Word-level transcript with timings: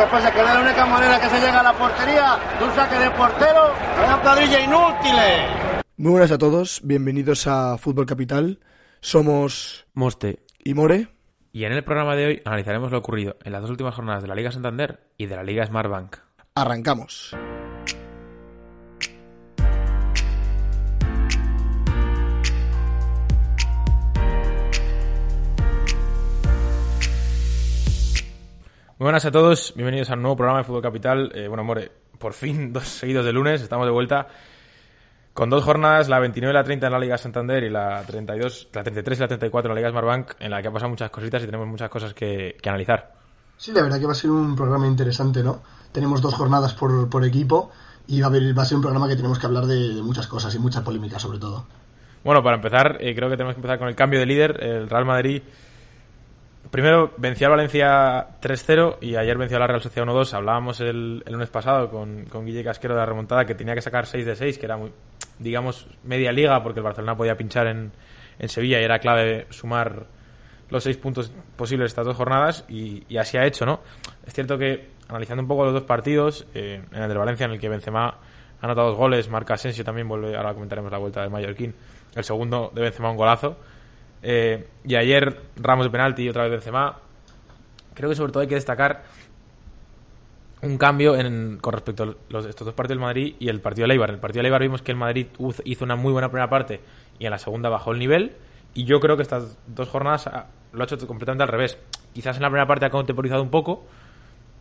¿Qué 0.00 0.06
pasa? 0.06 0.32
Que 0.32 0.38
de 0.38 0.44
la 0.46 0.60
única 0.62 0.86
manera 0.86 1.20
que 1.20 1.28
se 1.28 1.38
llega 1.38 1.60
a 1.60 1.62
la 1.62 1.74
portería, 1.74 2.38
de 2.58 2.64
un 2.64 2.74
saque 2.74 2.98
de 2.98 3.10
portero, 3.10 3.74
una 4.02 4.18
cuadrilla 4.22 4.64
inútiles. 4.64 5.84
Muy 5.98 6.12
buenas 6.12 6.30
a 6.30 6.38
todos, 6.38 6.80
bienvenidos 6.82 7.46
a 7.46 7.76
Fútbol 7.76 8.06
Capital. 8.06 8.60
Somos 9.02 9.86
Moste 9.92 10.38
y 10.64 10.72
More. 10.72 11.08
y 11.52 11.64
en 11.64 11.72
el 11.72 11.84
programa 11.84 12.16
de 12.16 12.26
hoy 12.26 12.42
analizaremos 12.46 12.90
lo 12.90 12.96
ocurrido 12.96 13.36
en 13.44 13.52
las 13.52 13.60
dos 13.60 13.70
últimas 13.72 13.94
jornadas 13.94 14.22
de 14.22 14.28
la 14.28 14.34
Liga 14.34 14.50
Santander 14.50 15.00
y 15.18 15.26
de 15.26 15.36
la 15.36 15.42
Liga 15.42 15.66
Smartbank. 15.66 16.16
Arrancamos. 16.54 17.36
Muy 29.00 29.06
buenas 29.06 29.24
a 29.24 29.30
todos, 29.30 29.72
bienvenidos 29.74 30.10
al 30.10 30.20
nuevo 30.20 30.36
programa 30.36 30.58
de 30.58 30.64
Fútbol 30.64 30.82
Capital. 30.82 31.32
Eh, 31.34 31.48
bueno, 31.48 31.64
More, 31.64 31.90
por 32.18 32.34
fin 32.34 32.70
dos 32.74 32.84
seguidos 32.86 33.24
de 33.24 33.32
lunes, 33.32 33.62
estamos 33.62 33.86
de 33.86 33.90
vuelta 33.90 34.28
con 35.32 35.48
dos 35.48 35.64
jornadas, 35.64 36.10
la 36.10 36.18
29 36.18 36.52
y 36.52 36.54
la 36.54 36.62
30 36.62 36.86
en 36.86 36.92
la 36.92 36.98
Liga 36.98 37.16
Santander 37.16 37.64
y 37.64 37.70
la 37.70 38.04
32, 38.06 38.68
la 38.74 38.82
33 38.82 39.18
y 39.18 39.22
la 39.22 39.28
34 39.28 39.70
en 39.70 39.74
la 39.74 39.80
Liga 39.80 39.90
Smartbank, 39.90 40.32
en 40.38 40.50
la 40.50 40.60
que 40.60 40.68
ha 40.68 40.70
pasado 40.70 40.90
muchas 40.90 41.08
cositas 41.08 41.42
y 41.42 41.46
tenemos 41.46 41.66
muchas 41.66 41.88
cosas 41.88 42.12
que, 42.12 42.58
que 42.60 42.68
analizar. 42.68 43.14
Sí, 43.56 43.72
la 43.72 43.80
verdad 43.80 43.98
que 43.98 44.04
va 44.04 44.12
a 44.12 44.14
ser 44.14 44.32
un 44.32 44.54
programa 44.54 44.86
interesante, 44.86 45.42
¿no? 45.42 45.62
Tenemos 45.92 46.20
dos 46.20 46.34
jornadas 46.34 46.74
por, 46.74 47.08
por 47.08 47.24
equipo 47.24 47.70
y 48.06 48.20
va 48.20 48.26
a, 48.26 48.28
haber, 48.28 48.58
va 48.58 48.64
a 48.64 48.66
ser 48.66 48.76
un 48.76 48.82
programa 48.82 49.08
que 49.08 49.16
tenemos 49.16 49.38
que 49.38 49.46
hablar 49.46 49.64
de, 49.64 49.94
de 49.94 50.02
muchas 50.02 50.26
cosas 50.26 50.54
y 50.54 50.58
mucha 50.58 50.84
polémica 50.84 51.18
sobre 51.18 51.38
todo. 51.38 51.64
Bueno, 52.22 52.42
para 52.42 52.56
empezar, 52.56 52.98
eh, 53.00 53.14
creo 53.14 53.30
que 53.30 53.38
tenemos 53.38 53.54
que 53.54 53.60
empezar 53.60 53.78
con 53.78 53.88
el 53.88 53.94
cambio 53.94 54.20
de 54.20 54.26
líder. 54.26 54.62
El 54.62 54.90
Real 54.90 55.06
Madrid 55.06 55.40
primero 56.70 57.12
venció 57.16 57.46
al 57.46 57.52
Valencia 57.52 58.40
3-0 58.40 58.98
y 59.00 59.16
ayer 59.16 59.36
venció 59.36 59.56
a 59.56 59.60
la 59.60 59.66
Real 59.66 59.82
Sociedad 59.82 60.06
1-2. 60.06 60.34
Hablábamos 60.34 60.80
el, 60.80 61.22
el 61.26 61.32
lunes 61.32 61.50
pasado 61.50 61.90
con, 61.90 62.24
con 62.26 62.46
Guille 62.46 62.64
Casquero 62.64 62.94
de 62.94 63.00
la 63.00 63.06
remontada 63.06 63.44
que 63.44 63.54
tenía 63.54 63.74
que 63.74 63.82
sacar 63.82 64.06
6 64.06 64.26
de 64.26 64.36
6, 64.36 64.58
que 64.58 64.66
era 64.66 64.76
muy, 64.76 64.92
digamos, 65.38 65.86
media 66.04 66.32
liga, 66.32 66.62
porque 66.62 66.80
el 66.80 66.84
Barcelona 66.84 67.16
podía 67.16 67.36
pinchar 67.36 67.66
en, 67.66 67.92
en 68.38 68.48
Sevilla 68.48 68.80
y 68.80 68.84
era 68.84 68.98
clave 68.98 69.46
sumar 69.50 70.06
los 70.70 70.84
seis 70.84 70.96
puntos 70.96 71.32
posibles 71.56 71.90
estas 71.90 72.06
dos 72.06 72.16
jornadas 72.16 72.64
y, 72.68 73.04
y 73.08 73.18
así 73.18 73.36
ha 73.36 73.44
hecho, 73.44 73.66
¿no? 73.66 73.80
Es 74.24 74.32
cierto 74.32 74.56
que 74.56 74.90
analizando 75.08 75.42
un 75.42 75.48
poco 75.48 75.64
los 75.64 75.74
dos 75.74 75.82
partidos, 75.82 76.46
eh, 76.54 76.82
en 76.92 77.02
el 77.02 77.08
del 77.08 77.18
Valencia 77.18 77.46
en 77.46 77.52
el 77.52 77.60
que 77.60 77.68
Benzema 77.68 78.06
ha 78.06 78.64
anotado 78.64 78.88
dos 78.88 78.96
goles, 78.96 79.28
Marca 79.28 79.54
Asensio 79.54 79.84
también 79.84 80.08
vuelve, 80.08 80.36
ahora 80.36 80.54
comentaremos 80.54 80.90
la 80.90 80.98
vuelta 80.98 81.22
del 81.22 81.30
Mallorquín, 81.30 81.74
el 82.14 82.24
segundo 82.24 82.70
de 82.74 82.82
Benzema 82.82 83.10
un 83.10 83.16
golazo, 83.16 83.56
eh, 84.22 84.68
y 84.84 84.94
ayer 84.96 85.40
Ramos 85.56 85.86
de 85.86 85.90
penalti 85.90 86.24
y 86.24 86.28
otra 86.28 86.42
vez 86.44 86.52
Benzema. 86.52 86.98
Creo 87.94 88.08
que 88.08 88.16
sobre 88.16 88.32
todo 88.32 88.42
hay 88.42 88.48
que 88.48 88.54
destacar 88.54 89.02
un 90.62 90.76
cambio 90.76 91.14
con 91.60 91.72
respecto 91.72 92.02
a 92.02 92.14
los, 92.28 92.46
estos 92.46 92.66
dos 92.66 92.74
partidos 92.74 92.98
del 92.98 93.06
Madrid 93.06 93.34
y 93.38 93.48
el 93.48 93.60
partido 93.60 93.84
de 93.84 93.88
Leibar. 93.88 94.10
En 94.10 94.16
el 94.16 94.20
partido 94.20 94.40
de 94.40 94.44
Leibar 94.44 94.62
vimos 94.62 94.82
que 94.82 94.92
el 94.92 94.98
Madrid 94.98 95.26
hizo 95.64 95.84
una 95.84 95.96
muy 95.96 96.12
buena 96.12 96.28
primera 96.28 96.50
parte 96.50 96.80
y 97.18 97.24
en 97.24 97.30
la 97.30 97.38
segunda 97.38 97.68
bajó 97.68 97.92
el 97.92 97.98
nivel. 97.98 98.36
Y 98.74 98.84
yo 98.84 99.00
creo 99.00 99.16
que 99.16 99.22
estas 99.22 99.58
dos 99.66 99.88
jornadas 99.88 100.26
ah, 100.26 100.46
lo 100.72 100.82
ha 100.82 100.84
hecho 100.84 101.06
completamente 101.06 101.42
al 101.42 101.48
revés. 101.48 101.78
Quizás 102.12 102.36
en 102.36 102.42
la 102.42 102.48
primera 102.48 102.66
parte 102.66 102.86
ha 102.86 102.90
contemporizado 102.90 103.42
un 103.42 103.50
poco, 103.50 103.86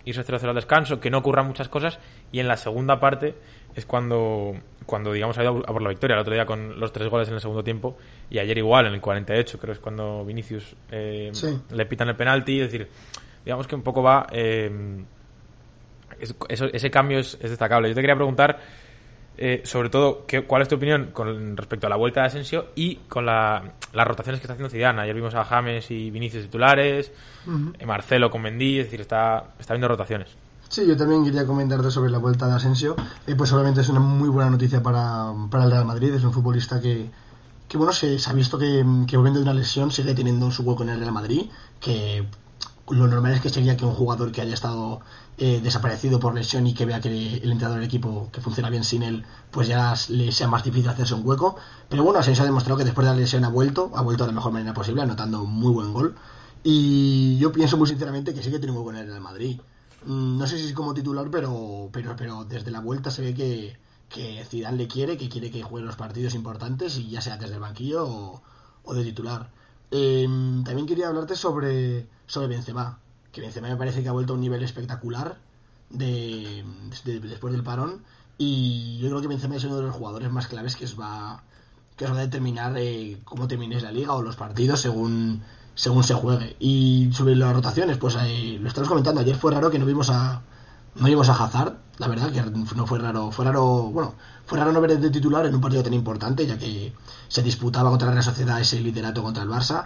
irse 0.06 0.26
0-0 0.26 0.50
al 0.50 0.56
descanso, 0.56 1.00
que 1.00 1.10
no 1.10 1.20
ocurran 1.20 1.48
muchas 1.48 1.70
cosas. 1.70 2.00
Y 2.32 2.40
en 2.40 2.48
la 2.48 2.58
segunda 2.58 3.00
parte 3.00 3.36
es 3.80 3.86
cuando, 3.86 4.54
cuando 4.86 5.12
digamos, 5.12 5.38
ha 5.38 5.44
ido 5.44 5.58
a 5.66 5.74
por 5.74 5.82
la 5.82 5.90
victoria. 5.90 6.14
El 6.16 6.22
otro 6.22 6.34
día 6.34 6.46
con 6.46 6.80
los 6.80 6.92
tres 6.94 7.10
goles 7.10 7.28
en 7.30 7.34
el 7.36 7.42
segundo 7.42 7.64
tiempo 7.64 7.98
y 8.30 8.38
ayer 8.40 8.58
igual, 8.58 8.86
en 8.88 8.94
el 8.94 9.02
48, 9.02 9.58
creo 9.58 9.74
que 9.74 9.78
es 9.78 9.80
cuando 9.80 10.24
Vinicius 10.26 10.76
eh, 10.92 11.30
Sí. 11.34 11.48
le 11.72 11.86
pitan 11.86 12.10
el 12.10 12.16
penalti. 12.16 12.60
Es 12.62 12.72
decir, 12.72 12.88
digamos 13.44 13.68
que 13.68 13.76
un 13.76 13.82
poco 13.84 14.04
va. 14.04 14.28
eh, 14.32 14.70
es- 16.20 16.36
eso- 16.50 16.66
ese 16.72 16.92
cambio 16.92 17.20
es, 17.20 17.36
es 17.42 17.50
destacable. 17.50 17.88
Yo 17.90 17.96
te 17.96 18.02
quería 18.02 18.16
preguntar, 18.16 18.60
eh, 19.38 19.62
sobre 19.64 19.90
todo, 19.90 20.26
¿qué, 20.26 20.42
¿cuál 20.44 20.62
es 20.64 20.68
tu 20.68 20.76
opinión 20.76 21.12
con 21.14 21.56
respecto 21.56 21.88
a 21.88 21.90
la 21.90 21.96
vuelta 21.96 22.22
de 22.22 22.28
Asensio 22.28 22.68
y 22.76 22.96
con 23.08 23.26
la- 23.26 23.72
las 23.94 24.06
rotaciones 24.08 24.42
que 24.42 24.44
está 24.46 24.54
haciendo 24.54 24.70
Zidane? 24.70 25.02
Ayer 25.02 25.16
vimos 25.16 25.34
a 25.36 25.46
James 25.46 25.90
y 25.92 26.12
Vinicius 26.12 26.44
titulares, 26.46 27.14
eh, 27.80 27.86
Marcelo 27.86 28.30
con 28.30 28.42
Mendy, 28.42 28.80
es 28.80 28.88
decir, 28.88 29.00
está, 29.02 29.46
está 29.60 29.74
viendo 29.76 29.88
rotaciones. 29.88 30.36
Sí, 30.70 30.86
yo 30.86 30.96
también 30.96 31.24
quería 31.24 31.48
comentarte 31.48 31.90
sobre 31.90 32.12
la 32.12 32.20
vuelta 32.20 32.48
de 32.48 32.54
Asensio. 32.54 32.96
Eh, 33.26 33.36
pues 33.36 33.52
obviamente 33.54 33.82
es 33.82 33.90
una 33.90 34.00
muy 34.00 34.30
buena 34.30 34.52
noticia 34.52 34.84
para, 34.84 35.34
para 35.50 35.64
el 35.66 35.72
Real 35.72 35.86
Madrid. 35.86 36.14
Es 36.14 36.24
un 36.24 36.32
futbolista 36.32 36.80
que, 36.80 37.10
que 37.68 37.78
bueno, 37.78 37.92
se, 37.92 38.20
se 38.20 38.30
ha 38.30 38.34
visto 38.34 38.60
que, 38.60 38.86
que 39.08 39.18
volviendo 39.18 39.40
de 39.40 39.44
una 39.44 39.54
lesión 39.54 39.92
sigue 39.92 40.14
teniendo 40.14 40.52
su 40.52 40.62
hueco 40.64 40.84
en 40.84 40.90
el 40.90 41.00
Real 41.00 41.12
Madrid. 41.12 41.50
Que 41.80 42.28
lo 42.92 43.08
normal 43.08 43.34
es 43.34 43.42
que 43.42 43.50
sería 43.50 43.76
que 43.78 43.86
un 43.86 43.94
jugador 43.94 44.32
que 44.32 44.42
haya 44.42 44.54
estado 44.54 45.02
eh, 45.40 45.60
desaparecido 45.64 46.20
por 46.20 46.36
lesión 46.36 46.68
y 46.68 46.76
que 46.76 46.86
vea 46.86 47.02
que 47.02 47.10
el 47.10 47.52
entrenador 47.52 47.78
del 47.80 47.88
equipo 47.88 48.30
que 48.32 48.42
funciona 48.42 48.70
bien 48.70 48.84
sin 48.84 49.02
él, 49.04 49.26
pues 49.52 49.68
ya 49.68 49.96
le 50.10 50.32
sea 50.32 50.48
más 50.48 50.64
difícil 50.64 50.90
hacerse 50.90 51.16
un 51.16 51.28
hueco. 51.28 51.56
Pero 51.90 52.04
bueno, 52.04 52.20
Asensio 52.20 52.44
ha 52.44 52.46
demostrado 52.46 52.78
que 52.78 52.86
después 52.86 53.08
de 53.08 53.14
la 53.14 53.20
lesión 53.20 53.44
ha 53.44 53.50
vuelto, 53.50 53.92
ha 53.96 54.02
vuelto 54.04 54.24
de 54.24 54.28
la 54.30 54.36
mejor 54.36 54.52
manera 54.52 54.74
posible, 54.76 55.02
anotando 55.02 55.42
un 55.42 55.52
muy 55.52 55.72
buen 55.74 55.94
gol. 55.94 56.16
Y 56.64 57.38
yo 57.40 57.52
pienso 57.52 57.76
muy 57.78 57.88
sinceramente 57.88 58.34
que 58.36 58.44
sí 58.44 58.52
que 58.52 58.60
tiene 58.60 58.72
un 58.74 58.78
hueco 58.78 58.92
en 58.92 58.98
el 58.98 59.08
Real 59.08 59.22
Madrid. 59.22 59.60
Mm, 60.02 60.38
No 60.38 60.48
sé 60.48 60.58
si 60.58 60.68
es 60.68 60.74
como 60.74 60.94
titular, 60.94 61.30
pero, 61.32 61.90
pero, 61.92 62.16
pero 62.16 62.46
desde 62.46 62.72
la 62.72 62.80
vuelta 62.82 63.12
se 63.12 63.22
ve 63.22 63.34
que, 63.34 63.78
que 64.10 64.44
Zidane 64.46 64.78
le 64.78 64.88
quiere, 64.88 65.18
que 65.18 65.30
quiere 65.30 65.52
que 65.52 65.64
juegue 65.64 65.86
los 65.86 65.96
partidos 65.96 66.36
importantes 66.36 66.98
y 66.98 67.10
ya 67.10 67.22
sea 67.22 67.38
desde 67.38 67.56
el 67.56 67.60
banquillo 67.62 68.06
o, 68.08 68.42
o 68.84 68.94
de 68.94 69.04
titular. 69.04 69.52
Eh, 69.92 70.26
también 70.64 70.86
quería 70.88 71.08
hablarte 71.10 71.36
sobre, 71.36 72.08
sobre 72.28 72.48
Benzema, 72.48 73.00
que 73.32 73.42
Benzema 73.42 73.68
me 73.70 73.76
parece 73.78 74.04
que 74.04 74.10
ha 74.10 74.12
vuelto 74.14 74.34
a 74.34 74.36
un 74.36 74.42
nivel 74.42 74.64
espectacular 74.64 75.38
de, 75.90 76.64
de- 77.06 77.20
después 77.20 77.52
del 77.54 77.64
parón 77.64 78.04
y 78.38 78.98
yo 79.00 79.10
creo 79.10 79.22
que 79.22 79.28
Benzema 79.28 79.56
es 79.56 79.64
uno 79.66 79.78
de 79.78 79.84
los 79.84 79.96
jugadores 79.96 80.32
más 80.32 80.48
claves 80.48 80.76
que 80.76 80.86
os 80.86 81.00
va, 81.00 81.44
que 81.98 82.06
os 82.06 82.12
va 82.12 82.18
a 82.18 82.22
determinar 82.22 82.76
eh, 82.78 83.20
cómo 83.26 83.48
termines 83.48 83.84
la 83.84 83.92
liga 83.92 84.14
o 84.14 84.22
los 84.22 84.36
partidos 84.36 84.80
según 84.82 85.44
según 85.80 86.04
se 86.04 86.14
juegue. 86.14 86.58
Y 86.60 87.10
sobre 87.14 87.38
las 87.38 87.54
rotaciones, 87.54 87.98
pues 87.98 88.18
eh, 88.20 88.58
lo 88.60 88.68
estamos 88.68 88.90
comentando. 88.90 89.22
Ayer 89.22 89.38
fue 89.38 89.54
raro 89.54 89.72
que 89.72 89.80
no 89.80 89.86
vimos 89.86 90.10
a 90.10 90.42
no 90.96 91.06
vimos 91.06 91.30
a 91.30 91.34
Hazard, 91.34 91.78
la 92.00 92.08
verdad 92.10 92.32
que 92.32 92.42
no 92.42 92.86
fue 92.86 93.00
raro, 93.00 93.32
fue 93.32 93.46
raro, 93.46 93.84
bueno, 93.84 94.16
fue 94.46 94.58
raro 94.58 94.74
no 94.74 94.82
ver 94.82 95.00
de 95.00 95.10
titular 95.10 95.46
en 95.46 95.56
un 95.56 95.62
partido 95.62 95.82
tan 95.82 95.94
importante, 95.94 96.46
ya 96.46 96.58
que 96.58 96.94
se 97.30 97.44
disputaba 97.44 97.90
contra 97.90 98.08
la 98.08 98.14
Real 98.16 98.24
Sociedad 98.26 98.60
ese 98.60 98.82
liderato 98.82 99.24
contra 99.24 99.44
el 99.44 99.50
Barça, 99.50 99.86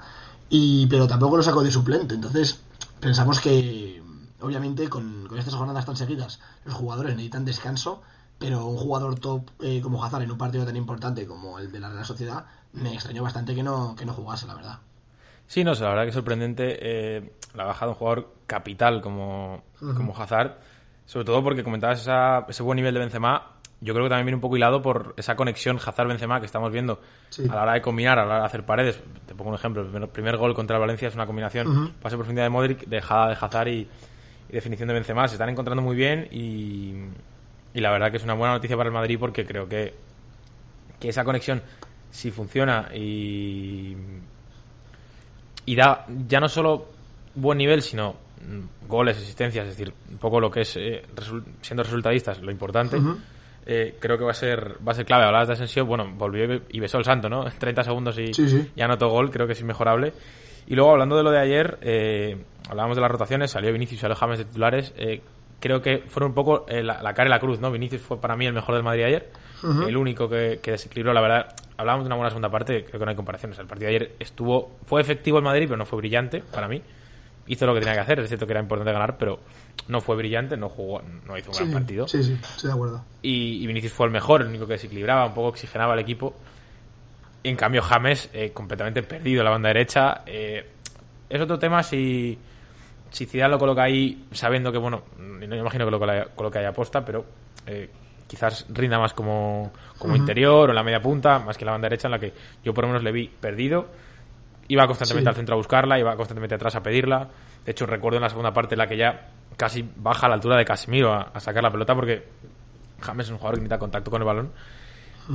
y 0.49 0.87
pero 0.87 1.07
tampoco 1.07 1.37
lo 1.37 1.43
sacó 1.43 1.61
de 1.61 1.69
suplente. 1.71 2.15
Entonces, 2.15 2.57
pensamos 2.99 3.39
que 3.39 4.01
obviamente 4.41 4.89
con, 4.89 5.27
con 5.27 5.37
estas 5.37 5.53
jornadas 5.53 5.85
tan 5.85 5.95
seguidas 5.95 6.39
los 6.65 6.73
jugadores 6.73 7.11
necesitan 7.15 7.45
descanso, 7.45 8.01
pero 8.39 8.65
un 8.65 8.77
jugador 8.77 9.19
top 9.19 9.47
eh, 9.61 9.81
como 9.81 10.03
Hazard 10.03 10.23
en 10.23 10.31
un 10.31 10.37
partido 10.39 10.65
tan 10.65 10.75
importante 10.75 11.27
como 11.27 11.59
el 11.59 11.71
de 11.71 11.79
la 11.79 11.89
Real 11.89 12.05
Sociedad 12.05 12.45
me 12.71 12.93
extrañó 12.95 13.21
bastante 13.21 13.53
que 13.53 13.61
no, 13.61 13.95
que 13.95 14.05
no 14.05 14.13
jugase, 14.13 14.47
la 14.47 14.55
verdad. 14.55 14.79
Sí, 15.47 15.63
no 15.63 15.75
sé, 15.75 15.83
la 15.83 15.89
verdad 15.89 16.03
que 16.03 16.09
es 16.09 16.15
sorprendente 16.15 16.77
eh, 16.81 17.31
la 17.53 17.65
bajada 17.65 17.87
de 17.87 17.91
un 17.91 17.97
jugador 17.97 18.33
capital 18.47 19.01
como, 19.01 19.63
como 19.95 20.17
Hazard, 20.17 20.57
sobre 21.05 21.25
todo 21.25 21.43
porque 21.43 21.63
comentabas 21.63 22.01
esa- 22.01 22.45
ese 22.49 22.63
buen 22.63 22.77
nivel 22.77 22.93
de 22.93 22.99
Benzema. 23.01 23.49
Yo 23.81 23.93
creo 23.93 24.05
que 24.05 24.09
también 24.09 24.25
viene 24.27 24.35
un 24.37 24.41
poco 24.41 24.55
hilado 24.55 24.81
por 24.81 25.13
esa 25.17 25.35
conexión 25.35 25.77
Hazard-Benzema 25.77 26.39
que 26.39 26.45
estamos 26.45 26.71
viendo 26.71 27.01
Sí. 27.29 27.43
a 27.49 27.53
la 27.55 27.63
hora 27.63 27.73
de 27.73 27.81
combinar, 27.81 28.17
a 28.17 28.21
la 28.23 28.27
hora 28.31 28.39
de 28.39 28.45
hacer 28.45 28.65
paredes. 28.65 29.01
Te 29.25 29.35
pongo 29.35 29.49
un 29.49 29.55
ejemplo, 29.55 29.81
el 29.81 29.89
primer, 29.89 30.09
primer 30.09 30.37
gol 30.37 30.53
contra 30.55 30.77
el 30.77 30.81
Valencia 30.81 31.09
es 31.09 31.15
una 31.15 31.25
combinación 31.25 31.67
pase 32.01 32.15
de 32.15 32.17
profundidad 32.19 32.45
de 32.45 32.49
Modric, 32.49 32.85
dejada 32.87 33.27
de 33.27 33.33
Hazard 33.39 33.67
y, 33.67 33.87
y 34.49 34.53
definición 34.53 34.87
de 34.87 34.93
Benzema. 34.93 35.27
Se 35.27 35.35
están 35.35 35.49
encontrando 35.49 35.81
muy 35.83 35.97
bien 35.97 36.29
y, 36.31 36.93
y 37.73 37.81
la 37.81 37.91
verdad 37.91 38.09
que 38.09 38.17
es 38.17 38.23
una 38.23 38.33
buena 38.35 38.53
noticia 38.53 38.77
para 38.77 38.87
el 38.87 38.93
Madrid 38.93 39.17
porque 39.19 39.45
creo 39.45 39.67
que, 39.67 39.93
que 41.01 41.09
esa 41.09 41.25
conexión, 41.25 41.61
si 42.09 42.31
funciona 42.31 42.87
y, 42.95 43.97
y 45.65 45.75
da 45.75 46.05
ya 46.27 46.39
no 46.39 46.47
solo 46.49 46.85
buen 47.35 47.57
nivel, 47.57 47.81
sino 47.81 48.15
mm, 48.41 48.87
goles, 48.87 49.17
asistencias, 49.17 49.67
es 49.67 49.77
decir, 49.77 49.93
un 50.11 50.17
poco 50.17 50.39
lo 50.39 50.49
que 50.51 50.61
es 50.61 50.75
eh, 50.77 51.03
resul- 51.15 51.43
siendo 51.61 51.83
resultadistas, 51.83 52.41
lo 52.41 52.51
importante. 52.51 52.97
eh, 53.65 53.95
creo 53.99 54.17
que 54.17 54.25
va 54.25 54.31
a 54.31 54.35
ser 54.35 54.75
va 54.85 54.91
a 54.91 54.95
ser 54.95 55.05
clave. 55.05 55.23
Hablabas 55.25 55.47
de 55.47 55.53
Asensio, 55.53 55.85
bueno, 55.85 56.11
volvió 56.15 56.61
y 56.69 56.79
besó 56.79 56.97
el 56.97 57.05
santo, 57.05 57.29
¿no? 57.29 57.45
30 57.59 57.83
segundos 57.83 58.17
y, 58.19 58.33
Sí, 58.33 58.47
sí. 58.49 58.69
y 58.75 58.81
anotó 58.81 59.07
gol, 59.09 59.31
creo 59.31 59.47
que 59.47 59.53
es 59.53 59.61
inmejorable. 59.61 60.13
Y 60.67 60.75
luego, 60.75 60.91
hablando 60.91 61.17
de 61.17 61.23
lo 61.23 61.31
de 61.31 61.39
ayer, 61.39 61.77
eh, 61.81 62.37
hablábamos 62.69 62.95
de 62.97 63.01
las 63.01 63.11
rotaciones, 63.11 63.51
salió 63.51 63.71
Vinicius 63.73 63.99
y 63.99 64.01
salió 64.01 64.15
James 64.15 64.39
de 64.39 64.45
titulares. 64.45 64.93
Creo 65.63 65.81
que 65.81 65.99
fueron 66.07 66.31
un 66.31 66.35
poco 66.35 66.65
eh, 66.67 66.83
la, 66.83 67.01
la 67.01 67.13
cara 67.13 67.29
y 67.29 67.31
la 67.31 67.39
cruz, 67.39 67.61
¿no? 67.61 67.71
Vinicius 67.71 68.01
fue 68.01 68.19
para 68.19 68.35
mí 68.35 68.45
el 68.45 68.51
mejor 68.51 68.75
del 68.75 68.83
Madrid 68.83 69.03
ayer, 69.05 69.29
el 69.87 69.95
único 69.95 70.27
que, 70.27 70.59
que 70.61 70.71
desequilibró, 70.71 71.13
la 71.13 71.21
verdad. 71.21 71.55
Hablábamos 71.77 72.03
de 72.03 72.07
una 72.07 72.15
buena 72.17 72.29
segunda 72.31 72.49
parte, 72.49 72.83
creo 72.83 72.99
que 72.99 73.05
no 73.05 73.11
hay 73.11 73.15
comparaciones. 73.15 73.57
El 73.59 73.65
partido 73.65 73.89
de 73.89 73.95
ayer 73.95 74.11
estuvo, 74.19 74.75
fue 74.85 74.99
efectivo 74.99 75.37
el 75.37 75.43
Madrid, 75.45 75.63
pero 75.67 75.77
no 75.77 75.85
fue 75.85 75.99
brillante 75.99 76.43
para 76.53 76.67
mí. 76.67 76.81
Hizo 77.47 77.65
lo 77.65 77.73
que 77.73 77.79
tenía 77.79 77.93
que 77.93 78.01
hacer, 78.01 78.19
es 78.19 78.27
cierto 78.27 78.45
que 78.45 78.51
era 78.51 78.59
importante 78.59 78.91
ganar, 78.91 79.17
pero 79.17 79.39
no 79.87 80.01
fue 80.01 80.17
brillante, 80.17 80.57
no 80.57 80.67
jugó, 80.67 81.01
no 81.25 81.37
hizo 81.37 81.51
un 81.51 81.57
gran 81.57 81.71
partido. 81.71 82.09
sí, 82.09 82.21
sí, 82.23 82.33
estoy 82.33 82.67
de 82.67 82.73
acuerdo. 82.73 83.05
Y, 83.21 83.63
y 83.63 83.67
Vinicius 83.67 83.93
fue 83.93 84.05
el 84.05 84.11
mejor, 84.11 84.41
el 84.41 84.47
único 84.47 84.67
que 84.67 84.73
desequilibraba, 84.73 85.25
un 85.27 85.33
poco 85.33 85.47
oxigenaba 85.47 85.93
al 85.93 85.99
equipo. 85.99 86.35
En 87.41 87.55
cambio, 87.55 87.81
James, 87.81 88.29
eh, 88.33 88.51
completamente 88.51 89.01
perdido 89.01 89.39
en 89.39 89.45
la 89.45 89.51
banda 89.51 89.69
derecha. 89.69 90.23
eh, 90.25 90.65
es 91.29 91.41
otro 91.41 91.57
tema 91.57 91.81
si 91.83 92.37
si 93.13 93.27
Zidane 93.27 93.51
lo 93.51 93.59
coloca 93.59 93.83
ahí 93.83 94.25
sabiendo 94.31 94.71
que, 94.71 94.79
bueno, 94.79 95.03
no 95.19 95.47
me 95.47 95.57
imagino 95.57 95.85
que 95.85 95.91
lo 95.91 95.99
coloque 96.35 96.57
ahí 96.57 96.65
aposta, 96.65 97.05
pero 97.05 97.23
eh, 97.67 97.87
quizás 98.25 98.65
rinda 98.69 98.97
más 98.97 99.13
como, 99.13 99.71
como 99.99 100.15
interior 100.15 100.67
o 100.67 100.71
en 100.71 100.75
la 100.75 100.83
media 100.83 100.99
punta, 100.99 101.37
más 101.37 101.55
que 101.55 101.63
la 101.63 101.73
banda 101.73 101.85
derecha 101.85 102.07
en 102.07 102.13
la 102.13 102.17
que 102.17 102.33
yo 102.63 102.73
por 102.73 102.85
lo 102.85 102.87
menos 102.87 103.03
le 103.03 103.11
vi 103.11 103.27
perdido. 103.27 103.85
Iba 104.67 104.87
constantemente 104.87 105.29
al 105.29 105.35
centro 105.35 105.53
a 105.53 105.57
buscarla, 105.57 105.99
iba 105.99 106.15
constantemente 106.15 106.55
atrás 106.55 106.75
a 106.75 106.81
pedirla. 106.81 107.29
De 107.63 107.71
hecho, 107.71 107.85
recuerdo 107.85 108.17
en 108.17 108.23
la 108.23 108.29
segunda 108.29 108.51
parte 108.51 108.73
en 108.73 108.79
la 108.79 108.87
que 108.87 108.97
ya 108.97 109.29
casi 109.57 109.87
baja 109.95 110.25
a 110.25 110.29
la 110.29 110.35
altura 110.35 110.57
de 110.57 110.65
Casimiro 110.65 111.13
a, 111.13 111.39
sacar 111.39 111.61
la 111.61 111.71
pelota 111.71 111.93
porque 111.93 112.23
James 112.99 113.27
es 113.27 113.31
un 113.31 113.37
jugador 113.37 113.57
que 113.57 113.61
necesita 113.61 113.77
contacto 113.77 114.09
con 114.09 114.21
el 114.23 114.25
balón. 114.25 114.51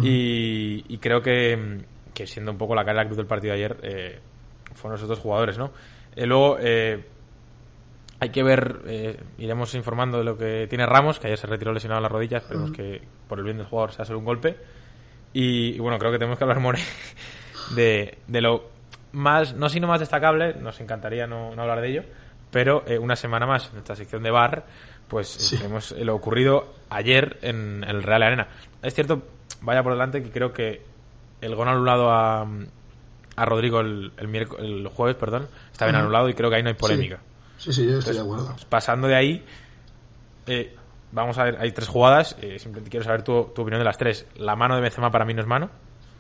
y, 0.03 0.99
creo 0.99 1.23
que, 1.23 1.85
que, 2.13 2.27
siendo 2.27 2.51
un 2.51 2.59
poco 2.59 2.75
la 2.75 2.85
cara 2.85 2.99
de 2.99 3.05
la 3.05 3.09
cruz 3.09 3.19
del 3.19 3.27
partido 3.27 3.55
de 3.55 3.59
ayer, 3.59 3.77
eh, 3.85 4.19
fueron 4.75 4.97
esos 4.97 5.09
dos 5.09 5.21
jugadores, 5.21 5.57
¿no? 5.57 5.71
Eh, 6.17 6.27
luego, 6.27 6.57
eh, 6.61 7.05
hay 8.21 8.31
que 8.31 8.43
ver, 8.43 8.81
eh, 8.87 9.21
iremos 9.39 9.75
informando 9.75 10.19
de 10.19 10.25
lo 10.25 10.37
que 10.37 10.67
tiene 10.69 10.87
Ramos, 10.87 11.19
que 11.19 11.29
ayer 11.29 11.39
se 11.39 11.47
retiró 11.47 11.73
lesionado 11.73 11.99
en 11.99 12.03
las 12.03 12.13
rodillas, 12.13 12.43
esperemos 12.43 12.73
que 12.73 13.01
por 13.29 13.39
el 13.39 13.45
bien 13.45 13.59
del 13.59 13.67
jugador 13.67 13.93
sea 13.93 14.05
solo 14.05 14.19
un 14.19 14.25
golpe. 14.25 14.57
Y, 15.33 15.79
bueno, 15.79 15.99
creo 15.99 16.11
que 16.11 16.19
tenemos 16.19 16.37
que 16.37 16.45
hablar, 16.45 16.59
More, 16.59 16.81
de, 17.77 18.19
de, 18.27 18.41
lo 18.41 18.71
más, 19.13 19.55
no 19.55 19.69
sino 19.69 19.87
más 19.87 20.01
destacable, 20.01 20.55
nos 20.55 20.81
encantaría 20.81 21.27
no, 21.27 21.53
hablar 21.53 21.81
de 21.81 21.91
ello, 21.91 22.03
pero 22.51 22.83
eh, 22.87 22.99
una 22.99 23.15
semana 23.15 23.47
más 23.47 23.71
en 23.73 23.79
esta 23.79 23.95
sección 23.95 24.23
de 24.23 24.31
bar, 24.31 24.67
pues 25.07 25.53
eh, 25.53 25.57
tenemos 25.59 25.93
lo 25.93 26.15
ocurrido 26.15 26.75
ayer 26.91 27.39
en 27.43 27.85
el 27.85 28.03
Real 28.03 28.23
Arena. 28.25 28.49
Es 28.83 28.95
cierto, 28.95 29.23
vaya 29.61 29.83
por 29.83 29.93
delante, 29.93 30.23
que 30.23 30.31
creo 30.31 30.53
que 30.53 30.83
el 31.41 31.55
gol 31.55 31.69
anulado 31.69 32.11
a, 32.11 32.49
a 33.37 33.45
Rodrigo 33.45 33.81
el, 33.81 34.13
el, 34.17 34.89
jueves, 34.89 35.17
perdón, 35.17 35.49
está 35.71 35.85
bien 35.85 35.97
anulado 35.97 36.29
y 36.29 36.35
creo 36.35 36.51
que 36.51 36.57
ahí 36.57 36.63
no 36.63 36.71
hay 36.71 36.75
polémica. 36.75 37.17
Sí, 37.17 37.28
sí, 37.59 37.87
yo 37.87 37.99
estoy 37.99 38.15
de 38.15 38.21
acuerdo. 38.21 38.55
Pasando 38.69 39.09
de 39.09 39.17
ahí, 39.17 39.45
eh, 40.47 40.77
vamos 41.13 41.39
a 41.39 41.45
ver, 41.45 41.59
hay 41.61 41.73
tres 41.73 41.89
jugadas. 41.89 42.37
Eh, 42.41 42.59
simplemente 42.59 42.91
quiero 42.91 43.05
saber 43.05 43.23
tu, 43.23 43.35
opinión 43.35 43.79
de 43.79 43.85
las 43.85 43.99
tres. 43.99 44.27
La 44.37 44.57
mano 44.57 44.77
de 44.77 44.81
Benzema 44.81 45.11
para 45.11 45.25
mí 45.25 45.35
no 45.35 45.43
es 45.43 45.47
mano. 45.47 45.71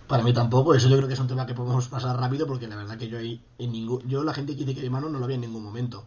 Para 0.06 0.22
mí 0.22 0.32
tampoco, 0.32 0.74
eso 0.74 0.88
yo 0.88 0.96
creo 0.96 1.06
que 1.06 1.14
es 1.14 1.20
un 1.20 1.28
tema 1.28 1.44
que 1.44 1.54
podemos 1.54 1.86
pasar 1.88 2.18
rápido 2.18 2.46
porque 2.46 2.66
la 2.66 2.76
verdad 2.76 2.96
que 2.96 3.08
yo 3.08 3.18
ahí 3.18 3.42
en 3.58 3.72
ningún 3.72 4.00
yo 4.08 4.24
la 4.24 4.32
gente 4.32 4.56
que 4.56 4.64
dice 4.64 4.74
que 4.74 4.80
de 4.80 4.88
mano 4.88 5.10
no 5.10 5.18
lo 5.18 5.24
había 5.24 5.34
en 5.34 5.42
ningún 5.42 5.62
momento. 5.62 6.06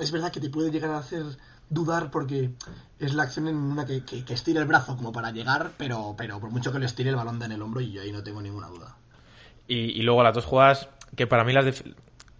Es 0.00 0.10
verdad 0.10 0.32
que 0.32 0.40
te 0.40 0.50
puede 0.50 0.70
llegar 0.70 0.90
a 0.90 0.98
hacer 0.98 1.24
dudar 1.70 2.10
porque 2.10 2.50
es 2.98 3.14
la 3.14 3.22
acción 3.22 3.46
en 3.46 3.56
una 3.56 3.86
que, 3.86 4.04
que, 4.04 4.34
estira 4.34 4.60
el 4.60 4.66
brazo 4.66 4.96
como 4.96 5.12
para 5.12 5.30
llegar, 5.30 5.72
pero, 5.78 6.14
pero 6.18 6.40
por 6.40 6.50
mucho 6.50 6.72
que 6.72 6.78
le 6.78 6.86
estire 6.86 7.10
el 7.10 7.16
balón 7.16 7.38
da 7.38 7.46
en 7.46 7.52
el 7.52 7.62
hombro 7.62 7.80
y 7.80 7.92
yo 7.92 8.02
ahí 8.02 8.10
no 8.10 8.22
tengo 8.22 8.42
ninguna 8.42 8.66
duda. 8.66 8.96
Y, 9.68 9.76
y 9.76 10.02
luego 10.02 10.22
las 10.24 10.34
dos 10.34 10.44
jugadas 10.44 10.88
que 11.14 11.26
para 11.26 11.44
mí 11.44 11.52
las, 11.52 11.64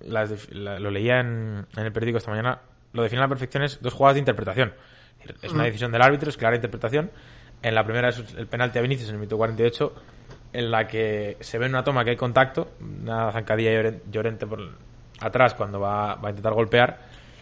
de, 0.00 0.78
lo 0.78 0.90
leía 0.90 1.20
en, 1.20 1.66
el 1.76 1.92
periódico 1.92 2.18
esta 2.18 2.30
mañana, 2.30 2.60
lo 2.92 3.02
define 3.02 3.20
a 3.20 3.24
la 3.24 3.28
perfección 3.28 3.62
es 3.62 3.80
dos 3.80 3.92
jugadas 3.92 4.14
de 4.14 4.20
interpretación. 4.20 4.72
Es 5.42 5.52
una 5.52 5.64
decisión 5.64 5.90
del 5.90 6.02
árbitro, 6.02 6.30
es 6.30 6.36
clara 6.36 6.56
interpretación. 6.56 7.10
En 7.62 7.74
la 7.74 7.84
primera 7.84 8.10
es 8.10 8.22
el 8.36 8.46
penalti 8.46 8.78
a 8.78 8.82
Vinicius 8.82 9.08
en 9.08 9.14
el 9.14 9.20
minuto 9.20 9.36
48, 9.38 9.94
en 10.52 10.70
la 10.70 10.86
que 10.86 11.36
se 11.40 11.58
ve 11.58 11.66
en 11.66 11.72
una 11.72 11.82
toma 11.82 12.04
que 12.04 12.10
hay 12.10 12.16
contacto, 12.16 12.72
una 12.80 13.32
zancadilla 13.32 13.92
llorente 14.10 14.46
por 14.46 14.60
atrás 15.20 15.54
cuando 15.54 15.80
va, 15.80 16.12
a 16.12 16.28
intentar 16.28 16.52
golpear, 16.52 16.98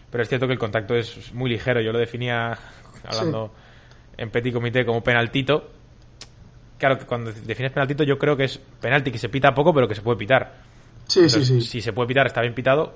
pero 0.09 0.23
es 0.23 0.29
cierto 0.29 0.47
que 0.47 0.53
el 0.53 0.59
contacto 0.59 0.95
es 0.95 1.33
muy 1.33 1.49
ligero. 1.49 1.81
Yo 1.81 1.91
lo 1.91 1.99
definía, 1.99 2.57
hablando 3.05 3.53
en 4.17 4.31
petit 4.31 4.53
comité, 4.53 4.85
como 4.85 5.03
penaltito. 5.03 5.69
Claro 6.79 6.97
que 6.97 7.05
cuando 7.05 7.31
defines 7.31 7.71
penaltito 7.71 8.03
yo 8.03 8.17
creo 8.17 8.35
que 8.35 8.45
es 8.45 8.57
penalti 8.57 9.11
que 9.11 9.17
se 9.17 9.29
pita 9.29 9.53
poco, 9.53 9.73
pero 9.73 9.87
que 9.87 9.95
se 9.95 10.01
puede 10.01 10.17
pitar 10.17 10.74
Sí, 11.07 11.29
sí, 11.29 11.45
sí. 11.45 11.61
Si 11.61 11.81
se 11.81 11.93
puede 11.93 12.07
pitar, 12.07 12.27
está 12.27 12.41
bien 12.41 12.53
pitado. 12.53 12.95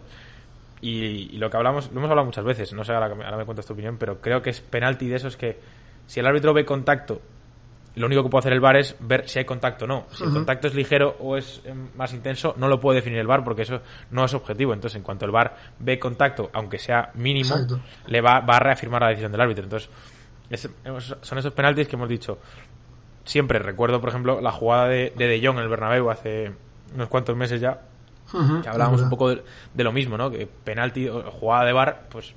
Y, 0.82 1.38
lo 1.38 1.50
que 1.50 1.58
hablamos, 1.58 1.92
lo 1.92 2.00
hemos 2.00 2.10
hablado 2.10 2.26
muchas 2.26 2.46
veces, 2.46 2.72
no 2.74 2.86
sé, 2.86 2.94
ahora, 2.94 3.08
ahora 3.08 3.38
me 3.38 3.46
cuentas 3.46 3.66
tu 3.66 3.74
opinión, 3.74 3.98
pero 3.98 4.22
creo 4.22 4.42
que 4.42 4.50
es 4.50 4.62
penalti 4.62 5.08
de 5.08 5.18
esos 5.18 5.36
que 5.36 5.60
si 6.08 6.22
el 6.22 6.26
árbitro 6.26 6.54
ve 6.54 6.66
contacto, 6.66 7.22
lo 7.96 8.06
único 8.06 8.24
que 8.24 8.30
puede 8.30 8.40
hacer 8.40 8.54
el 8.54 8.62
VAR 8.62 8.78
es 8.78 8.96
ver 9.00 9.28
si 9.28 9.40
hay 9.40 9.46
contacto 9.46 9.86
o 9.86 9.88
no. 9.88 10.06
Si 10.12 10.24
el 10.24 10.32
contacto 10.32 10.68
es 10.68 10.74
ligero 10.74 11.18
o 11.20 11.36
es 11.36 11.62
em, 11.66 11.90
más 11.96 12.14
intenso, 12.14 12.54
no 12.58 12.68
lo 12.68 12.80
puede 12.80 12.98
definir 12.98 13.20
el 13.20 13.28
VAR 13.28 13.44
porque 13.44 13.64
eso 13.64 13.82
no 14.12 14.26
es 14.26 14.34
objetivo. 14.34 14.74
Entonces, 14.74 14.96
en 14.98 15.04
cuanto 15.04 15.26
el 15.26 15.32
VAR 15.32 15.56
ve 15.80 16.00
contacto, 16.00 16.50
aunque 16.54 16.78
sea 16.78 17.12
mínimo, 17.16 17.56
le 18.08 18.22
va, 18.22 18.40
va, 18.40 18.56
a 18.56 18.60
reafirmar 18.60 19.02
la 19.02 19.10
decisión 19.10 19.32
del 19.32 19.42
árbitro. 19.42 19.66
Entonces, 19.66 19.90
son 21.22 21.38
esos 21.38 21.54
penaltis 21.54 21.88
que 21.88 21.96
hemos 21.96 22.08
dicho. 22.08 22.40
Siempre 23.26 23.60
recuerdo, 23.60 24.00
por 24.00 24.10
ejemplo, 24.10 24.40
la 24.40 24.52
jugada 24.52 24.88
de 24.88 25.14
De, 25.16 25.28
de 25.28 25.46
Jong 25.46 25.58
en 25.58 25.64
el 25.64 25.70
Bernabéu 25.70 26.10
hace 26.10 26.54
unos 26.96 27.10
cuantos 27.10 27.36
meses 27.36 27.60
ya, 27.60 27.82
que 28.62 28.70
hablábamos 28.70 29.02
un 29.02 29.10
poco 29.10 29.30
de, 29.30 29.44
lo 29.84 29.92
mismo, 29.92 30.18
¿no? 30.18 30.30
Que 30.30 30.48
penalti 30.48 31.08
o 31.08 31.32
jugada 31.32 31.66
de 31.66 31.74
bar, 31.74 32.08
pues 32.10 32.34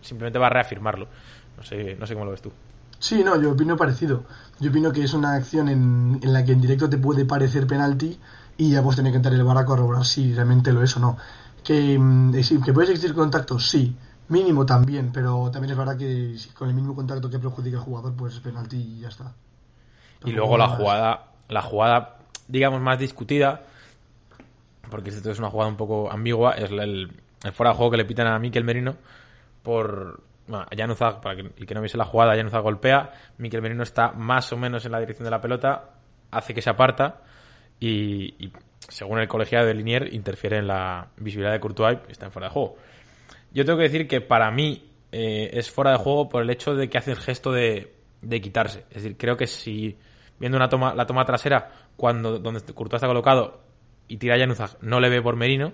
simplemente 0.00 0.38
va 0.38 0.46
a 0.46 0.50
reafirmarlo. 0.50 1.08
No 1.56 1.62
sé, 1.62 1.96
no 1.98 2.06
sé 2.06 2.14
cómo 2.14 2.24
lo 2.24 2.30
ves 2.32 2.42
tú. 2.42 2.52
Sí, 2.98 3.24
no, 3.24 3.40
yo 3.40 3.52
opino 3.52 3.76
parecido. 3.76 4.24
Yo 4.60 4.70
opino 4.70 4.92
que 4.92 5.02
es 5.02 5.12
una 5.12 5.34
acción 5.34 5.68
en, 5.68 6.20
en 6.22 6.32
la 6.32 6.44
que 6.44 6.52
en 6.52 6.60
directo 6.60 6.88
te 6.88 6.98
puede 6.98 7.24
parecer 7.24 7.66
penalti 7.66 8.18
y 8.56 8.70
ya 8.70 8.82
pues 8.82 8.96
tener 8.96 9.12
que 9.12 9.16
entrar 9.16 9.34
el 9.34 9.44
bar 9.44 9.58
a 9.58 9.64
corroborar 9.64 10.04
si 10.04 10.34
realmente 10.34 10.72
lo 10.72 10.82
es 10.82 10.96
o 10.96 11.00
no. 11.00 11.16
Que, 11.64 11.98
mm, 11.98 12.32
que 12.64 12.72
puede 12.72 12.92
existir 12.92 13.14
contacto, 13.14 13.58
sí. 13.58 13.96
Mínimo 14.28 14.64
también, 14.64 15.10
pero 15.12 15.50
también 15.50 15.72
es 15.72 15.78
verdad 15.78 15.96
que 15.96 16.36
con 16.56 16.68
el 16.68 16.74
mínimo 16.74 16.94
contacto 16.94 17.28
que 17.28 17.38
perjudica 17.38 17.78
al 17.78 17.82
jugador, 17.82 18.14
pues 18.14 18.34
es 18.34 18.40
penalti 18.40 18.76
y 18.76 19.00
ya 19.00 19.08
está. 19.08 19.32
y 20.24 20.30
luego 20.30 20.56
la 20.56 20.68
jugada, 20.68 21.32
la 21.48 21.60
jugada, 21.60 22.18
digamos, 22.48 22.80
más 22.80 22.98
discutida, 22.98 23.62
porque 24.90 25.10
esto 25.10 25.30
es 25.30 25.38
una 25.38 25.50
jugada 25.50 25.70
un 25.70 25.76
poco 25.76 26.10
ambigua, 26.10 26.52
es 26.52 26.70
el, 26.70 27.12
fuera 27.52 27.70
de 27.70 27.76
juego 27.76 27.90
que 27.90 27.96
le 27.96 28.04
pitan 28.04 28.26
a 28.26 28.38
Miquel 28.38 28.64
Merino 28.64 28.96
por... 29.62 30.22
Bueno, 30.46 30.66
Januzaj, 30.76 31.20
para 31.20 31.36
que, 31.36 31.42
el 31.56 31.66
que 31.66 31.74
no 31.74 31.80
viese 31.80 31.96
la 31.96 32.04
jugada, 32.04 32.34
Januzaj 32.34 32.62
golpea, 32.62 33.12
Miquel 33.38 33.62
Merino 33.62 33.84
está 33.84 34.12
más 34.12 34.52
o 34.52 34.56
menos 34.56 34.84
en 34.84 34.92
la 34.92 34.98
dirección 34.98 35.24
de 35.24 35.30
la 35.30 35.40
pelota, 35.40 35.90
hace 36.30 36.52
que 36.52 36.60
se 36.60 36.70
aparta 36.70 37.22
y, 37.78 38.50
según 38.88 39.20
el 39.20 39.28
colegiado 39.28 39.66
de 39.66 39.74
Linier, 39.74 40.12
interfiere 40.12 40.58
en 40.58 40.66
la 40.66 41.08
visibilidad 41.16 41.52
de 41.52 41.60
Courtois 41.60 41.98
y 42.08 42.12
está 42.12 42.26
en 42.26 42.32
fuera 42.32 42.48
de 42.48 42.54
juego. 42.54 42.76
Yo 43.52 43.64
tengo 43.64 43.78
que 43.78 43.84
decir 43.84 44.08
que 44.08 44.20
para 44.20 44.50
mí 44.50 44.90
eh, 45.12 45.50
es 45.52 45.70
fuera 45.70 45.92
de 45.92 45.98
juego 45.98 46.28
por 46.28 46.42
el 46.42 46.50
hecho 46.50 46.74
de 46.74 46.88
que 46.88 46.98
hace 46.98 47.12
el 47.12 47.18
gesto 47.18 47.52
de, 47.52 47.94
de 48.20 48.40
quitarse. 48.40 48.80
Es 48.90 49.02
decir, 49.02 49.16
creo 49.16 49.36
que 49.36 49.46
si 49.46 49.96
viendo 50.38 50.56
una 50.56 50.68
toma, 50.68 50.94
la 50.94 51.06
toma 51.06 51.24
trasera, 51.24 51.70
cuando 51.96 52.38
donde 52.38 52.60
Courtois 52.72 52.98
está 52.98 53.06
colocado, 53.06 53.60
y 54.08 54.16
tira 54.16 54.38
Januzaj 54.38 54.76
no 54.80 55.00
le 55.00 55.08
ve 55.08 55.22
por 55.22 55.36
Merino, 55.36 55.72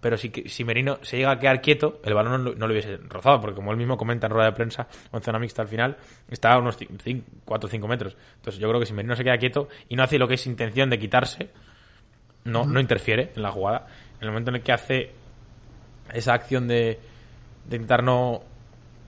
pero 0.00 0.16
si, 0.16 0.30
si 0.46 0.64
Merino 0.64 0.98
se 1.02 1.16
llega 1.16 1.32
a 1.32 1.38
quedar 1.38 1.60
quieto, 1.60 2.00
el 2.04 2.14
balón 2.14 2.44
no, 2.44 2.66
lo 2.66 2.72
hubiese 2.72 2.98
rozado, 3.08 3.40
porque 3.40 3.56
como 3.56 3.72
él 3.72 3.76
mismo 3.76 3.96
comenta 3.96 4.26
en 4.26 4.32
rueda 4.32 4.46
de 4.46 4.52
prensa 4.52 4.86
o 5.10 5.16
en 5.16 5.22
zona 5.22 5.38
mixta 5.38 5.62
al 5.62 5.68
final, 5.68 5.96
está 6.30 6.52
a 6.52 6.58
unos 6.58 6.78
4 7.44 7.66
o 7.66 7.70
5 7.70 7.88
metros. 7.88 8.16
Entonces 8.36 8.60
yo 8.60 8.68
creo 8.68 8.80
que 8.80 8.86
si 8.86 8.92
Merino 8.92 9.16
se 9.16 9.24
queda 9.24 9.36
quieto 9.38 9.68
y 9.88 9.96
no 9.96 10.04
hace 10.04 10.18
lo 10.18 10.28
que 10.28 10.34
es 10.34 10.46
intención 10.46 10.88
de 10.88 10.98
quitarse, 10.98 11.50
no, 12.44 12.64
no 12.64 12.80
interfiere 12.80 13.32
en 13.34 13.42
la 13.42 13.50
jugada. 13.50 13.86
En 14.18 14.24
el 14.24 14.28
momento 14.28 14.50
en 14.50 14.56
el 14.56 14.62
que 14.62 14.72
hace 14.72 15.12
esa 16.12 16.32
acción 16.32 16.68
de, 16.68 17.00
intentar 17.64 18.04
no, 18.04 18.42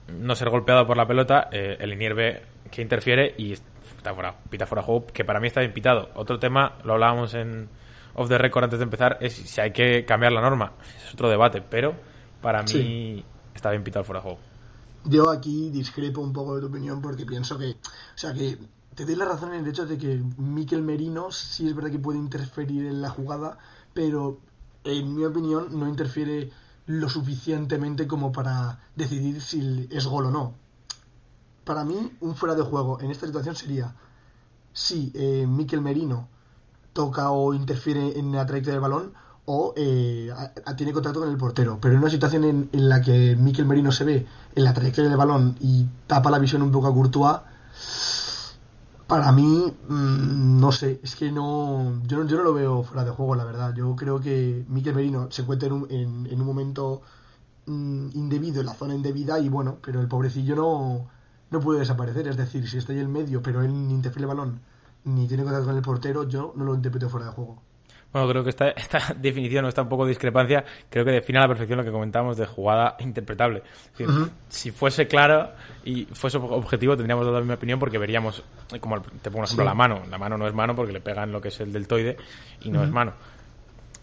no 0.09 0.35
ser 0.35 0.49
golpeado 0.49 0.85
por 0.85 0.97
la 0.97 1.07
pelota, 1.07 1.47
eh, 1.53 1.77
el 1.79 1.93
Inier 1.93 2.13
ve 2.13 2.41
que 2.69 2.81
interfiere 2.81 3.33
y 3.37 3.53
está 3.53 4.13
fuera, 4.13 4.35
pita 4.49 4.65
fuera 4.65 4.81
juego, 4.81 5.07
que 5.07 5.23
para 5.23 5.39
mí 5.39 5.47
está 5.47 5.61
bien 5.61 5.73
pitado. 5.73 6.09
Otro 6.15 6.37
tema, 6.37 6.77
lo 6.83 6.93
hablábamos 6.93 7.33
en 7.33 7.69
of 8.15 8.29
the 8.29 8.37
record 8.37 8.63
antes 8.63 8.79
de 8.79 8.83
empezar 8.83 9.17
es 9.21 9.33
si 9.33 9.61
hay 9.61 9.71
que 9.71 10.05
cambiar 10.05 10.31
la 10.31 10.41
norma. 10.41 10.73
Es 11.05 11.13
otro 11.13 11.29
debate, 11.29 11.61
pero 11.61 11.95
para 12.41 12.63
mí 12.63 13.23
está 13.53 13.71
bien 13.71 13.83
pitado 13.83 14.03
fuera 14.03 14.19
de 14.19 14.23
juego. 14.23 14.39
Yo 15.05 15.29
aquí 15.29 15.69
discrepo 15.69 16.21
un 16.21 16.33
poco 16.33 16.55
de 16.55 16.61
tu 16.61 16.67
opinión 16.67 17.01
porque 17.01 17.25
pienso 17.25 17.57
que, 17.57 17.71
o 17.71 18.17
sea, 18.17 18.33
que 18.33 18.57
te 18.95 19.05
doy 19.05 19.15
la 19.15 19.25
razón 19.25 19.53
en 19.53 19.63
el 19.63 19.67
hecho 19.67 19.85
de 19.85 19.97
que 19.97 20.21
Miquel 20.37 20.83
Merino 20.83 21.31
sí 21.31 21.67
es 21.67 21.75
verdad 21.75 21.91
que 21.91 21.99
puede 21.99 22.19
interferir 22.19 22.85
en 22.85 23.01
la 23.01 23.09
jugada, 23.09 23.57
pero 23.93 24.39
en 24.83 25.15
mi 25.15 25.23
opinión 25.23 25.67
no 25.79 25.87
interfiere 25.87 26.51
lo 26.85 27.09
suficientemente 27.09 28.07
como 28.07 28.31
para 28.31 28.79
decidir 28.95 29.41
si 29.41 29.87
es 29.91 30.05
gol 30.05 30.27
o 30.27 30.31
no. 30.31 30.53
Para 31.63 31.83
mí, 31.83 32.11
un 32.19 32.35
fuera 32.35 32.55
de 32.55 32.63
juego 32.63 32.99
en 32.99 33.11
esta 33.11 33.27
situación 33.27 33.55
sería 33.55 33.95
si 34.73 35.11
eh, 35.13 35.45
Miquel 35.47 35.81
Merino 35.81 36.27
toca 36.93 37.31
o 37.31 37.53
interfiere 37.53 38.17
en 38.19 38.31
la 38.31 38.45
trayectoria 38.45 38.73
del 38.73 38.81
balón 38.81 39.13
o 39.45 39.73
eh, 39.75 40.31
tiene 40.77 40.93
contacto 40.93 41.19
con 41.19 41.29
el 41.29 41.37
portero. 41.37 41.79
Pero 41.81 41.95
en 41.95 42.01
una 42.01 42.09
situación 42.09 42.43
en, 42.71 42.89
la 42.89 43.01
que 43.01 43.35
Miquel 43.35 43.65
Merino 43.65 43.91
se 43.91 44.03
ve 44.03 44.25
en 44.55 44.63
la 44.63 44.73
trayectoria 44.73 45.09
del 45.09 45.17
balón 45.17 45.55
y 45.59 45.85
tapa 46.07 46.31
la 46.31 46.39
visión 46.39 46.61
un 46.61 46.71
poco 46.71 46.87
a 46.87 46.93
Courtois, 46.93 47.39
para 49.07 49.31
mí, 49.33 49.73
mm, 49.89 50.59
no 50.59 50.71
sé, 50.71 51.01
es 51.03 51.15
que 51.17 51.31
no 51.31 52.01
yo, 52.07 52.25
yo, 52.25 52.37
no 52.37 52.43
lo 52.43 52.53
veo 52.53 52.83
fuera 52.83 53.03
de 53.03 53.11
juego, 53.11 53.35
la 53.35 53.43
verdad. 53.43 53.73
Yo 53.75 53.93
creo 53.95 54.21
que 54.21 54.63
Miquel 54.69 54.95
Merino 54.95 55.27
se 55.31 55.41
encuentra 55.41 55.67
en 55.67 55.73
un, 55.73 55.87
en, 55.91 56.39
un 56.39 56.47
momento 56.47 57.01
mm, 57.65 58.09
indebido, 58.13 58.61
en 58.61 58.67
la 58.67 58.73
zona 58.73 58.95
indebida, 58.95 59.39
y 59.39 59.49
bueno, 59.49 59.79
pero 59.83 59.99
el 59.99 60.07
pobrecillo 60.07 60.55
no, 60.55 61.07
no 61.49 61.59
puede 61.59 61.79
desaparecer. 61.79 62.27
Es 62.27 62.37
decir, 62.37 62.69
si 62.69 62.77
está 62.77 62.93
ahí 62.93 62.99
en 62.99 63.11
medio, 63.11 63.41
pero 63.41 63.61
él 63.61 63.71
interfiere 63.71 64.29
el 64.29 64.35
balón 64.35 64.61
ni 65.05 65.27
tiene 65.27 65.43
contacto 65.43 65.67
con 65.67 65.75
el 65.75 65.81
portero, 65.81 66.27
yo 66.27 66.53
no 66.55 66.65
lo 66.65 66.75
interpreto 66.75 67.09
fuera 67.09 67.27
de 67.27 67.31
juego. 67.33 67.61
Bueno, 68.11 68.27
creo 68.27 68.43
que 68.43 68.49
esta, 68.49 68.69
esta 68.75 68.99
definición 69.17 69.65
o 69.65 69.69
esta 69.69 69.81
un 69.81 69.89
poco 69.89 70.05
de 70.05 70.09
discrepancia 70.09 70.63
creo 70.89 71.05
que 71.05 71.11
define 71.11 71.39
a 71.39 71.43
la 71.43 71.47
perfección 71.47 71.77
lo 71.77 71.85
que 71.85 71.91
comentábamos 71.91 72.37
de 72.37 72.45
jugada 72.45 72.95
interpretable. 72.99 73.63
Es 73.93 74.07
decir, 74.07 74.31
Si 74.49 74.71
fuese 74.71 75.07
claro 75.07 75.51
y 75.83 76.05
fuese 76.05 76.37
objetivo 76.37 76.95
tendríamos 76.95 77.25
la 77.25 77.39
misma 77.39 77.55
opinión 77.55 77.79
porque 77.79 77.97
veríamos, 77.97 78.43
como 78.79 79.01
te 79.01 79.29
pongo 79.29 79.39
un 79.39 79.45
ejemplo, 79.45 79.65
la 79.65 79.73
mano. 79.73 80.01
La 80.09 80.17
mano 80.17 80.37
no 80.37 80.47
es 80.47 80.53
mano 80.53 80.75
porque 80.75 80.91
le 80.91 81.01
pegan 81.01 81.31
lo 81.31 81.41
que 81.41 81.49
es 81.49 81.59
el 81.61 81.71
deltoide 81.71 82.17
y 82.61 82.69
no 82.69 82.83
es 82.83 82.89
mano. 82.89 83.13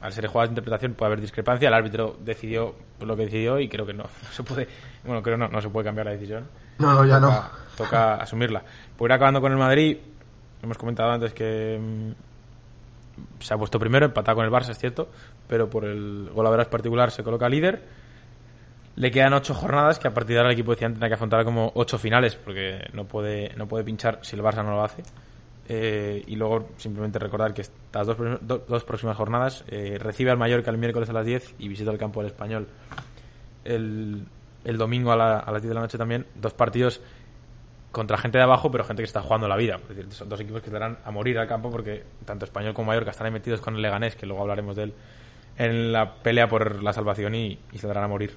Al 0.00 0.12
ser 0.12 0.28
jugada 0.28 0.46
de 0.46 0.52
interpretación 0.52 0.94
puede 0.94 1.08
haber 1.08 1.20
discrepancia. 1.20 1.68
El 1.68 1.74
árbitro 1.74 2.16
decidió 2.20 2.76
lo 3.00 3.16
que 3.16 3.24
decidió 3.24 3.58
y 3.58 3.68
creo 3.68 3.84
que 3.84 3.92
no, 3.92 4.04
se 4.32 4.42
puede, 4.42 4.68
bueno, 5.04 5.22
creo 5.22 5.36
no, 5.36 5.48
no 5.48 5.60
se 5.60 5.68
puede 5.68 5.84
cambiar 5.86 6.06
la 6.06 6.12
decisión. 6.12 6.46
No, 6.78 6.94
no, 6.94 7.04
ya 7.04 7.20
toca, 7.20 7.34
no. 7.34 7.76
Toca 7.76 8.14
asumirla. 8.14 8.62
Por 8.96 9.10
ir 9.10 9.12
acabando 9.12 9.40
con 9.40 9.50
el 9.50 9.58
Madrid, 9.58 9.98
hemos 10.62 10.78
comentado 10.78 11.10
antes 11.10 11.32
que 11.32 11.78
mm, 11.80 13.42
se 13.42 13.54
ha 13.54 13.56
puesto 13.56 13.78
primero, 13.78 14.06
empatado 14.06 14.36
con 14.36 14.44
el 14.44 14.50
Barça, 14.50 14.70
es 14.70 14.78
cierto, 14.78 15.08
pero 15.46 15.68
por 15.68 15.84
el 15.84 16.30
gol 16.32 16.66
particular 16.66 17.10
se 17.10 17.22
coloca 17.22 17.48
líder. 17.48 17.82
Le 18.96 19.10
quedan 19.10 19.32
ocho 19.32 19.54
jornadas 19.54 19.98
que 19.98 20.08
a 20.08 20.14
partir 20.14 20.34
de 20.34 20.38
ahora 20.38 20.50
el 20.50 20.54
equipo 20.54 20.72
decía 20.72 20.88
tendrá 20.88 21.08
que 21.08 21.14
afrontar 21.14 21.44
como 21.44 21.70
ocho 21.74 21.98
finales, 21.98 22.34
porque 22.34 22.88
no 22.92 23.04
puede, 23.04 23.54
no 23.56 23.68
puede 23.68 23.84
pinchar 23.84 24.18
si 24.22 24.34
el 24.34 24.42
Barça 24.42 24.64
no 24.64 24.72
lo 24.72 24.82
hace. 24.82 25.02
Eh, 25.70 26.24
y 26.26 26.34
luego 26.34 26.70
simplemente 26.78 27.18
recordar 27.18 27.52
que 27.52 27.60
estas 27.60 28.06
dos, 28.06 28.16
dos 28.40 28.84
próximas 28.84 29.16
jornadas 29.16 29.64
eh, 29.68 29.98
recibe 30.00 30.30
al 30.30 30.38
Mallorca 30.38 30.70
el 30.70 30.78
miércoles 30.78 31.10
a 31.10 31.12
las 31.12 31.26
10 31.26 31.56
y 31.58 31.68
visita 31.68 31.90
el 31.90 31.98
campo 31.98 32.20
del 32.20 32.30
Español 32.30 32.68
el, 33.64 34.24
el 34.64 34.78
domingo 34.78 35.12
a, 35.12 35.38
a 35.40 35.52
las 35.52 35.62
10 35.62 35.68
de 35.68 35.74
la 35.74 35.80
noche 35.82 35.98
también. 35.98 36.26
Dos 36.34 36.54
partidos 36.54 37.00
contra 37.92 38.18
gente 38.18 38.38
de 38.38 38.44
abajo, 38.44 38.70
pero 38.70 38.84
gente 38.84 39.02
que 39.02 39.06
está 39.06 39.22
jugando 39.22 39.48
la 39.48 39.56
vida. 39.56 39.76
Es 39.76 39.96
decir, 39.96 40.12
son 40.12 40.28
dos 40.28 40.40
equipos 40.40 40.60
que 40.60 40.68
estarán 40.68 40.98
a 41.04 41.10
morir 41.10 41.38
al 41.38 41.48
campo 41.48 41.70
porque 41.70 42.04
tanto 42.24 42.44
Español 42.44 42.74
como 42.74 42.88
Mallorca 42.88 43.10
están 43.10 43.26
ahí 43.26 43.32
metidos 43.32 43.60
con 43.60 43.76
el 43.76 43.82
Leganés, 43.82 44.16
que 44.16 44.26
luego 44.26 44.42
hablaremos 44.42 44.76
de 44.76 44.84
él, 44.84 44.94
en 45.56 45.92
la 45.92 46.14
pelea 46.16 46.48
por 46.48 46.82
la 46.82 46.92
salvación 46.92 47.34
y, 47.34 47.58
y 47.72 47.78
se 47.78 47.86
darán 47.86 48.04
a 48.04 48.08
morir. 48.08 48.36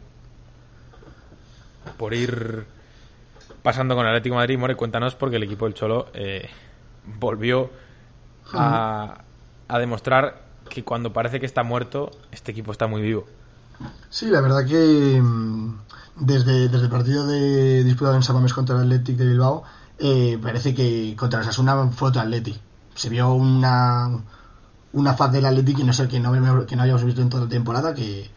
Por 1.98 2.13
ir 2.13 2.65
pasando 3.63 3.96
con 3.96 4.05
el 4.05 4.12
Atlético 4.12 4.36
Madrid, 4.36 4.58
More, 4.58 4.75
cuéntanos 4.75 5.15
porque 5.15 5.36
el 5.36 5.43
equipo 5.43 5.65
del 5.65 5.74
Cholo 5.74 6.08
eh, 6.13 6.50
volvió 7.05 7.70
a, 8.53 9.22
a 9.67 9.79
demostrar 9.79 10.41
que 10.70 10.84
cuando 10.84 11.12
parece 11.12 11.39
que 11.39 11.46
está 11.46 11.63
muerto, 11.63 12.12
este 12.31 12.51
equipo 12.51 12.72
está 12.72 12.88
muy 12.88 13.01
vivo. 13.01 13.25
Sí, 14.10 14.28
la 14.28 14.42
verdad 14.42 14.66
que 14.66 15.22
mm, 15.22 15.80
desde, 16.18 16.70
desde 16.70 16.86
el 16.86 16.90
partido 16.90 17.26
de 17.26 17.84
disputado 17.84 18.16
en 18.16 18.24
Samames 18.24 18.54
contra 18.54 18.76
el 18.76 18.82
Athletic 18.82 19.18
de 19.18 19.26
Bilbao, 19.26 19.64
eh, 20.00 20.40
parece 20.42 20.74
que 20.74 21.16
contra 21.18 21.40
el 21.40 21.46
Sasuna 21.46 21.88
fue 21.92 22.10
otro 22.10 22.22
Athletic. 22.22 22.60
Se 22.96 23.10
vio 23.10 23.34
una, 23.34 24.10
una 24.94 25.14
faz 25.14 25.32
del 25.32 25.46
Athletic 25.46 25.78
que 25.78 25.84
no 25.84 25.94
sé 25.94 26.08
que 26.08 26.20
no, 26.20 26.66
que 26.66 26.76
no 26.76 26.84
hayamos 26.84 27.04
visto 27.04 27.22
en 27.22 27.30
toda 27.30 27.44
la 27.44 27.50
temporada, 27.50 27.94
que 27.94 28.30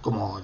como 0.00 0.40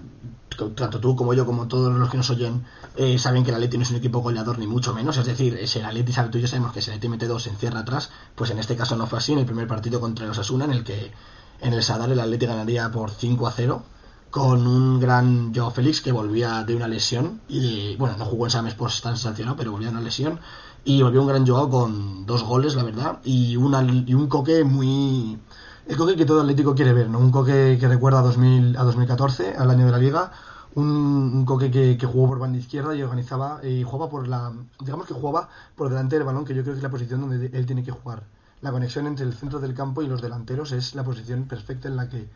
tanto 0.75 1.01
tú 1.01 1.15
como 1.17 1.35
yo, 1.35 1.45
como 1.45 1.69
todos 1.69 1.95
los 1.95 2.11
que 2.11 2.17
nos 2.17 2.31
oyen, 2.31 2.65
eh, 2.97 3.19
saben 3.19 3.45
que 3.45 3.51
el 3.51 3.57
Atleti 3.57 3.77
no 3.77 3.83
es 3.83 3.91
un 3.91 3.97
equipo 3.97 4.21
goleador 4.21 4.59
ni 4.59 4.67
mucho 4.67 4.95
menos. 4.95 5.17
Es 5.19 5.27
decir, 5.27 5.59
si 5.67 5.79
el 5.79 5.85
Atleti 5.85 6.13
sabe, 6.13 6.31
tú 6.31 6.39
y 6.39 6.43
yo 6.43 6.49
sabemos 6.49 6.73
que 6.73 6.81
si 6.81 6.91
el 6.91 6.97
Atleti 6.97 7.09
mete 7.09 7.27
dos, 7.27 7.43
se 7.43 7.51
encierra 7.51 7.81
atrás. 7.81 8.11
Pues 8.35 8.51
en 8.51 8.59
este 8.59 8.77
caso 8.77 8.97
no 8.97 9.07
fue 9.07 9.19
así 9.19 9.33
en 9.33 9.41
el 9.41 9.47
primer 9.47 9.67
partido 9.67 10.01
contra 10.01 10.25
el 10.25 10.31
Osasuna, 10.31 10.65
en 10.65 10.73
el 10.73 10.85
que 10.85 11.13
en 11.61 11.73
el 11.73 11.83
Sadar 11.83 12.11
el 12.11 12.21
Atleti 12.21 12.47
ganaría 12.47 12.91
por 12.91 13.11
5 13.11 13.47
a 13.47 13.53
0 13.53 13.83
con 14.31 14.67
un 14.67 15.01
gran 15.01 15.55
Joao 15.55 15.71
Félix 15.71 16.01
que 16.01 16.13
volvía 16.13 16.63
de 16.65 16.77
una 16.77 16.89
lesión 16.89 17.41
y 17.49 17.97
bueno, 17.97 18.17
no 18.19 18.25
jugó 18.25 18.47
en 18.47 18.51
Sames 18.51 18.75
por 18.75 18.91
estar 18.91 19.17
sancionado, 19.17 19.57
pero 19.57 19.73
volvía 19.73 19.89
de 19.89 19.95
una 19.95 20.03
lesión 20.03 20.41
y 20.85 21.03
volvió 21.03 21.23
un 21.23 21.29
gran 21.29 21.47
Joao 21.47 21.69
con 21.69 22.27
dos 22.27 22.45
goles, 22.45 22.77
la 22.77 22.85
verdad, 22.85 23.19
y, 23.25 23.57
una, 23.57 23.83
y 23.83 24.15
un 24.15 24.29
coque 24.29 24.63
muy... 24.63 25.39
El 25.87 25.97
coque 25.97 26.17
que 26.17 26.25
todo 26.25 26.41
Atlético 26.41 26.75
quiere 26.75 26.93
ver, 26.93 27.09
¿no? 27.09 27.19
Un 27.19 27.31
coque 27.31 27.77
que 27.79 27.89
recuerda 27.89 28.21
a, 28.21 28.23
2000, 28.23 28.77
a 28.77 28.85
2014, 28.85 29.55
al 29.57 29.71
año 29.71 29.87
de 29.87 29.93
la 29.93 29.99
Liga, 29.99 30.33
un, 30.77 31.45
coque 31.45 31.71
que, 31.71 31.97
que, 31.97 32.07
jugó 32.07 32.29
por 32.29 32.39
banda 32.39 32.59
izquierda 32.59 32.95
y 32.95 33.03
organizaba 33.03 33.61
y 33.65 33.83
jugaba 33.83 34.09
por 34.11 34.29
la... 34.29 34.53
digamos 34.81 35.07
que 35.07 35.15
jugaba 35.15 35.49
por 35.75 35.89
delante 35.89 36.17
del 36.17 36.25
balón, 36.25 36.45
que 36.45 36.55
yo 36.55 36.63
creo 36.63 36.75
que 36.75 36.79
es 36.79 36.83
la 36.85 36.91
posición 36.91 37.21
donde 37.21 37.51
él 37.53 37.67
tiene 37.67 37.83
que 37.83 37.91
jugar. 37.91 38.25
La 38.61 38.71
conexión 38.71 39.07
entre 39.07 39.27
el 39.27 39.35
centro 39.35 39.59
del 39.59 39.75
campo 39.75 40.03
y 40.03 40.07
los 40.07 40.23
delanteros 40.23 40.73
es 40.73 40.95
la 40.95 41.03
posición 41.03 41.45
perfecta 41.45 41.89
en 41.89 41.97
la 41.97 42.09
que 42.09 42.29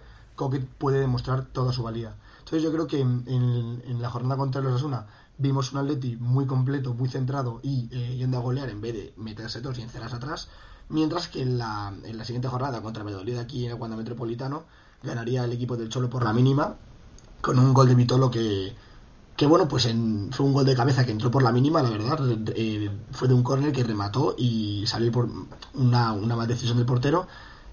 Puede 0.48 1.00
demostrar 1.00 1.44
toda 1.46 1.72
su 1.72 1.82
valía. 1.82 2.14
Entonces 2.38 2.62
yo 2.62 2.72
creo 2.72 2.86
que 2.86 3.00
en, 3.00 4.00
la 4.00 4.10
jornada 4.10 4.36
contra 4.36 4.62
los 4.62 4.74
Asuna 4.74 5.06
vimos 5.38 5.72
un 5.72 5.78
Atleti 5.78 6.16
muy 6.16 6.46
completo, 6.46 6.94
muy 6.94 7.08
centrado 7.08 7.60
y 7.62 7.88
eh, 7.92 8.16
yendo 8.16 8.38
a 8.38 8.40
golear 8.40 8.68
en 8.70 8.80
vez 8.80 8.94
de 8.94 9.14
meterse 9.16 9.60
dos 9.60 9.78
y 9.78 9.82
encerrarse 9.82 10.16
atrás, 10.16 10.48
mientras 10.88 11.28
que 11.28 11.42
en 11.42 11.58
la, 11.58 11.92
en 12.04 12.16
la 12.16 12.24
siguiente 12.24 12.48
jornada 12.48 12.82
contra 12.82 13.04
Valladolid 13.04 13.38
aquí 13.38 13.66
en 13.66 13.72
el 13.72 13.78
Wanda 13.78 13.96
Metropolitano 13.96 14.64
ganaría 15.02 15.44
el 15.44 15.52
equipo 15.52 15.76
del 15.76 15.88
Cholo 15.88 16.10
por 16.10 16.24
la 16.24 16.32
mínima 16.32 16.76
con 17.40 17.58
un 17.58 17.72
gol 17.72 17.88
de 17.88 17.94
Vitolo 17.94 18.30
que, 18.30 18.74
que 19.36 19.46
bueno, 19.46 19.68
pues 19.68 19.84
fue 20.32 20.46
un 20.46 20.52
gol 20.52 20.66
de 20.66 20.74
cabeza 20.74 21.04
que 21.04 21.12
entró 21.12 21.30
por 21.30 21.42
la 21.42 21.52
mínima, 21.52 21.82
la 21.82 21.90
verdad, 21.90 22.18
eh, 22.54 22.90
fue 23.12 23.28
de 23.28 23.34
un 23.34 23.42
córner 23.42 23.72
que 23.72 23.84
remató 23.84 24.34
y 24.36 24.84
salió 24.86 25.10
por 25.12 25.28
una, 25.74 26.12
una 26.12 26.36
mal 26.36 26.46
decisión 26.46 26.76
del 26.76 26.86
portero 26.86 27.26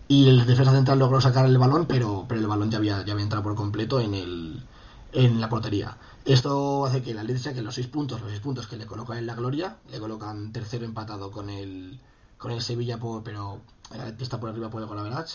y 0.08 0.30
el 0.30 0.46
defensa 0.46 0.72
central 0.72 1.00
logró 1.00 1.20
sacar 1.20 1.46
el 1.46 1.58
balón, 1.58 1.86
pero, 1.86 2.26
pero 2.28 2.40
el 2.40 2.48
balón 2.48 2.72
ya 2.72 2.78
había, 2.78 3.04
ya 3.06 3.14
había 3.14 3.24
entrado 3.24 3.44
por 3.44 3.56
completo 3.56 4.00
en, 4.00 4.14
el, 4.14 4.64
en 5.12 5.42
la 5.42 5.50
portería. 5.50 5.98
Esto 6.26 6.86
hace 6.86 7.02
que 7.02 7.14
la 7.14 7.22
Atleti 7.22 7.54
que 7.54 7.62
los 7.62 7.76
seis 7.76 7.88
puntos, 7.88 8.22
los 8.22 8.30
seis 8.30 8.42
puntos 8.42 8.68
que 8.68 8.78
le 8.78 8.86
colocan 8.86 9.18
en 9.18 9.28
la 9.28 9.36
gloria, 9.36 9.78
le 9.90 10.00
colocan 10.00 10.52
tercero 10.52 10.86
empatado 10.86 11.32
con 11.32 11.50
el, 11.50 12.00
con 12.38 12.52
el 12.52 12.62
Sevilla, 12.62 13.00
pero 13.24 13.62
está 14.20 14.40
por 14.40 14.50
arriba 14.50 14.70
por 14.70 14.82
el 14.82 14.88
Golaverach. 14.88 15.30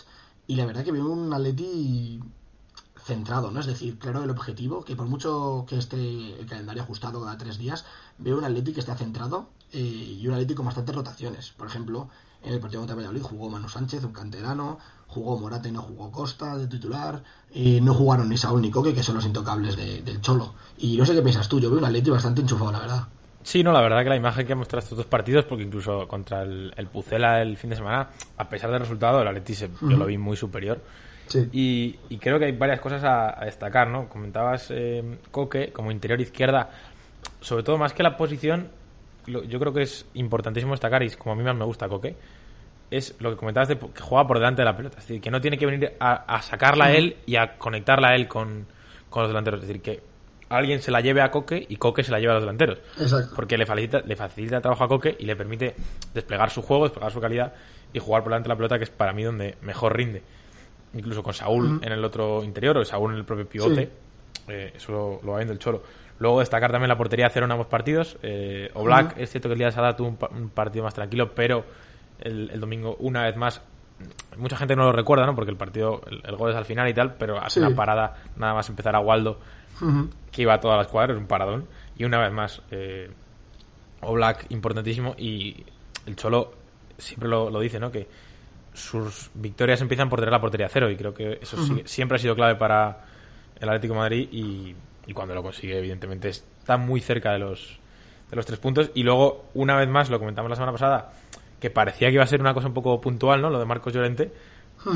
Y 0.47 0.57
la 0.57 0.67
verdad 0.67 0.85
que 0.85 0.93
veo 0.93 1.07
un 1.07 1.33
Atleti 1.33 2.21
centrado, 3.05 3.51
¿no? 3.51 3.61
Es 3.61 3.67
decir, 3.67 3.99
claro 3.99 4.23
el 4.23 4.31
objetivo, 4.31 4.85
que 4.85 4.97
por 4.97 5.07
mucho 5.07 5.65
que 5.69 5.77
esté 5.77 6.41
el 6.41 6.47
calendario 6.47 6.83
ajustado 6.83 7.23
cada 7.23 7.37
tres 7.39 7.59
días, 7.59 7.85
veo 8.19 8.39
un 8.39 8.45
Atleti 8.45 8.73
que 8.73 8.81
está 8.81 8.97
centrado 8.97 9.49
eh, 9.73 9.79
y 9.79 10.27
un 10.27 10.35
Atleti 10.35 10.55
con 10.55 10.67
bastantes 10.67 10.95
rotaciones. 10.95 11.51
Por 11.51 11.67
ejemplo, 11.67 12.09
en 12.45 12.53
el 12.53 12.61
partido 12.61 12.81
contra 12.81 12.97
Valladolid 12.97 13.23
jugó 13.23 13.49
Manu 13.49 13.69
Sánchez, 13.69 14.05
un 14.05 14.13
canterano, 14.13 14.79
jugó 15.07 15.39
Morata 15.39 15.69
y 15.69 15.73
no 15.73 15.83
jugó 15.83 16.11
Costa 16.11 16.57
de 16.57 16.67
titular, 16.67 17.23
y 17.53 17.81
no 17.81 17.95
jugaron 17.95 18.29
ni 18.29 18.37
Saúl 18.37 18.63
ni 18.63 18.71
Coque, 18.71 18.95
que 18.95 19.03
son 19.03 19.17
los 19.17 19.27
intocables 19.27 19.77
del 19.77 20.21
Cholo. 20.21 20.55
Y 20.79 20.97
no 20.97 21.05
sé 21.05 21.15
qué 21.15 21.23
piensas 21.23 21.49
tú, 21.49 21.61
yo 21.61 21.71
veo 21.71 21.79
un 21.79 21.85
Atleti 21.85 22.11
bastante 22.11 22.41
enchufado, 22.41 22.73
la 22.73 22.81
verdad. 22.81 23.09
Sí, 23.43 23.63
no, 23.63 23.73
la 23.73 23.81
verdad 23.81 24.03
que 24.05 24.09
la 24.09 24.17
imagen 24.17 24.47
que 24.47 24.53
ha 24.53 24.57
mostrado 24.57 24.83
estos 24.83 24.97
dos 24.97 25.07
partidos, 25.07 25.45
porque 25.45 25.65
incluso 25.65 26.07
contra 26.07 26.43
el, 26.43 26.89
Pucela 26.93 27.43
el 27.43 27.57
fin 27.57 27.71
de 27.71 27.77
semana, 27.77 28.09
a 28.37 28.49
pesar 28.49 28.71
del 28.71 28.81
resultado, 28.81 29.21
el 29.21 29.29
Atleti 29.29 29.55
se, 29.55 29.69
yo 29.81 29.97
lo 29.97 30.07
vi 30.07 30.17
muy 30.17 30.37
superior. 30.37 30.81
Sí. 31.27 31.49
Y, 31.53 32.19
creo 32.19 32.39
que 32.39 32.47
hay 32.47 32.53
varias 32.53 32.81
cosas 32.81 33.03
a, 33.05 33.45
destacar, 33.45 33.89
¿no? 33.89 34.09
Comentabas 34.09 34.67
eh, 34.71 35.19
Coque 35.31 35.73
como 35.73 35.91
interior 35.91 36.21
izquierda, 36.21 36.71
sobre 37.41 37.65
todo 37.65 37.79
más 37.79 37.93
que 37.93 38.03
la 38.03 38.17
posición, 38.17 38.69
yo 39.27 39.59
creo 39.61 39.73
que 39.73 39.83
es 39.83 40.07
importantísimo 40.15 40.73
destacar, 40.73 41.03
y 41.03 41.11
como 41.11 41.33
a 41.33 41.37
mí 41.37 41.43
más 41.43 41.57
me 41.57 41.65
gusta 41.65 41.89
Coque, 41.89 42.17
es 42.93 43.17
lo 43.21 43.31
que 43.31 43.37
comentabas 43.37 43.69
de 43.69 43.79
que 43.79 44.03
juega 44.03 44.27
por 44.27 44.39
delante 44.39 44.63
de 44.63 44.67
la 44.67 44.77
pelota. 44.77 44.99
Es 44.99 45.09
decir, 45.09 45.21
que 45.21 45.31
no 45.31 45.41
tiene 45.41 45.57
que 45.57 45.67
venir 45.67 45.95
a, 45.99 46.43
sacarla 46.43 46.87
a 46.87 46.93
él 46.93 47.17
y 47.25 47.37
a 47.37 47.57
conectarla 47.57 48.09
a 48.09 48.15
él 48.15 48.29
con, 48.29 48.67
los 49.15 49.29
delanteros. 49.29 49.63
Es 49.63 49.69
decir, 49.69 49.83
que 49.83 50.03
alguien 50.51 50.83
se 50.83 50.91
la 50.91 51.01
lleve 51.01 51.23
a 51.23 51.31
Coque 51.31 51.65
y 51.67 51.77
Coque 51.77 52.05
se 52.05 52.13
la 52.13 52.19
lleve 52.19 52.33
a 52.33 52.35
los 52.35 52.43
delanteros. 52.43 52.79
Exacto. 53.01 53.35
Porque 53.35 53.57
le 53.57 53.65
facilita, 53.65 54.01
le 54.01 54.15
facilita 54.15 54.57
el 54.57 54.63
trabajo 54.63 54.85
a 54.85 54.89
Coque 54.89 55.17
y 55.19 55.25
le 55.25 55.35
permite 55.37 55.75
desplegar 56.13 56.51
su 56.51 56.61
juego, 56.61 56.85
desplegar 56.85 57.11
su 57.11 57.21
calidad 57.21 57.55
y 57.95 57.99
jugar 57.99 58.23
por 58.23 58.31
delante 58.31 58.49
de 58.49 58.51
la 58.51 58.57
pelota, 58.57 58.79
que 58.79 58.85
es 58.85 58.91
para 58.91 59.15
mí 59.15 59.23
donde 59.23 59.57
mejor 59.63 59.97
rinde. 59.97 60.23
Incluso 60.95 61.23
con 61.23 61.33
Saúl 61.33 61.81
en 61.83 61.93
el 61.93 62.05
otro 62.05 62.45
interior 62.45 62.77
o 62.77 62.85
Saúl 62.85 63.13
en 63.13 63.19
el 63.19 63.25
propio 63.25 63.49
pivote. 63.49 63.91
Eh, 64.49 64.73
eso 64.77 65.21
lo, 65.23 65.31
va 65.33 65.39
viendo 65.39 65.55
el 65.55 65.59
Cholo. 65.59 65.83
Luego 66.23 66.39
destacar 66.39 66.71
también 66.71 66.89
la 66.89 66.97
portería 66.97 67.29
cero 67.31 67.47
en 67.47 67.53
ambos 67.53 67.67
partidos. 67.67 68.17
Eh, 68.23 68.71
o 68.75 68.85
Black, 68.85 69.17
es 69.19 69.29
cierto 69.29 69.49
que 69.49 69.55
el 69.55 69.59
día 69.59 69.67
de 69.67 69.73
Sada 69.73 69.97
tuvo 69.97 70.17
un, 70.31 70.51
partido 70.51 70.85
más 70.85 70.95
tranquilo, 70.95 71.35
pero 71.35 71.65
el, 72.21 72.61
domingo, 72.61 72.95
una 73.01 73.25
vez 73.25 73.37
más, 73.37 73.61
mucha 74.37 74.57
gente 74.57 74.77
no 74.77 74.85
lo 74.85 74.93
recuerda, 74.93 75.27
¿no? 75.27 75.35
Porque 75.35 75.51
el 75.51 75.57
partido, 75.57 76.01
el, 76.07 76.37
gol 76.37 76.53
es 76.53 76.57
al 76.57 76.65
final 76.65 76.89
y 76.89 76.95
tal, 76.95 77.15
pero 77.15 77.43
hace 77.43 77.59
una 77.59 77.75
parada, 77.75 78.15
nada 78.37 78.55
más 78.55 78.69
empezar 78.69 78.95
a 78.95 79.01
Waldo, 79.01 79.41
que 80.31 80.43
iba 80.43 80.55
a 80.55 80.61
todas 80.61 80.79
las 80.79 80.87
cuadras, 80.87 81.19
un 81.19 81.27
paradón. 81.27 81.67
Y 81.97 82.05
una 82.05 82.21
vez 82.21 82.31
más, 82.31 82.63
eh, 82.71 83.11
Black 84.01 84.47
importantísimo 84.51 85.17
y 85.19 85.67
el 86.07 86.15
Cholo 86.15 86.53
siempre 86.99 87.29
lo, 87.29 87.59
dice, 87.59 87.81
¿no? 87.81 87.91
Que 87.91 88.07
sus 88.73 89.29
victorias 89.35 89.81
empiezan 89.81 90.09
por 90.09 90.21
tener 90.21 90.31
la 90.31 90.41
portería 90.41 90.69
cero 90.69 90.89
y 90.89 90.95
creo 90.95 91.13
que 91.13 91.41
eso 91.43 91.57
siempre 91.85 92.15
ha 92.15 92.19
sido 92.21 92.37
clave 92.37 92.55
para 92.55 93.07
el 93.59 93.69
Atlético 93.69 93.95
de 93.95 93.99
Madrid 93.99 94.29
y, 94.31 94.77
cuando 95.13 95.35
lo 95.35 95.43
consigue, 95.43 95.79
evidentemente, 95.79 96.29
está 96.29 96.77
muy 96.77 97.01
cerca 97.01 97.33
de 97.33 97.39
los, 97.39 97.79
de 98.31 98.37
los 98.37 98.47
tres 98.47 98.59
puntos. 98.59 98.91
Y 98.95 99.03
luego, 99.03 99.47
una 99.55 99.77
vez 99.77 99.89
más, 99.89 100.11
lo 100.11 100.19
comentamos 100.19 100.49
la 100.49 100.57
semana 100.57 100.73
pasada, 100.73 101.13
que 101.61 101.71
parecía 101.71 102.09
que 102.09 102.15
iba 102.15 102.25
a 102.25 102.27
ser 102.27 102.41
una 102.41 102.55
cosa 102.55 102.69
un 102.69 102.75
poco 102.75 103.01
puntual, 103.01 103.43
¿no? 103.43 103.51
Lo 103.51 103.59
de 103.59 103.65
Marcos 103.65 103.93
Llorente, 103.93 104.33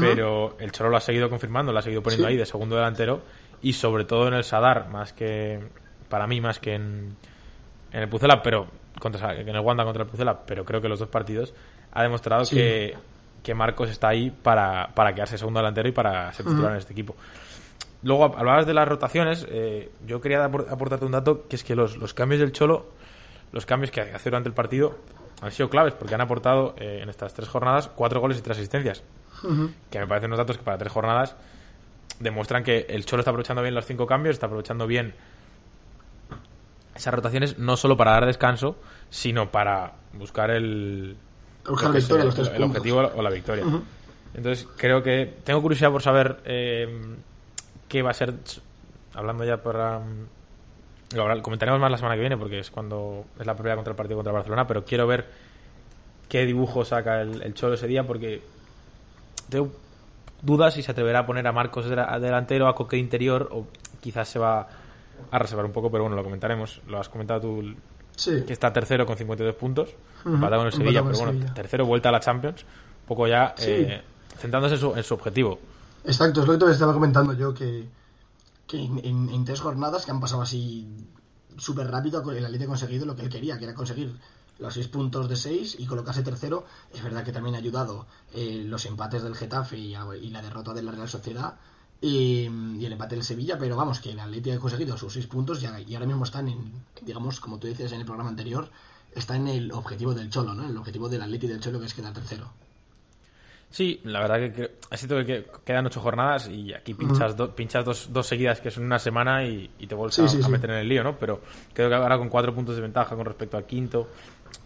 pero 0.01 0.57
el 0.59 0.73
Cholo 0.73 0.91
lo 0.91 0.97
ha 0.97 1.01
seguido 1.01 1.29
confirmando, 1.29 1.73
lo 1.73 1.79
ha 1.79 1.83
seguido 1.83 2.03
poniendo 2.03 2.29
ahí 2.29 2.37
de 2.37 2.47
segundo 2.47 2.77
delantero 2.77 3.23
y 3.63 3.73
sobre 3.73 4.05
todo 4.05 4.27
en 4.29 4.35
el 4.35 4.45
Sadar, 4.45 4.89
más 4.89 5.13
que 5.13 5.61
para 6.09 6.27
mí 6.27 6.41
más 6.41 6.59
que 6.59 6.75
en, 6.75 7.17
en 7.93 8.03
el 8.03 8.09
Pucela, 8.09 8.43
pero 8.43 8.67
contra 8.99 9.35
en 9.35 9.49
el 9.49 9.61
Wanda 9.61 9.85
contra 9.85 10.03
el 10.03 10.09
Pucela, 10.09 10.45
pero 10.45 10.65
creo 10.65 10.81
que 10.81 10.89
los 10.89 10.99
dos 10.99 11.09
partidos 11.09 11.55
ha 11.93 12.03
demostrado 12.03 12.45
que 12.51 12.97
que 13.47 13.55
Marcos 13.55 13.89
está 13.91 14.09
ahí 14.09 14.31
para, 14.31 14.89
para 14.93 15.15
quedarse 15.15 15.39
segundo 15.39 15.61
delantero 15.61 15.89
y 15.89 15.93
para 15.93 16.33
ser 16.33 16.45
titular 16.45 16.73
en 16.73 16.79
este 16.79 16.93
equipo. 16.93 17.15
Luego 18.07 18.25
hablabas 18.39 18.67
de 18.67 18.73
las 18.75 18.87
rotaciones. 18.87 19.45
eh, 19.51 19.91
yo 20.07 20.21
quería 20.21 20.47
apor- 20.49 20.67
aportarte 20.71 21.05
un 21.05 21.13
dato 21.13 21.47
que 21.49 21.57
es 21.57 21.65
que 21.65 21.75
los, 21.75 21.97
los 21.97 22.15
cambios 22.15 22.41
del 22.41 22.53
Cholo, 22.53 22.87
los 23.53 23.67
cambios 23.67 23.91
que 23.91 24.01
hace 24.01 24.31
durante 24.31 24.49
el 24.49 24.55
partido, 24.55 24.97
han 25.43 25.51
sido 25.51 25.69
claves 25.69 25.95
porque 25.95 26.15
han 26.15 26.21
aportado 26.21 26.75
eh, 26.79 27.01
en 27.03 27.09
estas 27.09 27.35
tres 27.35 27.49
jornadas 27.49 27.89
cuatro 27.95 28.21
goles 28.21 28.39
y 28.39 28.43
tres 28.43 28.59
asistencias. 28.59 29.03
Que 29.91 29.99
me 29.99 30.07
parecen 30.07 30.29
unos 30.31 30.39
datos 30.39 30.57
que 30.57 30.63
para 30.65 30.79
tres 30.79 30.93
jornadas 30.93 31.35
demuestran 32.21 32.63
que 32.63 32.87
el 32.89 33.05
Cholo 33.05 33.21
está 33.23 33.31
aprovechando 33.33 33.61
bien 33.63 33.75
los 33.75 33.85
cinco 33.87 34.07
cambios, 34.07 34.35
está 34.35 34.47
aprovechando 34.47 34.87
bien 34.87 35.13
esas 36.95 37.13
rotaciones 37.13 37.59
no 37.59 37.77
solo 37.77 37.97
para 37.97 38.13
dar 38.13 38.27
descanso, 38.27 38.77
sino 39.11 39.51
para 39.51 39.93
buscar 40.15 40.51
el, 40.51 41.17
Buscar 41.69 41.89
lo 41.89 41.93
la 41.93 41.93
que 41.93 41.99
victoria, 41.99 42.21
es 42.21 42.27
los 42.27 42.35
tres 42.35 42.49
el 42.49 42.55
puntos. 42.55 42.71
objetivo 42.71 43.11
o 43.17 43.23
la 43.23 43.31
victoria. 43.31 43.65
Entonces 44.35 44.67
creo 44.77 45.03
que 45.03 45.35
tengo 45.45 45.61
curiosidad 45.61 45.91
por 45.91 46.03
saber 46.03 46.39
eh, 46.47 47.17
qué 47.89 48.03
va 48.03 48.11
a 48.11 48.15
ser, 48.15 48.35
hablando 49.15 49.45
ya 49.45 49.63
para... 49.63 50.01
lo 51.15 51.23
hablar- 51.23 51.43
comentaremos 51.43 51.81
más 51.81 51.91
la 51.91 51.97
semana 51.97 52.15
que 52.15 52.21
viene 52.21 52.37
porque 52.37 52.59
es 52.61 52.71
cuando 52.71 53.25
es 53.39 53.47
la 53.47 53.55
pelea 53.57 53.75
contra 53.75 53.93
el 53.93 53.97
partido 53.97 54.17
contra 54.19 54.33
Barcelona, 54.33 54.67
pero 54.67 54.85
quiero 54.85 55.07
ver 55.07 55.27
qué 56.29 56.45
dibujo 56.45 56.85
saca 56.85 57.21
el, 57.23 57.43
el 57.43 57.55
Cholo 57.55 57.75
ese 57.75 57.87
día 57.87 58.05
porque 58.07 58.43
tengo 59.49 59.71
dudas 60.43 60.75
si 60.75 60.83
se 60.83 60.91
atreverá 60.91 61.21
a 61.21 61.27
poner 61.27 61.47
a 61.47 61.53
Marcos 61.53 61.89
delantero, 61.89 62.69
a 62.69 62.75
Coque 62.75 62.97
interior 62.97 63.49
o 63.53 63.67
quizás 64.01 64.29
se 64.29 64.39
va 64.39 64.67
a 65.31 65.39
reservar 65.39 65.65
un 65.65 65.73
poco, 65.73 65.91
pero 65.91 66.03
bueno, 66.05 66.17
lo 66.17 66.23
comentaremos. 66.25 66.83
Lo 66.89 66.99
has 66.99 67.09
comentado 67.09 67.41
tú, 67.41 67.75
Sí. 68.17 68.45
que 68.47 68.53
está 68.55 68.73
tercero 68.73 69.05
con 69.07 69.17
52 69.17 69.55
puntos, 69.57 69.95
Ujú, 70.25 70.35
empatado 70.35 70.61
con 70.61 70.67
el 70.69 70.73
Sevilla, 70.73 71.03
pero 71.03 71.17
bueno, 71.19 71.33
Sevilla. 71.33 71.53
tercero 71.55 71.85
vuelta 71.87 72.09
a 72.09 72.13
la 72.13 72.21
Champions, 72.21 72.63
un 72.63 73.07
poco 73.07 73.27
ya 73.27 73.53
Sí. 73.57 73.71
eh, 73.71 74.03
centrándose 74.39 74.75
en 74.77 74.81
su, 74.81 74.95
en 74.97 75.03
su 75.05 75.15
objetivo. 75.15 75.59
Exacto, 76.13 76.41
es 76.41 76.47
lo 76.49 76.53
que 76.59 76.65
te 76.65 76.71
estaba 76.73 76.95
comentando 76.99 77.33
yo, 77.35 77.53
que, 77.59 77.71
que 78.69 78.79
en, 78.89 78.95
en- 79.11 79.31
en 79.37 79.45
tres 79.47 79.61
jornadas 79.67 80.05
que 80.05 80.13
han 80.13 80.21
pasado 80.25 80.43
así 80.43 80.61
súper 81.67 81.87
rápido, 81.97 82.19
el 82.33 82.45
Atleti 82.47 82.65
ha 82.65 82.75
conseguido 82.75 83.07
lo 83.07 83.17
que 83.17 83.23
él 83.25 83.31
quería, 83.37 83.59
que 83.59 83.65
era 83.67 83.75
conseguir 83.83 84.11
los 84.59 84.75
seis 84.75 84.89
puntos 84.89 85.29
de 85.31 85.37
seis 85.37 85.77
y 85.79 85.87
colocarse 85.87 86.23
tercero. 86.31 86.59
Es 86.97 87.03
verdad 87.05 87.25
que 87.25 87.33
también 87.33 87.57
ha 87.57 87.59
ayudado 87.65 88.07
eh, 88.35 88.65
los 88.73 88.87
empates 88.87 89.23
del 89.25 89.37
Getafe 89.37 89.79
y, 89.79 89.95
la 90.37 90.43
derrota 90.43 90.75
de 90.75 90.83
la 90.83 90.93
Real 90.93 91.09
Sociedad 91.09 91.57
y, 92.01 92.49
y 92.81 92.87
el 92.87 92.93
empate 92.95 93.17
del 93.17 93.25
Sevilla, 93.25 93.59
pero 93.59 93.77
vamos, 93.77 94.01
que 94.01 94.13
el 94.13 94.21
Atleti 94.21 94.51
ha 94.53 94.59
conseguido 94.61 94.97
sus 94.99 95.13
seis 95.15 95.27
puntos 95.29 95.63
y, 95.63 95.67
ahora- 95.67 96.07
mismo 96.07 96.25
están 96.25 96.49
en, 96.49 96.61
digamos, 97.03 97.41
como 97.41 97.59
tú 97.59 97.67
dices 97.69 97.93
en 97.93 98.01
el 98.01 98.07
programa 98.07 98.31
anterior, 98.31 98.71
está 99.13 99.37
en 99.37 99.49
el 99.49 99.73
objetivo 99.73 100.15
del 100.15 100.31
Cholo, 100.31 100.55
¿no? 100.55 100.65
El 100.69 100.77
objetivo 100.79 101.09
del 101.09 101.23
Atleti 101.23 101.47
del 101.49 101.61
Cholo 101.61 101.81
que 101.81 101.87
es 101.87 101.95
quedar 101.95 102.13
tercero. 102.15 102.53
Sí, 103.77 104.01
la 104.05 104.21
verdad 104.21 104.37
que 104.55 104.71
es 104.91 105.01
cierto 105.01 105.17
que 105.19 105.25
que 105.27 105.47
quedan 105.67 105.85
ocho 105.85 106.01
jornadas 106.01 106.49
y 106.49 106.73
aquí 106.73 106.95
pinchas, 106.95 107.37
do- 107.37 107.55
pinchas 107.55 107.85
dos, 107.85 108.11
dos 108.11 108.27
seguidas 108.27 108.59
que 108.63 108.71
son 108.71 108.85
una 108.85 108.99
semana 108.99 109.45
y, 109.45 109.71
y 109.79 109.87
te 109.87 109.95
vuelves 109.95 110.15
Sí, 110.15 110.23
a, 110.23 110.29
sí, 110.29 110.39
a 110.41 110.45
sí. 110.47 110.51
meter 110.51 110.71
en 110.71 110.77
el 110.79 110.89
lío, 110.89 111.05
¿no? 111.05 111.17
Pero 111.19 111.43
creo 111.75 111.91
que 111.91 111.95
ahora 111.95 112.17
con 112.17 112.31
cuatro 112.31 112.55
puntos 112.55 112.75
de 112.77 112.81
ventaja 112.81 113.15
con 113.15 113.27
respecto 113.27 113.59
al 113.59 113.65
quinto, 113.67 114.09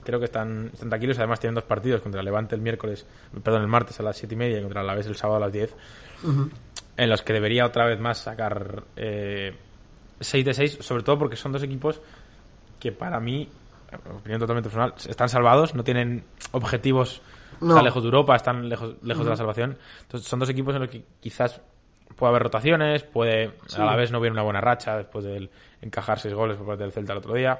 creo 0.04 0.20
que 0.20 0.26
están, 0.26 0.70
están 0.72 0.90
tranquilos. 0.90 1.18
Además 1.18 1.40
tienen 1.40 1.56
dos 1.56 1.64
partidos 1.64 2.02
contra 2.02 2.20
el 2.20 2.24
Levante 2.24 2.54
el 2.54 2.60
miércoles, 2.60 3.04
perdón, 3.42 3.62
el 3.62 3.66
martes 3.66 3.98
a 3.98 4.04
las 4.04 4.16
siete 4.16 4.34
y 4.36 4.38
media 4.38 4.58
y 4.58 4.62
contra 4.62 4.80
el 4.82 4.86
Alavés 4.88 5.08
el 5.08 5.16
sábado 5.16 5.38
a 5.38 5.40
las 5.40 5.52
10, 5.52 5.74
en 6.96 7.10
los 7.10 7.22
que 7.22 7.32
debería 7.32 7.66
otra 7.66 7.86
vez 7.86 7.98
más 7.98 8.18
sacar 8.18 8.84
eh, 8.94 9.56
6 10.20 10.44
de 10.44 10.54
6, 10.54 10.78
sobre 10.82 11.02
todo 11.02 11.18
porque 11.18 11.34
son 11.34 11.50
dos 11.50 11.64
equipos 11.64 12.00
que 12.78 12.92
para 12.92 13.18
mí, 13.18 13.48
opinión 14.16 14.38
totalmente 14.38 14.68
personal, 14.68 14.94
están 15.08 15.28
salvados, 15.28 15.74
no 15.74 15.82
tienen 15.82 16.22
objetivos, 16.52 17.22
No. 17.60 17.68
están 17.68 17.84
lejos 17.84 18.02
de 18.02 18.06
Europa, 18.06 18.36
están 18.36 18.68
lejos, 18.68 18.96
lejos 19.02 19.24
de 19.24 19.30
la 19.30 19.36
salvación. 19.36 19.78
Entonces 20.02 20.28
son 20.28 20.38
dos 20.38 20.48
equipos 20.48 20.74
en 20.74 20.82
los 20.82 20.90
que 20.90 21.04
quizás 21.20 21.60
puede 22.16 22.30
haber 22.30 22.42
rotaciones, 22.42 23.02
puede 23.02 23.52
a 23.76 23.84
la 23.84 23.96
vez 23.96 24.10
no 24.10 24.20
viene 24.20 24.34
una 24.34 24.42
buena 24.42 24.60
racha 24.60 24.96
después 24.96 25.24
de 25.24 25.48
encajar 25.80 26.18
seis 26.18 26.34
goles 26.34 26.56
por 26.56 26.66
parte 26.66 26.82
del 26.82 26.92
Celta 26.92 27.12
el 27.12 27.18
otro 27.18 27.34
día. 27.34 27.58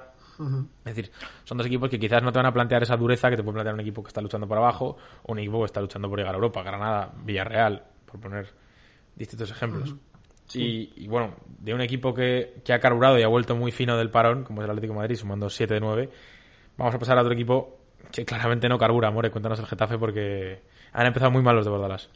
Es 0.85 0.97
decir, 0.97 1.13
son 1.45 1.59
dos 1.59 1.67
equipos 1.67 1.91
que 1.91 1.99
quizás 1.99 2.23
no 2.23 2.33
te 2.33 2.39
van 2.39 2.47
a 2.47 2.53
plantear 2.53 2.83
esa 2.83 2.97
dureza 2.97 3.29
que 3.29 3.37
te 3.37 3.43
puede 3.43 3.55
plantear 3.55 3.75
un 3.75 3.81
equipo 3.81 4.03
que 4.03 4.09
está 4.09 4.23
luchando 4.23 4.49
por 4.49 4.57
abajo 4.57 4.97
o 5.23 5.33
un 5.33 5.39
equipo 5.39 5.59
que 5.61 5.67
está 5.67 5.83
luchando 5.83 6.09
por 6.09 6.19
llegar 6.19 6.35
a 6.35 6.37
Europa, 6.37 6.63
Granada, 6.63 7.13
Villarreal, 7.25 7.85
por 8.07 8.21
poner 8.21 8.49
distintos 9.17 9.51
ejemplos. 9.51 9.95
Y, 10.55 10.93
y 10.97 11.09
bueno, 11.09 11.35
de 11.47 11.75
un 11.75 11.81
equipo 11.83 12.15
que, 12.15 12.63
que 12.65 12.73
ha 12.73 12.81
carburado 12.81 13.19
y 13.19 13.23
ha 13.23 13.29
vuelto 13.29 13.55
muy 13.55 13.71
fino 13.71 13.97
del 13.99 14.11
parón, 14.11 14.45
como 14.45 14.63
es 14.63 14.65
el 14.65 14.71
Atlético 14.71 14.95
de 14.95 14.99
Madrid, 15.01 15.17
sumando 15.17 15.51
7 15.51 15.75
de 15.75 15.81
9, 15.81 16.11
vamos 16.77 16.95
a 16.95 16.99
pasar 16.99 17.19
a 17.19 17.21
otro 17.21 17.35
equipo 17.35 17.80
que 18.13 18.25
claramente 18.25 18.69
no 18.69 18.79
carbura. 18.79 19.11
More, 19.11 19.31
cuéntanos 19.31 19.59
el 19.59 19.67
Getafe 19.67 19.99
porque 19.99 20.63
han 20.93 21.07
empezado 21.07 21.31
muy 21.31 21.43
mal 21.43 21.57
los 21.57 21.65
de 21.65 21.71
Bordalás. 21.71 22.09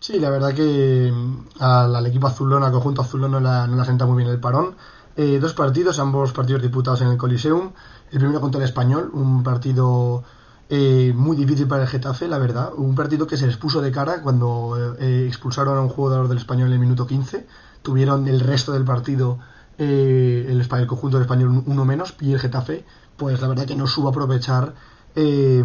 Sí, 0.00 0.20
la 0.20 0.30
verdad 0.30 0.54
que 0.54 1.10
mm, 1.12 1.62
al, 1.62 2.06
equipo 2.06 2.26
azulón, 2.28 2.62
al 2.62 2.72
conjunto 2.72 3.02
azulón 3.02 3.32
no 3.32 3.40
la, 3.40 3.66
no 3.66 3.76
la 3.76 3.84
senta 3.84 4.06
muy 4.06 4.18
bien 4.22 4.28
el 4.28 4.40
parón. 4.40 4.76
Eh, 5.16 5.38
dos 5.40 5.54
partidos, 5.54 5.98
ambos 5.98 6.32
partidos 6.32 6.62
disputados 6.62 7.00
en 7.00 7.08
el 7.08 7.16
Coliseum. 7.16 7.72
El 8.12 8.18
primero 8.20 8.40
contra 8.40 8.60
el 8.60 8.64
Español, 8.64 9.10
un 9.12 9.42
partido 9.42 10.22
eh, 10.70 11.12
muy 11.16 11.36
difícil 11.36 11.66
para 11.66 11.82
el 11.82 11.88
Getafe, 11.88 12.28
la 12.28 12.38
verdad. 12.38 12.70
Un 12.76 12.94
partido 12.94 13.26
que 13.26 13.36
se 13.36 13.46
les 13.46 13.56
puso 13.56 13.80
de 13.80 13.90
cara 13.90 14.22
cuando 14.22 14.94
eh, 15.00 15.26
expulsaron 15.26 15.76
a 15.76 15.80
un 15.80 15.88
jugador 15.88 16.28
del 16.28 16.38
Español 16.38 16.68
en 16.68 16.74
el 16.74 16.78
minuto 16.78 17.06
15. 17.06 17.46
Tuvieron 17.82 18.28
el 18.28 18.38
resto 18.40 18.72
del 18.72 18.84
partido 18.84 19.38
eh, 19.78 20.46
el, 20.48 20.86
conjunto 20.86 21.16
del 21.16 21.24
Español 21.24 21.48
un- 21.48 21.64
uno 21.66 21.84
menos 21.84 22.14
y 22.20 22.32
el 22.32 22.38
Getafe, 22.38 22.84
pues 23.16 23.40
la 23.40 23.48
verdad 23.48 23.66
que 23.66 23.74
no 23.76 23.86
supo 23.86 24.08
aprovechar 24.08 24.74
eh, 25.20 25.64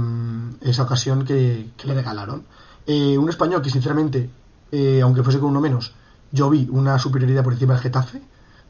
esa 0.61 0.83
ocasión 0.83 1.25
que, 1.25 1.69
le 1.83 1.93
regalaron. 1.93 2.43
Eh, 2.87 3.17
un 3.17 3.29
español 3.29 3.61
que 3.61 3.69
sinceramente, 3.69 4.29
eh, 4.71 5.01
aunque 5.01 5.21
fuese 5.23 5.39
con 5.39 5.51
uno 5.51 5.61
menos, 5.61 5.93
yo 6.31 6.49
vi 6.49 6.67
una 6.71 6.97
superioridad 6.97 7.43
por 7.43 7.53
encima 7.53 7.73
del 7.73 7.83
Getafe, 7.83 8.21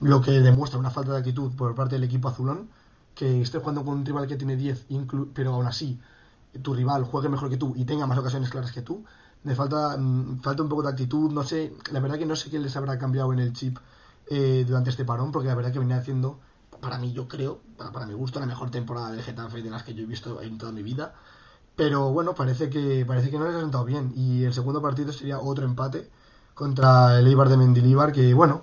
lo 0.01 0.21
que 0.21 0.31
demuestra 0.31 0.77
una 0.77 0.89
falta 0.89 1.13
de 1.13 1.19
actitud 1.19 1.51
por 1.53 1.73
parte 1.73 1.95
del 1.95 2.03
equipo 2.03 2.27
azulón, 2.27 2.67
que 3.15 3.41
esté 3.41 3.59
jugando 3.59 3.85
con 3.85 3.99
un 3.99 4.05
rival 4.05 4.27
que 4.27 4.35
tiene 4.35 4.57
10, 4.57 4.85
inclu- 4.89 5.29
pero 5.33 5.53
aún 5.53 5.67
así 5.67 5.99
tu 6.61 6.73
rival 6.73 7.03
juegue 7.05 7.29
mejor 7.29 7.49
que 7.49 7.57
tú 7.57 7.73
y 7.75 7.85
tenga 7.85 8.05
más 8.05 8.17
ocasiones 8.17 8.49
claras 8.49 8.71
que 8.71 8.81
tú, 8.81 9.05
le 9.43 9.55
falta, 9.55 9.97
mm, 9.97 10.41
falta 10.41 10.63
un 10.63 10.69
poco 10.69 10.83
de 10.83 10.89
actitud, 10.89 11.31
no 11.31 11.43
sé, 11.43 11.73
la 11.91 11.99
verdad 12.01 12.17
que 12.17 12.25
no 12.25 12.35
sé 12.35 12.49
qué 12.49 12.59
les 12.59 12.75
habrá 12.75 12.97
cambiado 12.97 13.31
en 13.33 13.39
el 13.39 13.53
chip 13.53 13.77
eh, 14.29 14.63
durante 14.67 14.89
este 14.89 15.05
parón, 15.05 15.31
porque 15.31 15.47
la 15.47 15.55
verdad 15.55 15.71
que 15.71 15.79
venía 15.79 15.97
haciendo, 15.97 16.39
para 16.83 16.99
mí 16.99 17.13
yo 17.13 17.27
creo, 17.27 17.61
para, 17.77 17.91
para 17.91 18.05
mi 18.05 18.13
gusto, 18.13 18.39
la 18.39 18.45
mejor 18.45 18.69
temporada 18.71 19.11
del 19.11 19.23
Getafe 19.23 19.61
de 19.63 19.69
las 19.71 19.83
que 19.83 19.93
yo 19.95 20.03
he 20.03 20.05
visto 20.07 20.41
en 20.41 20.57
toda 20.59 20.71
mi 20.71 20.83
vida. 20.83 21.15
Pero 21.75 22.11
bueno, 22.11 22.35
parece 22.35 22.69
que 22.69 23.05
parece 23.05 23.31
que 23.31 23.39
no 23.39 23.45
les 23.47 23.55
ha 23.55 23.61
sentado 23.61 23.85
bien. 23.85 24.13
Y 24.15 24.43
el 24.45 24.53
segundo 24.53 24.81
partido 24.81 25.11
sería 25.13 25.39
otro 25.39 25.65
empate 25.65 26.09
contra 26.53 27.19
el 27.19 27.27
Eibar 27.27 27.49
de 27.49 27.57
Mendilibar, 27.57 28.11
que 28.11 28.33
bueno, 28.33 28.61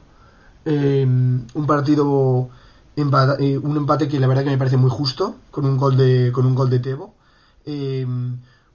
eh, 0.65 1.05
un 1.05 1.67
partido 1.67 2.49
empata- 2.97 3.37
eh, 3.41 3.59
un 3.59 3.77
empate 3.77 4.09
que 4.09 4.21
la 4.21 4.27
verdad 4.29 4.45
que 4.45 4.51
me 4.51 4.59
parece 4.59 4.77
muy 4.77 4.91
justo, 4.91 5.37
con 5.51 5.65
un 5.67 5.77
gol 5.77 5.97
de, 5.97 6.31
con 6.33 6.47
un 6.47 6.55
gol 6.55 6.71
de 6.71 6.81
Tebo. 6.81 7.15
Eh, 7.65 8.07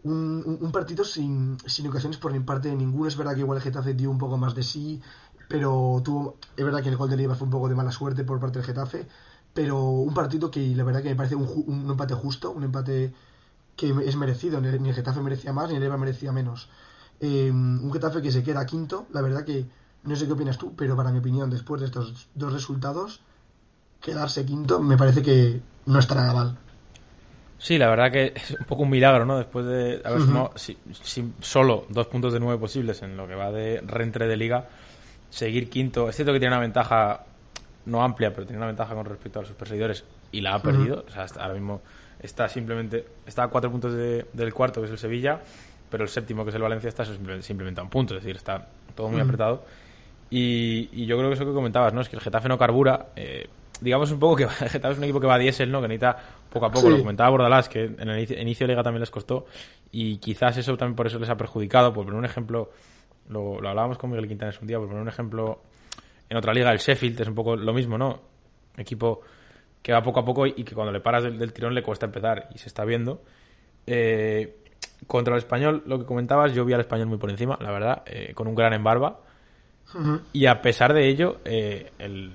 un, 0.04 0.70
partido 0.72 1.04
sin, 1.04 1.58
sin 1.66 1.88
ocasiones 1.88 2.18
por 2.18 2.32
parte 2.46 2.70
de 2.70 2.76
ninguno. 2.76 3.08
Es 3.08 3.18
verdad 3.18 3.34
que 3.34 3.42
igual 3.42 3.58
el 3.58 3.64
Getafe 3.64 3.94
dio 3.94 4.10
un 4.12 4.18
poco 4.18 4.38
más 4.38 4.54
de 4.56 4.64
sí, 4.64 5.02
pero 5.48 6.02
tuvo, 6.04 6.38
es 6.56 6.64
verdad 6.66 6.82
que 6.84 6.90
el 6.90 6.98
gol 6.98 7.10
de 7.10 7.16
Eibar 7.16 7.38
fue 7.38 7.46
un 7.46 7.52
poco 7.52 7.70
de 7.70 7.76
mala 7.76 7.92
suerte 7.92 8.24
por 8.24 8.40
parte 8.40 8.60
del 8.60 8.66
Getafe. 8.68 9.08
Pero 9.56 9.80
un 9.82 10.14
partido 10.14 10.52
que 10.52 10.76
la 10.76 10.84
verdad 10.84 11.02
que 11.02 11.10
me 11.10 11.16
parece 11.16 11.34
un, 11.36 11.90
empate 11.90 12.14
justo, 12.14 12.52
un 12.52 12.64
empate 12.64 13.12
que 13.76 13.90
es 14.06 14.16
merecido. 14.18 14.62
Ni 14.62 14.90
el 14.90 14.94
Getafe 14.94 15.22
merecía 15.22 15.54
más, 15.54 15.70
ni 15.72 15.78
el 15.78 15.84
Eibar 15.84 15.98
merecía 15.98 16.32
menos. 16.32 16.70
Eh, 17.22 17.50
un 17.52 17.92
Getafe 17.92 18.22
que 18.22 18.32
se 18.32 18.44
queda 18.44 18.66
quinto. 18.68 19.08
La 19.12 19.22
verdad 19.22 19.44
que 19.46 19.66
no 20.04 20.16
sé 20.16 20.28
qué 20.28 20.34
opinas 20.34 20.58
tú, 20.60 20.76
pero 20.76 20.96
para 20.96 21.10
mi 21.12 21.20
opinión, 21.20 21.50
después 21.50 21.80
de 21.82 21.88
estos 21.88 22.28
dos 22.36 22.54
resultados, 22.54 23.22
quedarse 24.02 24.46
quinto 24.46 24.80
me 24.82 24.98
parece 24.98 25.24
que 25.24 25.62
no 25.88 26.00
está 26.00 26.16
nada 26.16 26.34
mal. 26.34 26.58
Sí, 27.58 27.78
la 27.78 27.88
verdad 27.90 28.12
que 28.12 28.34
es 28.36 28.52
un 28.52 28.66
poco 28.66 28.84
un 28.84 28.90
milagro, 28.90 29.26
¿no? 29.26 29.38
Después 29.38 29.66
de 29.66 30.02
haber 30.04 30.22
sumado 30.22 30.52
si- 30.56 30.78
si- 31.02 31.34
solo 31.40 31.86
dos 31.90 32.08
puntos 32.08 32.34
de 32.34 32.40
nueve 32.42 32.60
posibles 32.60 33.02
en 33.02 33.16
lo 33.16 33.26
que 33.28 33.36
va 33.36 33.52
de 33.52 33.82
reentre 33.88 34.28
de 34.28 34.36
liga, 34.36 34.68
seguir 35.30 35.70
quinto. 35.70 36.10
Es 36.10 36.18
cierto 36.18 36.34
que 36.34 36.40
tiene 36.40 36.54
una 36.54 36.62
ventaja 36.62 37.22
no 37.86 38.04
amplia, 38.04 38.34
pero 38.34 38.46
tiene 38.46 38.58
una 38.58 38.68
ventaja 38.68 38.94
con 38.96 39.06
respecto 39.06 39.40
a 39.40 39.46
sus 39.46 39.56
perseguidores 39.56 40.04
y 40.32 40.42
la 40.42 40.56
ha 40.56 40.62
perdido. 40.62 41.04
O 41.08 41.12
sea, 41.12 41.24
hasta 41.24 41.42
ahora 41.42 41.54
mismo 41.54 41.82
está 42.20 42.48
simplemente 42.50 43.06
está 43.26 43.44
a 43.44 43.48
cuatro 43.50 43.70
puntos 43.72 43.94
de- 43.94 44.26
del 44.34 44.54
cuarto, 44.54 44.82
que 44.82 44.86
es 44.88 44.92
el 44.92 44.98
Sevilla, 44.98 45.40
pero 45.90 46.04
el 46.04 46.10
séptimo, 46.10 46.44
que 46.44 46.50
es 46.50 46.56
el 46.56 46.62
Valencia, 46.62 46.88
está 46.90 47.06
simple- 47.06 47.42
simplemente 47.42 47.80
a 47.82 47.84
un 47.84 47.90
punto. 47.90 48.16
Es 48.16 48.24
decir, 48.24 48.36
está 48.36 48.68
todo 48.96 49.10
muy 49.10 49.22
apretado. 49.22 49.64
Y, 50.30 50.90
y 50.92 51.06
yo 51.06 51.18
creo 51.18 51.30
que 51.30 51.36
eso 51.36 51.46
que 51.46 51.54
comentabas, 51.54 51.94
¿no? 51.94 52.02
Es 52.02 52.10
que 52.10 52.16
el 52.16 52.22
Getafe 52.22 52.50
no 52.50 52.58
carbura. 52.58 53.08
eh, 53.16 53.48
digamos 53.82 54.10
un 54.12 54.20
poco 54.20 54.38
que 54.38 54.44
el 54.44 54.50
Getafe 54.50 54.94
es 54.94 54.98
un 54.98 55.04
equipo 55.04 55.20
que 55.20 55.28
va 55.28 55.36
a 55.36 55.38
diésel, 55.40 55.72
¿no? 55.72 55.82
Que 55.82 55.88
necesita 55.88 56.18
poco 56.50 56.66
a 56.66 56.72
poco. 56.72 56.88
Sí. 56.88 56.92
Lo 56.94 56.98
comentaba 57.00 57.30
Bordalás, 57.30 57.70
que 57.70 57.84
en 57.86 58.10
el 58.10 58.20
inicio, 58.40 58.66
de 58.66 58.74
liga 58.74 58.84
también 58.84 59.02
les 59.02 59.12
costó. 59.12 59.46
Y 59.92 60.18
quizás 60.18 60.58
eso 60.58 60.76
también 60.78 60.96
por 60.96 61.08
eso 61.08 61.20
les 61.20 61.30
ha 61.30 61.38
perjudicado. 61.38 61.94
Por 61.94 62.06
poner 62.06 62.18
un 62.18 62.26
ejemplo, 62.26 62.72
lo, 63.30 63.62
lo 63.62 63.70
hablábamos 63.70 63.98
con 63.98 64.10
Miguel 64.10 64.28
Quintanes 64.28 64.60
un 64.62 64.68
día, 64.68 64.78
por 64.80 64.88
poner 64.88 65.02
un 65.04 65.08
ejemplo, 65.10 65.62
en 66.30 66.38
otra 66.38 66.54
liga, 66.54 66.72
el 66.72 66.78
Sheffield 66.80 67.22
es 67.22 67.28
un 67.28 67.36
poco 67.36 67.56
lo 67.56 67.74
mismo, 67.74 67.98
¿no? 67.98 68.20
Equipo 68.78 69.22
que 69.82 69.94
va 69.94 70.02
poco 70.02 70.20
a 70.22 70.26
poco 70.26 70.46
y 70.48 70.64
que 70.64 70.74
cuando 70.74 70.92
le 70.92 71.00
paras 71.00 71.24
del, 71.24 71.38
del 71.38 71.54
tirón 71.54 71.74
le 71.76 71.84
cuesta 71.84 72.08
empezar 72.08 72.50
y 72.54 72.58
se 72.58 72.68
está 72.68 72.84
viendo. 72.86 73.22
Eh, 73.86 74.58
Contra 75.08 75.34
el 75.36 75.40
español, 75.40 75.84
lo 75.86 76.00
que 76.00 76.06
comentabas, 76.06 76.54
yo 76.54 76.66
vi 76.66 76.74
al 76.74 76.80
español 76.80 77.08
muy 77.08 77.18
por 77.18 77.30
encima, 77.30 77.58
la 77.62 77.72
verdad, 77.72 78.02
eh, 78.08 78.34
con 78.34 78.48
un 78.48 78.56
gran 78.56 78.74
embarba. 78.74 79.20
Ujú. 79.94 80.22
Y 80.34 80.48
a 80.48 80.62
pesar 80.62 80.94
de 80.94 81.08
ello, 81.08 81.38
eh, 81.46 81.92
el, 82.00 82.32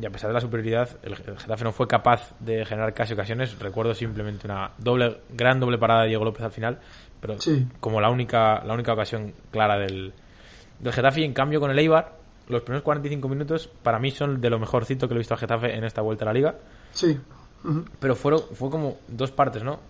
y 0.00 0.06
a 0.06 0.10
pesar 0.10 0.28
de 0.30 0.34
la 0.34 0.40
superioridad, 0.40 0.88
el, 1.02 1.12
el 1.12 1.38
Getafe 1.38 1.62
no 1.64 1.70
fue 1.72 1.86
capaz 1.86 2.34
de 2.40 2.64
generar 2.64 2.92
casi 2.94 3.12
ocasiones. 3.12 3.56
Recuerdo 3.60 3.94
simplemente 3.94 4.46
una 4.46 4.72
doble, 4.78 5.18
gran 5.30 5.60
doble 5.60 5.78
parada 5.78 6.02
de 6.02 6.08
Diego 6.08 6.24
López 6.24 6.42
al 6.42 6.50
final, 6.50 6.78
pero 7.20 7.38
Sí. 7.40 7.68
como 7.78 8.00
la 8.00 8.10
única, 8.10 8.64
la 8.64 8.74
única 8.74 8.94
ocasión 8.94 9.32
clara 9.52 9.78
del, 9.78 10.12
del 10.80 10.92
Getafe. 10.92 11.20
Y 11.20 11.24
en 11.24 11.34
cambio, 11.34 11.60
con 11.60 11.70
el 11.70 11.78
Eibar, 11.78 12.17
los 12.48 12.62
primeros 12.62 12.82
45 12.82 13.28
minutos 13.28 13.68
para 13.82 13.98
mí 13.98 14.10
son 14.10 14.40
de 14.40 14.50
lo 14.50 14.58
mejorcito 14.58 15.06
que 15.08 15.14
lo 15.14 15.18
he 15.18 15.22
visto 15.22 15.34
al 15.34 15.40
Getafe 15.40 15.74
en 15.74 15.84
esta 15.84 16.02
vuelta 16.02 16.24
a 16.24 16.26
la 16.26 16.32
liga. 16.32 16.54
Sí. 16.92 17.18
Ujú. 17.64 17.84
Pero 17.98 18.14
fueron, 18.14 18.40
fue 18.54 18.70
como 18.70 18.98
dos 19.08 19.30
partes, 19.32 19.62
¿no? 19.62 19.80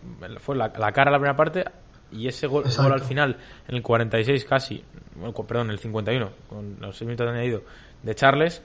Fue 0.40 0.56
la, 0.56 0.72
la 0.76 0.92
cara 0.92 1.10
la 1.10 1.18
primera 1.18 1.36
parte 1.36 1.64
y 2.10 2.26
ese 2.26 2.46
gol, 2.46 2.64
al 2.64 3.00
final, 3.00 3.36
en 3.68 3.76
el 3.76 3.82
46 3.82 4.44
casi, 4.44 4.82
bueno, 5.14 5.34
perdón, 5.34 5.66
en 5.66 5.72
el 5.72 5.78
51, 5.78 6.30
con 6.48 6.76
los 6.80 6.96
6 6.96 7.06
minutos 7.06 7.26
de 7.26 7.32
añadido, 7.32 7.62
de 8.02 8.14
Charles, 8.14 8.62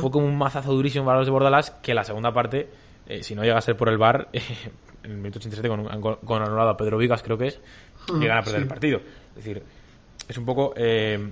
fue 0.00 0.10
como 0.10 0.26
un 0.26 0.36
mazazo 0.36 0.72
durísimo 0.72 1.04
para 1.04 1.18
los 1.18 1.26
de 1.26 1.30
Bordalás 1.30 1.70
que 1.70 1.94
la 1.94 2.02
segunda 2.02 2.32
parte, 2.32 2.68
eh, 3.06 3.22
si 3.22 3.34
no 3.34 3.42
llega 3.42 3.58
a 3.58 3.60
ser 3.60 3.76
por 3.76 3.88
el 3.88 3.98
bar, 3.98 4.28
en 4.32 5.10
el 5.10 5.18
minuto 5.18 5.38
87 5.38 5.68
con, 5.68 6.00
con, 6.00 6.16
con 6.16 6.42
anulado 6.42 6.70
a 6.70 6.76
Pedro 6.76 6.98
Vigas, 6.98 7.22
creo 7.22 7.38
que 7.38 7.48
es, 7.48 7.60
llegan 8.18 8.38
a 8.38 8.42
perder 8.42 8.60
sí. 8.60 8.62
el 8.62 8.68
partido. 8.68 8.98
Es 9.30 9.36
decir, 9.36 9.62
es 10.28 10.36
un 10.36 10.44
poco 10.44 10.72
eh, 10.76 11.30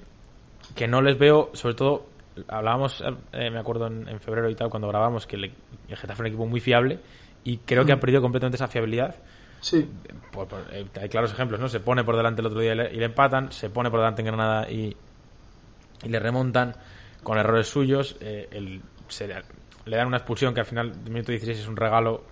que 0.75 0.89
no 0.89 1.01
les 1.03 1.19
veo, 1.19 1.51
sobre 1.55 1.75
todo, 1.75 2.07
hablábamos, 2.49 3.03
eh, 3.33 3.51
me 3.51 3.59
acuerdo 3.59 3.87
en, 3.87 4.09
en 4.09 4.21
febrero 4.21 4.51
y 4.51 4.55
tal, 4.55 4.69
cuando 4.71 4.89
grabamos, 4.89 5.27
que 5.27 5.37
el, 5.37 5.45
el 5.89 5.97
Getafe 5.97 6.13
es 6.15 6.21
un 6.21 6.27
equipo 6.27 6.47
muy 6.47 6.61
fiable 6.61 7.01
y 7.45 7.59
creo 7.59 7.85
que 7.85 7.93
ha 7.93 8.01
perdido 8.01 8.21
completamente 8.23 8.57
esa 8.57 8.69
fiabilidad. 8.69 9.15
Sí. 9.61 9.89
Por- 10.33 10.47
por- 10.49 10.65
eh, 10.73 10.87
hay 11.01 11.09
claros 11.09 11.33
ejemplos, 11.33 11.59
¿no? 11.61 11.69
Se 11.69 11.81
pone 11.81 12.05
por 12.05 12.17
delante 12.17 12.41
el 12.41 12.47
otro 12.47 12.61
día 12.61 12.73
y 12.73 12.77
le, 12.77 12.93
y 12.95 12.97
le 12.97 13.07
empatan, 13.07 13.53
se 13.53 13.71
pone 13.71 13.91
por 13.91 14.01
delante 14.01 14.21
en 14.23 14.27
Granada 14.27 14.71
y, 14.71 14.97
y 16.05 16.09
le 16.09 16.19
remontan 16.21 16.75
con 17.23 17.39
errores 17.39 17.69
suyos. 17.69 18.17
eh, 18.21 18.49
el- 18.51 18.83
se 19.09 19.27
le, 19.29 19.43
le 19.87 19.97
dan 19.97 20.09
una 20.09 20.17
expulsión 20.19 20.53
que 20.53 20.61
al 20.61 20.67
final, 20.67 20.93
del 21.05 21.13
minuto 21.13 21.31
16, 21.33 21.59
es 21.61 21.69
un 21.69 21.77
regalo 21.77 22.25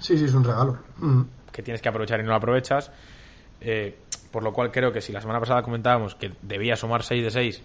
Sí, 0.00 0.16
sí, 0.18 0.24
es 0.26 0.34
un 0.34 0.44
regalo. 0.44 0.78
Ujú. 1.00 1.26
que 1.52 1.62
tienes 1.62 1.80
que 1.82 1.88
aprovechar 1.88 2.20
y 2.20 2.22
no 2.22 2.28
lo 2.30 2.36
aprovechas. 2.36 2.92
Eh, 3.60 3.98
por 4.30 4.42
lo 4.42 4.52
cual 4.52 4.70
creo 4.70 4.92
que 4.92 5.00
si 5.00 5.12
la 5.12 5.20
semana 5.20 5.40
pasada 5.40 5.62
comentábamos 5.62 6.14
que 6.14 6.32
debía 6.42 6.76
sumar 6.76 7.02
6 7.02 7.24
de 7.24 7.30
6, 7.30 7.62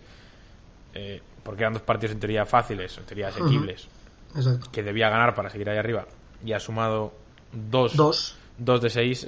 eh, 0.96 1.22
porque 1.44 1.64
eran 1.64 1.74
dos 1.74 1.82
partidos 1.82 2.14
en 2.14 2.20
teoría 2.20 2.46
fáciles, 2.46 2.98
en 2.98 3.06
teoría 3.06 3.28
asequibles, 3.30 3.88
Exacto. 4.36 4.70
que 4.72 4.84
debía 4.84 5.10
ganar 5.10 5.36
para 5.36 5.50
seguir 5.50 5.70
ahí 5.70 5.78
arriba, 5.78 6.06
y 6.46 6.54
ha 6.54 6.60
sumado 6.60 7.14
2 7.52 7.96
Dos. 7.96 8.38
dos 8.58 8.82
de 8.82 8.90
6, 8.90 9.28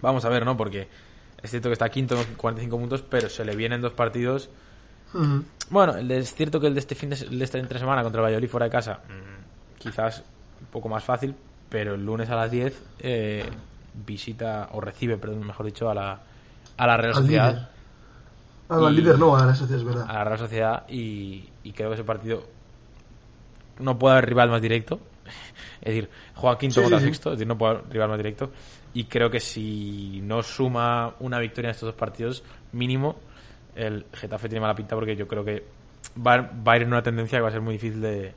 vamos 0.00 0.24
a 0.24 0.28
ver, 0.28 0.44
¿no? 0.44 0.56
Porque 0.56 0.88
es 1.42 1.50
cierto 1.50 1.68
que 1.68 1.74
está 1.74 1.88
quinto 1.88 2.16
con 2.16 2.24
45 2.36 2.78
puntos, 2.78 3.02
pero 3.02 3.28
se 3.28 3.44
le 3.44 3.56
vienen 3.56 3.80
dos 3.80 3.92
partidos. 3.92 4.50
Bueno, 5.70 5.96
es 5.96 6.34
cierto 6.34 6.60
que 6.60 6.66
el 6.68 6.74
de 6.74 6.80
este 6.80 6.94
fin 6.94 7.10
de, 7.10 7.16
el 7.16 7.38
de 7.38 7.44
este 7.44 7.58
entre 7.58 7.78
semana 7.78 8.02
contra 8.02 8.20
el 8.20 8.24
Valladolid 8.26 8.48
fuera 8.48 8.66
de 8.66 8.70
casa, 8.70 9.00
mm, 9.08 9.78
quizás 9.78 10.22
un 10.60 10.66
poco 10.66 10.88
más 10.88 11.02
fácil, 11.02 11.34
pero 11.68 11.94
el 11.94 12.04
lunes 12.04 12.28
a 12.30 12.36
las 12.36 12.50
10 12.50 12.82
eh, 13.00 13.44
visita, 13.94 14.68
o 14.72 14.80
recibe, 14.80 15.16
perdón, 15.18 15.46
mejor 15.46 15.66
dicho, 15.66 15.88
a 15.90 15.94
la, 15.94 16.20
a 16.76 16.86
la 16.86 16.96
Real. 16.96 17.14
Sociedad. 17.14 17.70
Ah, 18.68 18.76
no, 18.78 18.86
al 18.86 18.94
Y- 18.94 18.96
líder 19.00 19.18
no, 19.18 19.36
a 19.36 19.44
la 19.46 19.54
sociedad, 19.54 19.80
es 19.80 19.84
verdad. 19.86 20.06
A 20.08 20.12
la 20.14 20.24
Real 20.24 20.38
Sociedad 20.38 20.88
y, 20.88 21.48
y 21.64 21.72
creo 21.72 21.88
que 21.90 21.94
ese 21.94 22.04
partido 22.04 22.42
no 23.78 23.98
puede 23.98 24.14
haber 24.16 24.26
rival 24.28 24.50
más 24.50 24.62
directo. 24.62 25.00
Es 25.80 25.86
decir, 25.94 26.10
juega 26.34 26.58
quinto 26.58 26.74
Sí, 26.74 26.80
contra 26.82 26.98
sí. 27.00 27.06
sexto, 27.06 27.30
es 27.32 27.38
decir, 27.38 27.46
no 27.48 27.56
puede 27.56 27.76
haber 27.78 27.90
rival 27.90 28.08
más 28.10 28.18
directo. 28.18 28.50
Y 28.92 29.04
creo 29.04 29.30
que 29.30 29.40
si 29.40 30.20
no 30.22 30.42
suma 30.42 31.14
una 31.20 31.38
victoria 31.38 31.68
en 31.68 31.70
estos 31.74 31.86
dos 31.86 31.94
partidos, 31.94 32.42
mínimo, 32.72 33.16
el 33.74 34.04
Getafe 34.12 34.48
tiene 34.48 34.60
mala 34.60 34.74
pinta 34.74 34.94
porque 34.94 35.16
yo 35.16 35.26
creo 35.26 35.42
que 35.42 35.64
va, 36.18 36.36
va 36.66 36.72
a 36.72 36.76
ir 36.76 36.82
en 36.82 36.88
una 36.88 37.02
tendencia 37.02 37.38
que 37.38 37.42
va 37.42 37.48
a 37.48 37.52
ser 37.52 37.62
muy 37.62 37.74
difícil 37.74 38.00
de, 38.02 38.20
de 38.20 38.34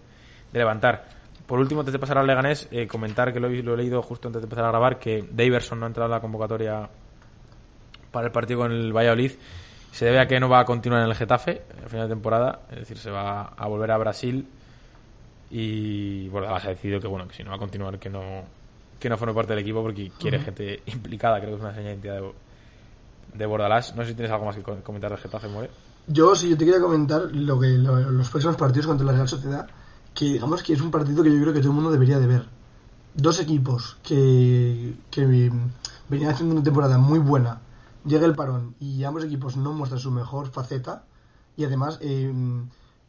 levantar. 0.60 1.06
Por 1.48 1.60
último, 1.60 1.82
antes 1.82 1.92
de 1.94 2.00
pasar 2.00 2.18
al 2.18 2.26
Leganés, 2.28 2.68
eh, 2.72 2.88
comentar 2.88 3.34
que 3.34 3.40
lo, 3.40 3.48
he- 3.48 3.62
lo 3.64 3.74
he 3.74 3.78
leído 3.78 4.02
justo 4.02 4.28
antes 4.30 4.42
de 4.42 4.46
empezar 4.46 4.66
a 4.66 4.70
grabar, 4.70 4.98
que 5.00 5.28
Daverson 5.32 5.80
no 5.80 5.86
ha 5.86 5.88
entrado 5.88 6.08
en 6.08 6.12
la 6.12 6.22
convocatoria 6.22 6.90
para 8.12 8.28
el 8.28 8.32
partido 8.32 8.60
con 8.62 8.72
el 8.72 8.94
Valladolid. 8.96 9.32
Se 9.92 10.06
debe 10.06 10.20
a 10.20 10.28
que 10.28 10.40
no 10.40 10.50
va 10.50 10.60
a 10.62 10.66
continuar 10.66 11.04
en 11.04 11.10
el 11.10 11.16
Getafe 11.16 11.62
al 11.84 11.90
final 11.90 12.08
de 12.08 12.16
temporada, 12.16 12.62
es 12.72 12.78
decir, 12.80 12.98
se 12.98 13.12
va 13.12 13.44
a 13.56 13.68
volver 13.68 13.92
a 13.92 13.98
Brasil 13.98 14.48
y 15.52 16.28
Bordalás 16.30 16.66
ha 16.66 16.70
decidido 16.70 17.00
que 17.00 17.08
bueno 17.08 17.28
que 17.28 17.36
si 17.36 17.44
no 17.44 17.52
va 17.52 17.58
a 17.58 17.60
continuar 17.60 18.00
que 18.00 18.10
no 18.10 18.44
que 19.00 19.10
no 19.10 19.18
forme 19.18 19.34
parte 19.34 19.54
del 19.54 19.62
equipo 19.62 19.82
porque 19.84 20.12
quiere 20.18 20.40
gente 20.40 20.82
implicada, 20.88 21.38
creo 21.40 21.50
que 21.52 21.56
es 21.58 21.62
una 21.62 21.74
señal 21.76 21.86
de 21.86 21.92
identidad 22.08 22.22
de, 22.22 23.38
de 23.38 23.46
Bordalás. 23.46 23.94
No 23.96 24.02
sé 24.04 24.10
si 24.10 24.16
tienes 24.16 24.32
algo 24.32 24.46
más 24.46 24.56
que 24.56 24.62
co- 24.64 24.78
comentar 24.82 25.12
del 25.12 25.20
Getafe, 25.20 25.50
More. 25.50 25.70
Yo 26.08 26.36
sí, 26.36 26.50
yo 26.50 26.58
te 26.58 26.64
quería 26.66 26.80
comentar 26.80 27.24
lo 27.34 27.60
que 27.60 27.68
lo- 27.68 28.00
los 28.00 28.30
próximos 28.30 28.56
partidos 28.56 28.88
contra 28.88 29.06
la 29.06 29.12
Real 29.12 29.28
Sociedad, 29.28 29.68
que 30.14 30.26
digamos 30.26 30.64
que 30.64 30.74
es 30.74 30.82
un 30.82 30.92
partido 30.92 31.24
que 31.24 31.32
yo 31.32 31.42
creo 31.42 31.54
que 31.54 31.60
todo 31.60 31.70
el 31.70 31.76
mundo 31.76 31.92
debería 31.92 32.20
de 32.20 32.28
ver. 32.28 32.46
Dos 33.16 33.40
equipos 33.40 33.98
que, 34.04 34.96
que 35.12 35.52
venían 36.10 36.32
haciendo 36.32 36.56
una 36.56 36.64
temporada 36.64 36.98
muy 36.98 37.20
buena, 37.20 37.62
llega 38.06 38.26
el 38.26 38.36
parón 38.36 38.76
y 38.80 39.04
ambos 39.04 39.24
equipos 39.24 39.56
no 39.56 39.74
muestran 39.74 40.00
su 40.00 40.12
mejor 40.12 40.50
faceta 40.52 41.06
y 41.56 41.64
además 41.64 42.00
eh, 42.02 42.34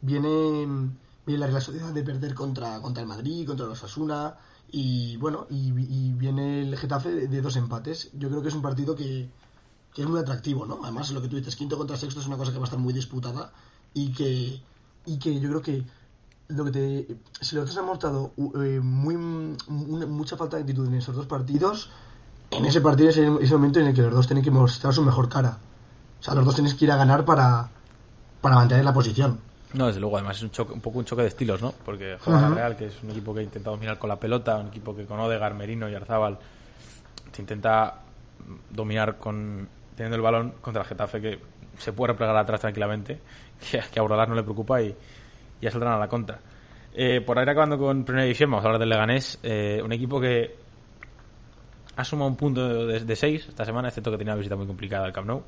viene, 0.01 0.91
viene 1.25 1.39
la 1.39 1.47
Real 1.47 1.93
de 1.93 2.03
perder 2.03 2.33
contra, 2.35 2.79
contra 2.81 3.01
el 3.01 3.07
Madrid, 3.07 3.47
contra 3.47 3.65
los 3.65 3.83
Asuna 3.83 4.35
y 4.71 5.17
bueno, 5.17 5.47
y, 5.49 5.69
y 5.69 6.13
viene 6.13 6.61
el 6.61 6.77
Getafe 6.77 7.11
de, 7.11 7.27
de 7.27 7.41
dos 7.41 7.55
empates. 7.55 8.11
Yo 8.13 8.29
creo 8.29 8.41
que 8.41 8.49
es 8.49 8.55
un 8.55 8.61
partido 8.61 8.95
que, 8.95 9.29
que 9.93 10.01
es 10.01 10.07
muy 10.07 10.19
atractivo, 10.19 10.65
¿no? 10.65 10.79
Además, 10.83 11.11
lo 11.11 11.21
que 11.21 11.29
tú 11.29 11.37
dices, 11.37 11.55
quinto 11.55 11.77
contra 11.77 11.97
sexto 11.97 12.19
es 12.19 12.27
una 12.27 12.37
cosa 12.37 12.51
que 12.51 12.57
va 12.57 12.65
a 12.65 12.69
estar 12.69 12.79
muy 12.79 12.93
disputada 12.93 13.51
y 13.93 14.11
que, 14.11 14.61
y 15.05 15.17
que 15.17 15.39
yo 15.39 15.49
creo 15.49 15.61
que 15.61 15.85
lo 16.49 16.65
que 16.65 16.71
te, 16.71 17.07
si 17.41 17.55
los 17.55 17.65
dos 17.67 17.77
han 17.77 17.85
mostrado 17.85 18.33
eh, 18.37 18.79
muy, 18.81 19.15
una- 19.15 20.05
mucha 20.05 20.37
falta 20.37 20.57
de 20.57 20.63
actitud 20.63 20.87
en 20.87 20.95
esos 20.95 21.15
dos 21.15 21.25
partidos, 21.25 21.89
en 22.51 22.65
ese 22.65 22.81
partido 22.81 23.09
es 23.09 23.17
el, 23.17 23.37
es 23.41 23.49
el 23.51 23.57
momento 23.57 23.79
en 23.79 23.87
el 23.87 23.93
que 23.93 24.01
los 24.03 24.13
dos 24.13 24.27
tienen 24.27 24.43
que 24.43 24.51
mostrar 24.51 24.93
su 24.93 25.03
mejor 25.03 25.27
cara. 25.29 25.57
O 26.19 26.23
sea, 26.23 26.33
los 26.35 26.45
dos 26.45 26.55
tienen 26.55 26.75
que 26.77 26.85
ir 26.85 26.91
a 26.91 26.97
ganar 26.97 27.25
para, 27.25 27.69
para 28.41 28.55
mantener 28.55 28.85
la 28.85 28.93
posición. 28.93 29.39
No, 29.73 29.87
desde 29.87 29.99
luego, 29.99 30.17
además 30.17 30.37
es 30.37 30.43
un, 30.43 30.51
choque, 30.51 30.71
un 30.73 30.79
poco 30.81 30.99
un 30.99 31.05
choque 31.05 31.23
de 31.23 31.27
estilos, 31.27 31.61
¿no? 31.61 31.73
Porque 31.83 32.17
juega. 32.23 32.49
Real, 32.49 32.77
que 32.77 32.85
es 32.85 33.03
un 33.03 33.09
equipo 33.11 33.33
que 33.33 33.41
ha 33.41 33.43
intentado 33.43 33.75
dominar 33.75 33.99
con 33.99 34.07
la 34.09 34.15
pelota, 34.17 34.57
un 34.57 34.67
equipo 34.67 34.95
que 34.95 35.05
con 35.05 35.19
Odegar, 35.19 35.53
Merino 35.53 35.89
y 35.89 35.95
Arzábal 35.95 36.37
se 37.33 37.41
intenta 37.41 37.95
dominar 38.69 39.17
con 39.17 39.67
teniendo 39.95 40.15
el 40.15 40.21
balón 40.21 40.53
contra 40.61 40.83
el 40.83 40.87
Getafe, 40.87 41.19
que 41.21 41.39
se 41.77 41.91
puede 41.91 42.13
replegar 42.13 42.37
atrás 42.37 42.61
tranquilamente, 42.61 43.19
que, 43.71 43.81
que 43.91 43.99
a 43.99 44.03
no 44.03 44.35
le 44.35 44.43
preocupa 44.43 44.81
y 44.81 44.95
ya 45.61 45.71
saldrán 45.71 45.93
a 45.93 45.99
la 45.99 46.07
contra. 46.07 46.39
Eh, 46.93 47.21
por 47.21 47.37
ir 47.37 47.49
acabando 47.49 47.77
con 47.77 48.05
Primera 48.05 48.23
División, 48.23 48.49
vamos 48.49 48.63
a 48.63 48.67
hablar 48.67 48.79
del 48.79 48.89
Leganés, 48.89 49.39
eh, 49.43 49.81
un 49.83 49.91
equipo 49.91 50.19
que 50.19 50.55
ha 51.97 52.03
sumado 52.03 52.29
un 52.29 52.37
punto 52.37 52.87
de 52.87 53.15
6 53.15 53.49
esta 53.49 53.65
semana, 53.65 53.89
excepto 53.89 54.11
que 54.11 54.17
tenía 54.17 54.33
una 54.33 54.39
visita 54.39 54.55
muy 54.55 54.67
complicada 54.67 55.05
al 55.05 55.13
Camp 55.13 55.27
Nou, 55.27 55.43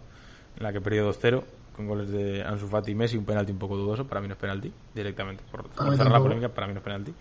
en 0.57 0.63
la 0.63 0.73
que 0.73 0.81
perdió 0.81 1.09
2-0 1.09 1.43
con 1.75 1.87
goles 1.87 2.09
de 2.09 2.43
Ansu 2.43 2.67
Fati 2.67 2.91
y 2.91 2.95
Messi, 2.95 3.17
un 3.17 3.25
penalti 3.25 3.51
un 3.51 3.59
poco 3.59 3.77
dudoso, 3.77 4.05
para 4.07 4.19
mí 4.19 4.27
no 4.27 4.33
es 4.33 4.39
penalti, 4.39 4.71
directamente, 4.93 5.43
por, 5.51 5.69
cerrar 5.95 6.11
la 6.11 6.19
polémica, 6.19 6.49
para 6.49 6.67
mí 6.67 6.73
no 6.73 6.79
es 6.79 6.83
penalti. 6.83 7.13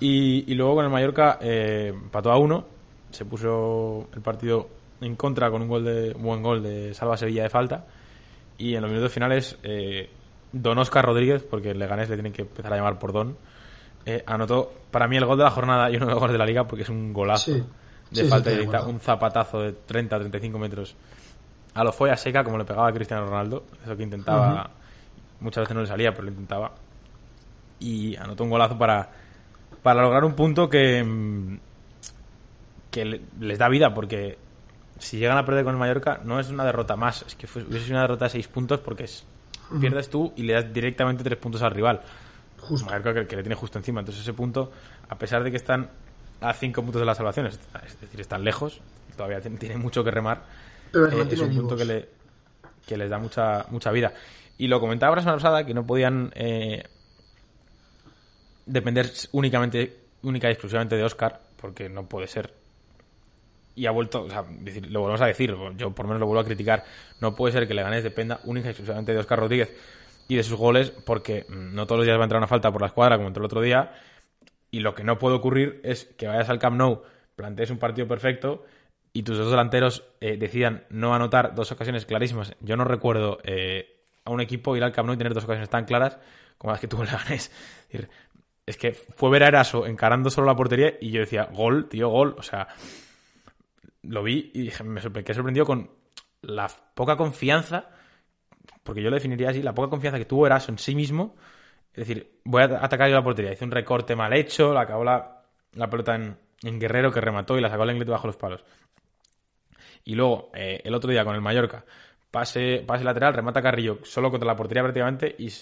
Y, 0.00 0.50
y 0.50 0.54
luego 0.54 0.76
con 0.76 0.84
el 0.84 0.90
Mallorca 0.90 1.38
eh, 1.40 1.92
empató 1.92 2.32
a 2.32 2.38
1, 2.38 2.64
se 3.10 3.24
puso 3.24 4.08
el 4.14 4.20
partido 4.20 4.68
en 5.00 5.16
contra 5.16 5.50
con 5.50 5.62
un 5.62 5.68
gol 5.68 5.84
de 5.84 6.12
un 6.14 6.22
buen 6.22 6.42
gol 6.42 6.62
de 6.62 6.94
Salva 6.94 7.16
Sevilla 7.16 7.44
de 7.44 7.50
falta 7.50 7.84
y 8.58 8.74
en 8.74 8.82
los 8.82 8.90
minutos 8.90 9.12
finales 9.12 9.58
eh, 9.62 10.08
Don 10.56 10.78
Oscar 10.78 11.04
Rodríguez, 11.04 11.42
porque 11.42 11.72
el 11.72 11.78
Leganés 11.78 12.08
le 12.08 12.14
tienen 12.16 12.32
que 12.32 12.42
empezar 12.42 12.72
a 12.72 12.76
llamar 12.76 12.98
por 12.98 13.12
Don, 13.12 13.36
eh, 14.06 14.22
anotó 14.26 14.72
para 14.90 15.08
mí 15.08 15.16
el 15.16 15.24
gol 15.26 15.36
de 15.38 15.44
la 15.44 15.50
jornada 15.50 15.90
y 15.90 15.96
uno 15.96 16.06
de 16.06 16.12
los 16.12 16.20
goles 16.20 16.32
de 16.32 16.38
la 16.38 16.46
liga 16.46 16.64
porque 16.66 16.82
es 16.82 16.88
un 16.88 17.12
golazo 17.12 17.52
Sí. 17.52 17.58
de 18.10 18.20
Sí, 18.20 18.22
sí, 18.22 18.28
falta 18.28 18.50
de 18.50 18.56
directa, 18.58 18.84
un 18.86 19.00
zapatazo 19.00 19.60
de 19.62 19.72
30 19.72 20.18
35 20.18 20.58
metros 20.58 20.94
a 21.74 21.82
lo 21.82 21.92
folla 21.92 22.16
seca 22.16 22.44
como 22.44 22.56
le 22.58 22.64
pegaba 22.64 22.88
a 22.88 22.92
Cristiano 22.92 23.26
Ronaldo, 23.26 23.64
eso 23.82 23.96
que 23.96 24.02
intentaba, 24.04 24.70
muchas 25.40 25.62
veces 25.62 25.74
no 25.74 25.80
le 25.80 25.88
salía, 25.88 26.12
pero 26.12 26.22
lo 26.24 26.30
intentaba. 26.30 26.72
Y 27.80 28.14
anotó 28.16 28.44
un 28.44 28.50
golazo 28.50 28.78
para, 28.78 29.10
para 29.82 30.02
lograr 30.02 30.24
un 30.24 30.34
punto 30.34 30.68
que, 30.68 31.58
que 32.92 33.04
le- 33.04 33.20
les 33.40 33.58
da 33.58 33.68
vida, 33.68 33.92
porque 33.92 34.38
si 34.98 35.18
llegan 35.18 35.36
a 35.38 35.44
perder 35.44 35.64
con 35.64 35.74
el 35.74 35.80
Mallorca 35.80 36.20
no 36.24 36.38
es 36.38 36.48
una 36.50 36.64
derrota 36.64 36.94
más, 36.94 37.22
es 37.26 37.34
que 37.34 37.46
fue- 37.48 37.62
hubiese 37.64 37.86
sido 37.86 37.96
una 37.96 38.02
derrota 38.02 38.26
de 38.26 38.30
6 38.30 38.46
puntos 38.48 38.78
porque 38.80 39.04
es, 39.04 39.26
pierdes 39.80 40.08
tú 40.08 40.32
y 40.36 40.42
le 40.42 40.54
das 40.54 40.72
directamente 40.72 41.24
3 41.24 41.38
puntos 41.38 41.62
al 41.62 41.72
rival. 41.72 42.02
Justo. 42.60 42.88
Que, 43.02 43.26
que 43.26 43.36
le 43.36 43.42
tiene 43.42 43.54
justo 43.54 43.78
encima. 43.78 44.00
Entonces 44.00 44.22
ese 44.22 44.32
punto, 44.32 44.72
a 45.08 45.18
pesar 45.18 45.44
de 45.44 45.50
que 45.50 45.56
están 45.56 45.88
a 46.40 46.52
5 46.52 46.82
puntos 46.82 47.00
de 47.00 47.06
la 47.06 47.14
salvación, 47.14 47.46
es, 47.46 47.58
es 47.86 48.00
decir, 48.00 48.20
están 48.20 48.44
lejos, 48.44 48.80
todavía 49.16 49.40
tiene, 49.40 49.58
tiene 49.58 49.76
mucho 49.76 50.04
que 50.04 50.10
remar, 50.10 50.42
Pero 50.92 51.22
eh, 51.22 51.28
es 51.30 51.40
un 51.40 51.54
punto 51.54 51.76
que, 51.76 51.84
le, 51.84 52.08
que 52.86 52.96
les 52.96 53.10
da 53.10 53.18
mucha, 53.18 53.66
mucha 53.70 53.90
vida. 53.90 54.12
Y 54.58 54.68
lo 54.68 54.80
comentaba 54.80 55.16
la 55.16 55.22
semana 55.22 55.38
pasada, 55.38 55.66
que 55.66 55.74
no 55.74 55.84
podían 55.84 56.32
eh, 56.34 56.84
depender 58.66 59.10
únicamente, 59.32 59.96
única 60.22 60.48
y 60.48 60.52
exclusivamente 60.52 60.96
de 60.96 61.04
Oscar, 61.04 61.40
porque 61.60 61.88
no 61.88 62.06
puede 62.06 62.26
ser. 62.26 62.52
Y 63.74 63.86
ha 63.86 63.90
vuelto, 63.90 64.24
o 64.24 64.30
sea, 64.30 64.44
decir, 64.48 64.90
lo 64.90 65.00
volvemos 65.00 65.20
a 65.20 65.26
decir, 65.26 65.54
yo 65.76 65.90
por 65.90 66.06
lo 66.06 66.08
menos 66.08 66.20
lo 66.20 66.26
vuelvo 66.26 66.40
a 66.40 66.44
criticar, 66.44 66.84
no 67.20 67.34
puede 67.34 67.52
ser 67.52 67.66
que 67.66 67.74
Leganés 67.74 68.04
dependa 68.04 68.40
única 68.44 68.68
y 68.68 68.70
exclusivamente 68.70 69.12
de 69.12 69.18
Oscar 69.18 69.40
Rodríguez 69.40 69.74
y 70.28 70.36
de 70.36 70.42
sus 70.42 70.58
goles, 70.58 70.90
porque 70.90 71.44
mm, 71.48 71.74
no 71.74 71.86
todos 71.86 71.98
los 71.98 72.06
días 72.06 72.16
va 72.16 72.22
a 72.22 72.24
entrar 72.24 72.38
una 72.38 72.46
falta 72.46 72.72
por 72.72 72.80
la 72.80 72.88
escuadra 72.88 73.16
como 73.16 73.28
entró 73.28 73.42
el 73.42 73.46
otro 73.46 73.60
día, 73.60 73.92
y 74.70 74.80
lo 74.80 74.94
que 74.94 75.04
no 75.04 75.18
puede 75.18 75.36
ocurrir 75.36 75.80
es 75.84 76.06
que 76.16 76.26
vayas 76.26 76.48
al 76.48 76.58
Camp 76.58 76.76
Nou, 76.76 77.02
plantees 77.36 77.70
un 77.70 77.78
partido 77.78 78.08
perfecto 78.08 78.64
y 79.12 79.22
tus 79.22 79.38
dos 79.38 79.50
delanteros 79.50 80.02
eh, 80.20 80.36
decidan 80.36 80.84
no 80.90 81.14
anotar 81.14 81.54
dos 81.54 81.70
ocasiones 81.70 82.06
clarísimas. 82.06 82.56
Yo 82.60 82.76
no 82.76 82.84
recuerdo 82.84 83.38
eh, 83.44 84.02
a 84.24 84.32
un 84.32 84.40
equipo 84.40 84.76
ir 84.76 84.82
al 84.82 84.90
Camp 84.90 85.06
Nou 85.06 85.14
y 85.14 85.18
tener 85.18 85.32
dos 85.32 85.44
ocasiones 85.44 85.70
tan 85.70 85.84
claras 85.84 86.18
como 86.58 86.72
las 86.72 86.80
que 86.80 86.88
tuvo 86.88 87.04
Leganés. 87.04 87.52
Es, 87.88 87.92
decir, 87.92 88.08
es 88.66 88.76
que 88.76 88.92
fue 88.92 89.30
ver 89.30 89.44
a 89.44 89.48
Eraso 89.48 89.86
encarando 89.86 90.30
solo 90.30 90.48
la 90.48 90.56
portería 90.56 90.94
y 91.00 91.10
yo 91.12 91.20
decía, 91.20 91.48
gol, 91.52 91.88
tío, 91.88 92.08
gol. 92.08 92.34
O 92.36 92.42
sea, 92.42 92.66
lo 94.08 94.22
vi 94.22 94.50
y 94.54 94.70
me 94.84 95.00
quedé 95.00 95.34
sorprendido 95.34 95.66
con 95.66 95.90
la 96.42 96.68
poca 96.94 97.16
confianza, 97.16 97.90
porque 98.82 99.02
yo 99.02 99.10
lo 99.10 99.16
definiría 99.16 99.50
así, 99.50 99.62
la 99.62 99.74
poca 99.74 99.90
confianza 99.90 100.18
que 100.18 100.24
tuvo 100.24 100.46
Eraso 100.46 100.70
en 100.70 100.78
sí 100.78 100.94
mismo. 100.94 101.36
Es 101.92 102.06
decir, 102.08 102.40
voy 102.44 102.62
a 102.62 102.84
atacar 102.84 103.08
yo 103.08 103.14
la 103.14 103.22
portería. 103.22 103.52
Hice 103.52 103.64
un 103.64 103.70
recorte 103.70 104.16
mal 104.16 104.32
hecho, 104.32 104.72
la 104.72 104.82
acabó 104.82 105.04
la, 105.04 105.44
la 105.74 105.88
pelota 105.88 106.14
en, 106.16 106.36
en, 106.62 106.80
Guerrero 106.80 107.12
que 107.12 107.20
remató 107.20 107.56
y 107.56 107.60
la 107.60 107.70
sacó 107.70 107.84
el 107.84 107.90
inglés 107.90 108.08
bajo 108.08 108.26
los 108.26 108.36
palos. 108.36 108.64
Y 110.04 110.14
luego, 110.14 110.50
eh, 110.54 110.82
el 110.84 110.94
otro 110.94 111.10
día 111.10 111.24
con 111.24 111.34
el 111.34 111.40
Mallorca, 111.40 111.84
pase, 112.30 112.82
pase 112.86 113.04
lateral, 113.04 113.32
remata 113.32 113.62
Carrillo 113.62 114.00
solo 114.02 114.30
contra 114.30 114.46
la 114.46 114.56
portería 114.56 114.82
prácticamente 114.82 115.34
y 115.38 115.52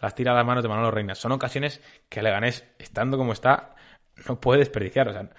las 0.00 0.14
tira 0.14 0.32
a 0.32 0.34
las 0.34 0.46
manos 0.46 0.62
de 0.62 0.68
Manolo 0.68 0.90
Reina. 0.90 1.14
Son 1.14 1.32
ocasiones 1.32 1.82
que 2.08 2.22
Leganés, 2.22 2.64
estando 2.78 3.18
como 3.18 3.32
está, 3.32 3.74
no 4.26 4.40
puede 4.40 4.60
desperdiciar. 4.60 5.08
O 5.08 5.12
sea, 5.12 5.30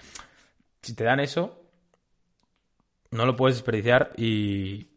si 0.80 0.94
te 0.94 1.04
dan 1.04 1.20
eso, 1.20 1.65
no 3.10 3.26
lo 3.26 3.36
puedes 3.36 3.56
desperdiciar 3.56 4.12
y, 4.16 4.88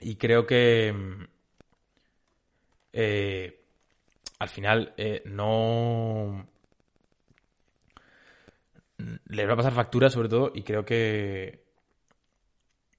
y 0.00 0.16
creo 0.16 0.46
que 0.46 0.94
eh, 2.92 3.60
al 4.38 4.48
final 4.48 4.94
eh, 4.96 5.22
no 5.26 6.46
les 9.26 9.48
va 9.48 9.52
a 9.52 9.56
pasar 9.56 9.72
factura 9.72 10.10
sobre 10.10 10.28
todo 10.28 10.52
y 10.54 10.62
creo 10.62 10.84
que 10.84 11.64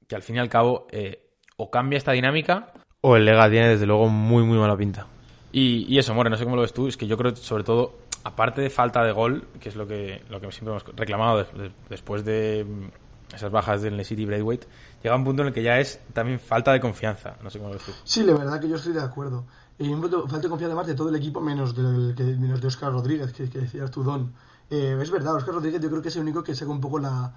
que 0.08 0.15
al 0.15 0.21
fin 0.21 0.38
y 0.38 0.39
al 0.39 0.49
cabo 0.49 0.88
eh, 0.91 1.32
o 1.58 1.69
cambia 1.69 1.97
esta 1.97 2.12
dinámica 2.12 2.73
o 3.01 3.15
el 3.15 3.25
Lega 3.25 3.49
tiene 3.49 3.69
desde 3.69 3.86
luego 3.86 4.08
muy 4.08 4.43
muy 4.43 4.58
mala 4.58 4.77
pinta. 4.77 5.08
Y, 5.51 5.86
y 5.88 5.97
eso, 5.97 6.13
More, 6.13 6.30
no 6.30 6.36
sé 6.36 6.43
cómo 6.43 6.56
lo 6.56 6.62
ves 6.62 6.73
tú, 6.73 6.88
es 6.88 6.97
que 6.97 7.08
yo 7.08 7.17
creo 7.17 7.36
sobre 7.36 7.63
todo 7.63 7.99
aparte 8.23 8.62
de 8.62 8.69
falta 8.69 9.03
de 9.03 9.12
gol, 9.12 9.47
que 9.60 9.69
es 9.69 9.75
lo 9.75 9.88
que, 9.88 10.21
lo 10.30 10.41
que 10.41 10.51
siempre 10.51 10.71
hemos 10.71 10.84
reclamado 10.95 11.45
después 11.89 12.25
de 12.25 12.65
esas 13.33 13.51
bajas 13.51 13.81
del 13.81 14.03
City 14.05 14.25
Braithwaite, 14.25 14.67
llega 15.03 15.15
un 15.15 15.23
punto 15.23 15.41
en 15.41 15.49
el 15.49 15.53
que 15.53 15.63
ya 15.63 15.79
es 15.79 15.99
también 16.13 16.39
falta 16.39 16.71
de 16.71 16.79
confianza. 16.79 17.35
No 17.43 17.49
sé 17.49 17.59
cómo 17.59 17.73
lo. 17.73 17.79
Sí, 18.03 18.23
la 18.23 18.33
verdad 18.33 18.59
que 18.59 18.69
yo 18.69 18.75
estoy 18.75 18.93
de 18.93 19.01
acuerdo. 19.01 19.45
Y 19.79 19.93
falta 19.93 20.39
de 20.39 20.49
confianza 20.49 20.73
además 20.73 20.87
de 20.87 20.95
todo 20.95 21.09
el 21.09 21.15
equipo, 21.15 21.39
menos, 21.39 21.73
que, 21.73 21.81
menos 21.81 22.61
de 22.61 22.67
Oscar 22.67 22.91
Rodríguez, 22.91 23.31
que, 23.33 23.49
que 23.49 23.59
decías 23.59 23.91
tú, 23.91 24.03
Don. 24.03 24.33
Eh, 24.69 24.97
es 24.99 25.11
verdad, 25.11 25.35
Oscar 25.35 25.53
Rodríguez 25.55 25.81
yo 25.81 25.89
creo 25.89 26.01
que 26.01 26.09
es 26.09 26.15
el 26.15 26.23
único 26.23 26.43
que 26.43 26.55
saca 26.55 26.71
un 26.71 26.81
poco 26.81 26.99
la, 26.99 27.33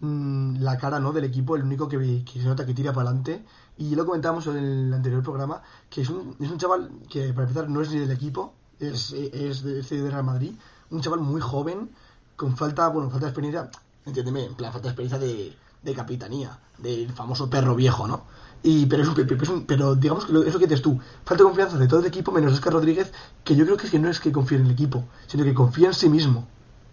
mmm, 0.00 0.58
la 0.60 0.76
cara 0.76 1.00
¿no? 1.00 1.12
del 1.12 1.24
equipo, 1.24 1.56
el 1.56 1.62
único 1.62 1.88
que, 1.88 2.24
que 2.24 2.40
se 2.40 2.46
nota 2.46 2.66
que 2.66 2.74
tira 2.74 2.92
para 2.92 3.08
adelante. 3.08 3.44
Y 3.78 3.94
lo 3.94 4.04
comentábamos 4.04 4.46
en 4.48 4.56
el 4.56 4.92
anterior 4.92 5.22
programa, 5.22 5.62
que 5.88 6.02
es 6.02 6.10
un, 6.10 6.36
es 6.40 6.50
un 6.50 6.58
chaval 6.58 6.90
que 7.08 7.32
para 7.32 7.48
empezar 7.48 7.68
no 7.68 7.80
es 7.80 7.90
ni 7.90 8.00
del 8.00 8.10
equipo, 8.10 8.54
es, 8.78 9.12
es 9.12 9.62
de, 9.62 9.80
es 9.80 9.88
de 9.88 10.10
Real 10.10 10.24
Madrid, 10.24 10.52
un 10.90 11.00
chaval 11.00 11.20
muy 11.20 11.40
joven, 11.40 11.90
con 12.36 12.56
falta, 12.56 12.88
bueno, 12.88 13.08
falta 13.08 13.26
de 13.26 13.30
experiencia, 13.30 13.70
entiéndeme, 14.08 14.44
en 14.44 14.54
plan, 14.54 14.72
falta 14.72 14.88
de 14.88 14.92
experiencia 14.92 15.18
de, 15.18 15.56
de 15.82 15.94
capitanía, 15.94 16.58
del 16.78 17.10
famoso 17.12 17.48
perro 17.48 17.74
viejo, 17.74 18.06
¿no? 18.06 18.24
Y, 18.62 18.86
pero, 18.86 19.02
es 19.04 19.08
un, 19.08 19.14
pero, 19.14 19.42
es 19.42 19.48
un, 19.48 19.66
pero 19.66 19.94
digamos 19.94 20.26
que 20.26 20.32
lo, 20.32 20.42
eso 20.42 20.58
que 20.58 20.66
dices 20.66 20.82
tú, 20.82 20.98
falta 21.24 21.44
de 21.44 21.48
confianza 21.48 21.78
de 21.78 21.86
todo 21.86 22.00
el 22.00 22.06
equipo 22.06 22.32
menos 22.32 22.52
Oscar 22.52 22.72
Rodríguez, 22.72 23.12
que 23.44 23.54
yo 23.54 23.64
creo 23.64 23.76
que, 23.76 23.86
es 23.86 23.92
que 23.92 23.98
no 23.98 24.08
es 24.08 24.18
que 24.18 24.32
confíe 24.32 24.58
en 24.58 24.66
el 24.66 24.72
equipo, 24.72 25.04
sino 25.26 25.44
que 25.44 25.54
confía 25.54 25.88
en 25.88 25.94
sí 25.94 26.08
mismo. 26.08 26.46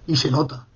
Y 0.07 0.15
se 0.15 0.29
nota. 0.29 0.67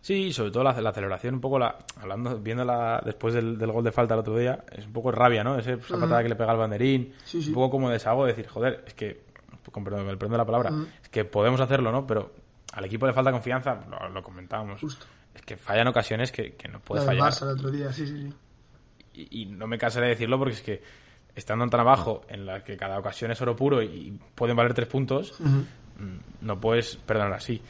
Sí, 0.00 0.32
sobre 0.32 0.50
todo 0.50 0.64
la, 0.64 0.80
la 0.80 0.92
celebración, 0.92 1.34
un 1.34 1.40
poco 1.42 1.58
la, 1.58 1.76
hablando, 2.00 2.38
viéndola 2.38 3.02
después 3.04 3.34
del, 3.34 3.58
del, 3.58 3.70
gol 3.70 3.84
de 3.84 3.92
falta 3.92 4.14
el 4.14 4.20
otro 4.20 4.38
día, 4.38 4.64
es 4.72 4.86
un 4.86 4.94
poco 4.94 5.12
rabia, 5.12 5.44
¿no? 5.44 5.58
Esa 5.58 5.76
patada 5.76 6.20
mm. 6.20 6.22
que 6.22 6.28
le 6.30 6.36
pega 6.36 6.52
al 6.52 6.56
banderín, 6.56 7.12
sí, 7.24 7.42
sí. 7.42 7.48
un 7.48 7.54
poco 7.54 7.72
como 7.72 7.90
desahogo, 7.90 8.24
decir, 8.24 8.48
joder, 8.48 8.82
es 8.86 8.94
que, 8.94 9.24
con 9.70 9.84
perdón, 9.84 10.06
me 10.06 10.16
prendo 10.16 10.38
la 10.38 10.46
palabra, 10.46 10.70
mm. 10.70 10.86
es 11.02 11.08
que 11.10 11.26
podemos 11.26 11.60
hacerlo, 11.60 11.92
¿no? 11.92 12.06
Pero 12.06 12.32
al 12.72 12.84
equipo 12.84 13.06
le 13.06 13.12
falta 13.12 13.32
confianza, 13.32 13.80
lo, 13.88 14.08
lo 14.08 14.22
comentábamos. 14.22 14.80
Justo. 14.80 15.06
Es 15.34 15.42
que 15.42 15.56
fallan 15.56 15.88
ocasiones 15.88 16.32
que, 16.32 16.54
que 16.54 16.68
no 16.68 16.80
puede 16.80 17.04
la 17.04 17.06
fallar. 17.06 17.32
Barça 17.32 17.42
el 17.42 17.48
otro 17.50 17.70
día, 17.70 17.92
sí, 17.92 18.06
sí, 18.06 18.28
sí. 18.28 18.34
Y, 19.14 19.42
y, 19.42 19.46
no 19.46 19.66
me 19.66 19.78
cansaré 19.78 20.06
de 20.06 20.10
decirlo 20.12 20.38
porque 20.38 20.54
es 20.54 20.62
que 20.62 20.82
estando 21.34 21.66
tan 21.68 21.80
abajo, 21.80 22.22
en 22.28 22.46
la 22.46 22.62
que 22.62 22.76
cada 22.76 22.98
ocasión 22.98 23.30
es 23.30 23.40
oro 23.40 23.56
puro 23.56 23.82
y 23.82 24.18
pueden 24.34 24.56
valer 24.56 24.74
tres 24.74 24.88
puntos, 24.88 25.38
uh 25.40 25.44
-huh. 25.44 25.64
no 26.40 26.60
puedes 26.60 26.96
perdonar 26.96 27.34
así. 27.34 27.60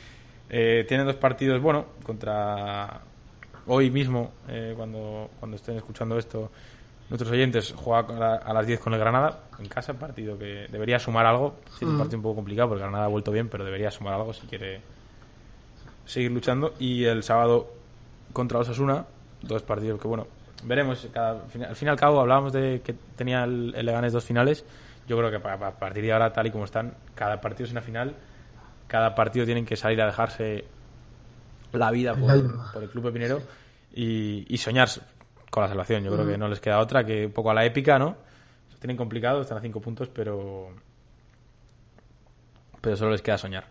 Eh, 0.48 0.84
tienen 0.88 1.06
dos 1.06 1.16
partidos, 1.16 1.60
bueno, 1.60 1.86
contra 2.02 3.02
hoy 3.66 3.90
mismo, 3.90 4.32
eh, 4.48 4.74
cuando, 4.76 5.30
cuando 5.38 5.56
estén 5.56 5.76
escuchando 5.76 6.18
esto, 6.18 6.50
nuestros 7.10 7.30
oyentes 7.30 7.74
juega 7.76 8.36
a 8.36 8.52
las 8.54 8.66
10 8.66 8.80
con 8.80 8.94
el 8.94 8.98
Granada 8.98 9.40
en 9.58 9.68
casa, 9.68 9.92
partido 9.94 10.38
que 10.38 10.66
debería 10.70 10.98
sumar 10.98 11.26
algo. 11.26 11.56
Sí, 11.78 11.84
es 11.84 11.90
un 11.90 11.98
partido 11.98 12.18
un 12.18 12.22
poco 12.22 12.36
complicado 12.36 12.70
porque 12.70 12.82
Granada 12.82 13.04
ha 13.04 13.08
vuelto 13.08 13.30
bien, 13.30 13.48
pero 13.48 13.64
debería 13.64 13.90
sumar 13.90 14.14
algo 14.14 14.32
si 14.32 14.46
quiere 14.46 14.80
seguir 16.06 16.30
luchando. 16.30 16.74
Y 16.78 17.04
el 17.04 17.22
sábado 17.22 17.70
contra 18.32 18.60
Osasuna, 18.60 19.04
dos 19.42 19.62
partidos 19.62 20.00
que, 20.00 20.08
bueno, 20.08 20.26
veremos. 20.64 21.06
Cada, 21.12 21.42
al 21.42 21.76
fin 21.76 21.88
y 21.88 21.90
al 21.90 21.96
cabo, 21.96 22.20
hablábamos 22.20 22.52
de 22.52 22.80
que 22.82 22.94
tenía 23.16 23.44
el, 23.44 23.74
el 23.76 23.84
Leganés 23.84 24.12
dos 24.12 24.24
finales. 24.24 24.64
Yo 25.06 25.18
creo 25.18 25.30
que 25.30 25.48
a 25.48 25.70
partir 25.72 26.04
de 26.04 26.12
ahora, 26.12 26.32
tal 26.32 26.46
y 26.46 26.50
como 26.50 26.64
están, 26.64 26.94
cada 27.14 27.40
partido 27.40 27.66
es 27.66 27.72
una 27.72 27.82
final 27.82 28.14
cada 28.90 29.14
partido 29.14 29.46
tienen 29.46 29.64
que 29.64 29.76
salir 29.76 30.02
a 30.02 30.06
dejarse 30.06 30.64
la 31.72 31.92
vida 31.92 32.16
por, 32.16 32.72
por 32.72 32.82
el 32.82 32.90
club 32.90 33.04
pepinero 33.04 33.40
y, 33.94 34.44
y, 34.52 34.58
soñar 34.58 34.88
con 35.50 35.62
la 35.62 35.68
salvación. 35.68 36.04
Yo 36.04 36.12
creo 36.12 36.26
que 36.26 36.38
no 36.38 36.48
les 36.48 36.60
queda 36.60 36.78
otra 36.78 37.04
que 37.04 37.26
un 37.26 37.32
poco 37.32 37.50
a 37.50 37.54
la 37.54 37.64
épica, 37.64 37.98
¿no? 37.98 38.16
Se 38.72 38.78
tienen 38.78 38.96
complicado, 38.96 39.42
están 39.42 39.58
a 39.58 39.60
cinco 39.60 39.80
puntos, 39.80 40.08
pero 40.08 40.68
pero 42.80 42.96
solo 42.96 43.10
les 43.10 43.20
queda 43.20 43.36
soñar. 43.36 43.66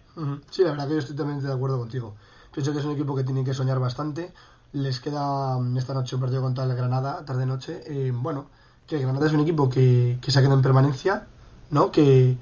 Sí, 0.52 0.64
la 0.64 0.72
verdad 0.72 0.88
que 0.88 0.94
yo 0.94 1.00
estoy 1.00 1.16
totalmente 1.16 1.48
de 1.48 1.54
acuerdo 1.54 1.80
contigo. 1.80 2.16
Pienso 2.54 2.74
que 2.74 2.80
es 2.80 2.86
un 2.86 2.92
equipo 2.92 3.16
que 3.16 3.24
tiene 3.24 3.44
que 3.44 3.54
soñar 3.54 3.80
bastante. 3.80 4.32
Les 4.74 5.00
queda 5.00 5.58
esta 5.78 5.94
noche 5.94 6.16
un 6.16 6.22
partido 6.22 6.42
contra 6.42 6.64
el 6.66 6.76
Granada, 6.76 7.26
tarde-noche. 7.26 7.82
Eh, 7.88 8.12
bueno, 8.14 8.48
que 8.86 9.00
Granada 9.00 9.26
es 9.26 9.34
un 9.34 9.40
equipo 9.40 9.70
que, 9.70 10.20
que 10.22 10.30
se 10.30 10.38
ha 10.38 10.42
quedado 10.42 10.58
en 10.58 10.62
permanencia, 10.62 11.28
¿no? 11.72 11.92
Que, 11.92 12.38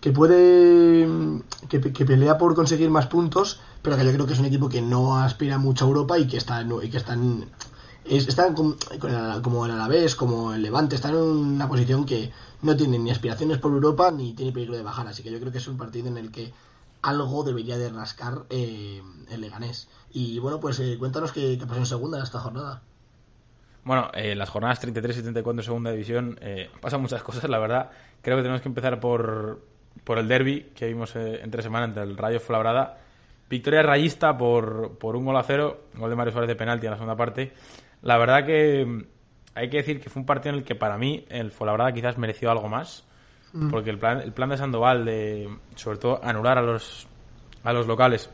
que 0.00 0.10
puede 0.10 1.06
que, 1.68 1.80
que, 1.80 2.04
pelea 2.04 2.38
por 2.38 2.54
conseguir 2.54 2.90
más 2.90 3.06
puntos 3.06 3.60
pero 3.82 3.96
que 3.96 4.04
yo 4.04 4.12
creo 4.12 4.26
que 4.26 4.32
es 4.32 4.38
un 4.38 4.46
equipo 4.46 4.68
que 4.68 4.82
no 4.82 5.18
aspira 5.18 5.58
mucho 5.58 5.84
a 5.84 5.88
Europa 5.88 6.18
y 6.18 6.26
que 6.26 6.36
está 6.36 6.62
y 6.62 6.90
que 6.90 6.96
están 6.96 7.46
es, 8.08 8.28
están 8.28 8.54
el, 8.56 9.42
como 9.42 9.66
el 9.66 9.72
Alavés 9.72 10.14
como 10.14 10.54
el 10.54 10.62
Levante 10.62 10.96
están 10.96 11.14
en 11.14 11.20
una 11.20 11.68
posición 11.68 12.04
que 12.04 12.32
no 12.62 12.76
tienen 12.76 13.04
ni 13.04 13.10
aspiraciones 13.10 13.58
por 13.58 13.72
Europa 13.72 14.10
ni 14.10 14.34
tiene 14.34 14.52
peligro 14.52 14.76
de 14.76 14.82
bajar 14.82 15.06
así 15.06 15.22
que 15.22 15.30
yo 15.30 15.38
creo 15.38 15.52
que 15.52 15.58
es 15.58 15.68
un 15.68 15.78
partido 15.78 16.08
en 16.08 16.18
el 16.18 16.30
que 16.30 16.52
algo 17.02 17.44
debería 17.44 17.78
de 17.78 17.90
rascar 17.90 18.44
eh, 18.50 19.02
el 19.30 19.40
Leganés 19.40 19.88
y 20.12 20.38
bueno 20.38 20.60
pues 20.60 20.80
eh, 20.80 20.96
cuéntanos 20.98 21.32
qué, 21.32 21.58
pasó 21.66 21.80
en 21.80 21.86
segunda 21.86 22.18
en 22.18 22.24
esta 22.24 22.40
jornada 22.40 22.82
bueno, 23.88 24.10
eh, 24.12 24.34
las 24.34 24.50
jornadas 24.50 24.80
33 24.80 25.16
y 25.16 25.22
34 25.22 25.60
en 25.60 25.64
segunda 25.64 25.90
división 25.90 26.38
eh, 26.42 26.68
pasan 26.78 27.00
muchas 27.00 27.22
cosas, 27.22 27.48
la 27.48 27.58
verdad. 27.58 27.90
Creo 28.20 28.36
que 28.36 28.42
tenemos 28.42 28.60
que 28.60 28.68
empezar 28.68 29.00
por, 29.00 29.62
por 30.04 30.18
el 30.18 30.28
derby 30.28 30.72
que 30.74 30.88
vimos 30.88 31.16
eh, 31.16 31.40
entre 31.42 31.62
semana 31.62 31.86
entre 31.86 32.02
el 32.02 32.18
Rayo 32.18 32.38
Fuenlabrada. 32.38 32.98
Victoria 33.48 33.82
rayista 33.82 34.36
por, 34.36 34.98
por 34.98 35.16
un 35.16 35.24
gol 35.24 35.38
a 35.38 35.42
cero, 35.42 35.84
gol 35.94 36.10
de 36.10 36.16
Mario 36.16 36.32
Suárez 36.32 36.48
de 36.48 36.54
penalti 36.54 36.84
en 36.84 36.90
la 36.90 36.96
segunda 36.98 37.16
parte. 37.16 37.54
La 38.02 38.18
verdad 38.18 38.46
que 38.46 38.84
mm, 38.84 39.04
hay 39.54 39.70
que 39.70 39.78
decir 39.78 40.00
que 40.00 40.10
fue 40.10 40.20
un 40.20 40.26
partido 40.26 40.54
en 40.54 40.60
el 40.60 40.64
que 40.64 40.74
para 40.74 40.98
mí 40.98 41.24
el 41.28 41.50
Fuenlabrada 41.50 41.92
quizás 41.92 42.18
mereció 42.18 42.50
algo 42.50 42.68
más, 42.68 43.04
mm. 43.52 43.70
porque 43.70 43.90
el 43.90 43.98
plan, 43.98 44.20
el 44.20 44.32
plan 44.32 44.50
de 44.50 44.56
Sandoval 44.56 45.04
de, 45.04 45.48
sobre 45.74 45.98
todo, 45.98 46.20
anular 46.24 46.58
a 46.58 46.62
los, 46.62 47.06
a 47.64 47.72
los 47.72 47.86
locales 47.86 48.30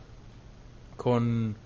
con 0.97 1.57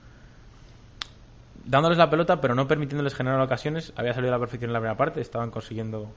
dándoles 1.65 1.99
la 1.99 2.09
pelota 2.09 2.41
pero 2.41 2.55
no 2.55 2.67
permitiéndoles 2.67 3.15
generar 3.15 3.41
ocasiones, 3.41 3.93
había 3.97 4.15
salido 4.15 4.33
a 4.33 4.37
la 4.37 4.41
perfección 4.41 4.71
en 4.71 4.73
la 4.73 4.81
primera 4.81 4.97
parte, 4.97 5.21
estaban 5.21 5.51
consiguiendo 5.51 6.11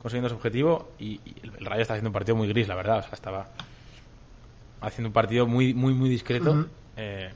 consiguiendo 0.00 0.28
su 0.28 0.36
objetivo 0.36 0.92
y, 0.98 1.20
y, 1.24 1.34
el 1.42 1.66
Rayo 1.66 1.82
está 1.82 1.94
haciendo 1.94 2.10
un 2.10 2.14
partido 2.14 2.36
muy 2.36 2.48
gris, 2.48 2.68
la 2.68 2.74
verdad. 2.74 2.98
O 2.98 3.02
sea, 3.02 3.12
estaba 3.12 3.48
haciendo 4.80 5.08
un 5.08 5.12
partido 5.12 5.46
muy, 5.46 5.74
muy, 5.74 5.94
muy 5.94 6.08
discreto. 6.08 6.52
Uh 6.52 6.54
-huh. 6.54 6.68
eh, 6.96 7.30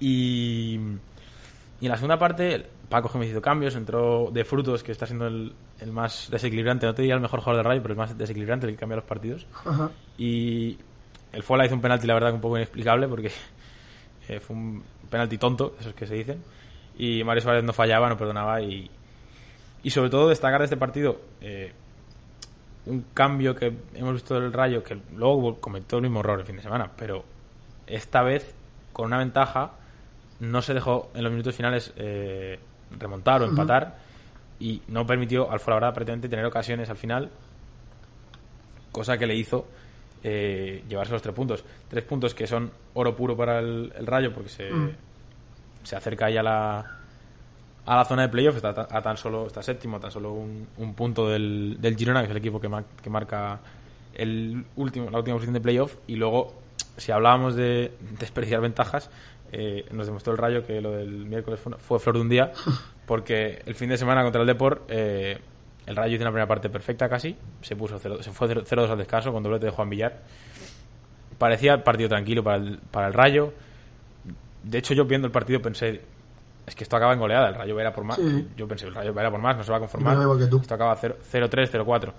y, 0.00 0.78
y, 1.80 1.86
en 1.86 1.90
la 1.90 1.96
segunda 1.96 2.18
parte, 2.18 2.66
Paco 2.88 3.08
Gémez 3.08 3.30
hizo 3.30 3.40
cambios, 3.40 3.74
entró 3.74 4.30
de 4.30 4.44
frutos, 4.44 4.82
que 4.82 4.92
está 4.92 5.06
siendo 5.06 5.26
el, 5.26 5.52
el, 5.80 5.92
más 5.92 6.28
desequilibrante. 6.30 6.86
No 6.86 6.94
te 6.94 7.02
diría 7.02 7.14
el 7.14 7.20
mejor 7.20 7.40
jugador 7.40 7.64
del 7.64 7.70
Rayo, 7.70 7.82
pero 7.82 7.92
el 7.94 7.98
más 7.98 8.16
desequilibrante, 8.16 8.66
el 8.66 8.72
que 8.72 8.78
cambia 8.78 8.96
los 8.96 9.04
partidos. 9.04 9.46
-huh. 9.64 9.90
Y 10.18 10.78
el 11.32 11.42
Fuela 11.42 11.64
hizo 11.64 11.74
un 11.74 11.80
penalti, 11.80 12.06
la 12.06 12.14
verdad, 12.14 12.34
un 12.34 12.40
poco 12.40 12.56
inexplicable, 12.56 13.08
porque 13.08 13.30
que 14.30 14.38
fue 14.38 14.54
un 14.54 14.84
penalti 15.10 15.38
tonto, 15.38 15.74
esos 15.80 15.92
que 15.94 16.06
se 16.06 16.14
dicen, 16.14 16.40
y 16.96 17.24
Mario 17.24 17.42
Suárez 17.42 17.64
no 17.64 17.72
fallaba, 17.72 18.08
no 18.08 18.16
perdonaba 18.16 18.60
y, 18.62 18.88
y 19.82 19.90
sobre 19.90 20.08
todo 20.08 20.28
destacar 20.28 20.60
de 20.60 20.66
este 20.66 20.76
partido 20.76 21.20
eh, 21.40 21.72
un 22.86 23.06
cambio 23.12 23.56
que 23.56 23.74
hemos 23.94 24.14
visto 24.14 24.38
del 24.38 24.52
Rayo, 24.52 24.84
que 24.84 24.96
luego 25.16 25.60
cometió 25.60 25.98
el 25.98 26.02
mismo 26.02 26.20
error 26.20 26.38
el 26.38 26.46
fin 26.46 26.56
de 26.56 26.62
semana, 26.62 26.92
pero 26.96 27.24
esta 27.86 28.22
vez 28.22 28.54
con 28.92 29.06
una 29.06 29.18
ventaja 29.18 29.72
no 30.40 30.62
se 30.62 30.74
dejó 30.74 31.10
en 31.14 31.22
los 31.22 31.32
minutos 31.32 31.54
finales 31.54 31.92
eh, 31.96 32.58
remontar 32.98 33.42
o 33.42 33.44
empatar 33.44 33.98
y 34.58 34.82
no 34.88 35.06
permitió 35.06 35.50
al 35.50 35.60
Fuenlabrada 35.60 35.92
prácticamente 35.92 36.28
tener 36.28 36.44
ocasiones 36.44 36.90
al 36.90 36.96
final, 36.96 37.30
cosa 38.92 39.16
que 39.16 39.26
le 39.26 39.36
hizo 39.36 39.66
eh, 40.22 40.84
llevarse 40.88 41.12
los 41.12 41.22
tres 41.22 41.34
puntos. 41.34 41.64
Tres 41.88 42.04
puntos 42.04 42.34
que 42.34 42.46
son 42.46 42.70
oro 42.94 43.14
puro 43.16 43.36
para 43.36 43.58
el, 43.60 43.92
el 43.96 44.06
Rayo 44.06 44.32
porque 44.32 44.50
se, 44.50 44.70
se 45.82 45.96
acerca 45.96 46.26
ahí 46.26 46.36
a 46.36 46.42
la, 46.42 47.00
a 47.86 47.96
la 47.96 48.04
zona 48.04 48.22
de 48.22 48.28
playoff, 48.28 48.56
está 48.56 48.70
a 48.70 49.02
tan 49.02 49.16
solo, 49.16 49.46
está 49.46 49.62
séptimo, 49.62 49.96
a 49.96 50.00
tan 50.00 50.10
solo 50.10 50.32
un, 50.32 50.66
un 50.76 50.94
punto 50.94 51.28
del, 51.28 51.78
del 51.80 51.96
Girona, 51.96 52.20
que 52.20 52.26
es 52.26 52.30
el 52.30 52.36
equipo 52.36 52.60
que, 52.60 52.70
que 53.02 53.10
marca 53.10 53.60
el 54.14 54.64
último, 54.76 55.10
la 55.10 55.18
última 55.18 55.36
posición 55.36 55.54
de 55.54 55.60
playoff, 55.60 55.96
y 56.06 56.16
luego, 56.16 56.54
si 56.96 57.12
hablábamos 57.12 57.54
de 57.54 57.92
desperdiciar 58.18 58.60
ventajas, 58.60 59.10
eh, 59.52 59.86
nos 59.90 60.06
demostró 60.06 60.32
el 60.32 60.38
Rayo 60.38 60.64
que 60.66 60.80
lo 60.80 60.92
del 60.92 61.26
miércoles 61.26 61.58
fue, 61.60 61.72
fue 61.78 61.98
flor 61.98 62.16
de 62.16 62.20
un 62.22 62.28
día, 62.28 62.52
porque 63.06 63.62
el 63.66 63.74
fin 63.74 63.88
de 63.88 63.96
semana 63.96 64.22
contra 64.22 64.40
el 64.40 64.46
Deport, 64.46 64.82
eh, 64.88 65.38
el 65.86 65.96
Rayo 65.96 66.14
hizo 66.14 66.22
una 66.22 66.30
primera 66.30 66.46
parte 66.46 66.68
perfecta 66.70 67.08
casi, 67.08 67.36
se 67.62 67.74
puso 67.76 67.98
0 67.98 68.22
se 68.22 68.30
fue 68.30 68.48
0-2 68.48 68.90
al 68.90 68.98
descanso 68.98 69.32
con 69.32 69.42
doblete 69.42 69.66
de 69.66 69.72
Juan 69.72 69.90
Villar. 69.90 70.20
Parecía 71.38 71.82
partido 71.82 72.08
tranquilo 72.08 72.44
para 72.44 72.58
el, 72.58 72.78
para 72.78 73.06
el 73.08 73.14
Rayo. 73.14 73.52
De 74.62 74.78
hecho, 74.78 74.92
yo 74.94 75.04
viendo 75.06 75.26
el 75.26 75.32
partido 75.32 75.60
pensé, 75.62 76.02
es 76.66 76.74
que 76.74 76.84
esto 76.84 76.96
acaba 76.96 77.14
en 77.14 77.18
goleada, 77.18 77.48
el 77.48 77.54
Rayo 77.54 77.74
va 77.74 77.80
a 77.80 77.84
ir 77.84 77.88
a 77.88 77.92
por 77.94 78.04
más. 78.04 78.16
Sí. 78.16 78.48
Yo 78.56 78.68
pensé, 78.68 78.86
el 78.86 78.94
Rayo 78.94 79.14
va 79.14 79.22
a 79.22 79.24
ir 79.24 79.28
a 79.28 79.30
por 79.30 79.40
más, 79.40 79.56
no 79.56 79.64
se 79.64 79.70
va 79.70 79.78
a 79.78 79.80
conformar. 79.80 80.16
Esto 80.60 80.74
acaba 80.74 80.94
0- 80.96 81.16
0-3, 81.32 81.70
0-4. 81.84 82.12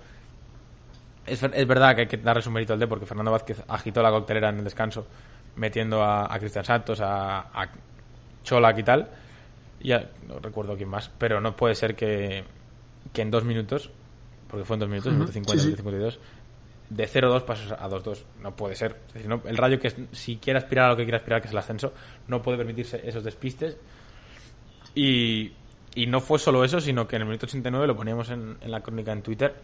Es, 1.24 1.40
es 1.40 1.66
verdad 1.68 1.94
que 1.94 2.00
hay 2.02 2.06
que 2.08 2.16
darle 2.16 2.42
su 2.42 2.50
mérito 2.50 2.72
al 2.72 2.80
D 2.80 2.88
porque 2.88 3.06
Fernando 3.06 3.30
Vázquez 3.30 3.62
agitó 3.68 4.02
la 4.02 4.10
coctelera 4.10 4.48
en 4.48 4.58
el 4.58 4.64
descanso 4.64 5.06
metiendo 5.56 6.02
a, 6.02 6.32
a 6.32 6.38
Cristian 6.38 6.64
Santos, 6.64 7.00
a, 7.00 7.40
a 7.40 7.68
Cholak 8.44 8.78
y 8.78 8.82
tal. 8.82 9.08
Y 9.80 9.88
ya 9.88 10.10
no 10.28 10.38
recuerdo 10.38 10.76
quién 10.76 10.88
más, 10.88 11.10
pero 11.18 11.40
no 11.40 11.56
puede 11.56 11.74
ser 11.74 11.94
que, 11.96 12.44
que 13.12 13.22
en 13.22 13.30
dos 13.30 13.44
minutos, 13.44 13.90
porque 14.48 14.64
fue 14.64 14.74
en 14.76 14.80
dos 14.80 14.88
minutos, 14.88 15.08
Ujú, 15.10 15.14
minuto 15.18 15.32
50, 15.32 15.52
sí, 15.52 15.58
sí. 15.60 15.64
minuto 15.66 15.82
52, 15.82 16.18
de 16.90 17.08
0-2 17.08 17.42
pasas 17.44 17.72
a 17.72 17.88
2-2. 17.88 18.22
No 18.40 18.54
puede 18.54 18.76
ser. 18.76 18.96
Es 19.08 19.14
decir, 19.14 19.28
no- 19.28 19.42
el 19.46 19.56
Rayo, 19.56 19.78
que 19.80 19.88
es- 19.88 19.96
si 20.12 20.36
quiere 20.36 20.58
aspirar 20.58 20.86
a 20.86 20.88
lo 20.90 20.96
que 20.96 21.04
quiere 21.04 21.16
aspirar, 21.16 21.40
que 21.40 21.48
es 21.48 21.52
el 21.52 21.58
ascenso, 21.58 21.92
no 22.28 22.42
puede 22.42 22.58
permitirse 22.58 23.00
esos 23.08 23.24
despistes. 23.24 23.76
Y, 24.94 25.52
y 25.94 26.06
no 26.06 26.20
fue 26.20 26.38
solo 26.38 26.64
eso, 26.64 26.80
sino 26.80 27.08
que 27.08 27.16
en 27.16 27.22
el 27.22 27.28
minuto 27.28 27.46
89, 27.46 27.86
lo 27.86 27.96
poníamos 27.96 28.30
en, 28.30 28.56
en 28.60 28.70
la 28.70 28.80
crónica 28.80 29.12
en 29.12 29.22
Twitter, 29.22 29.54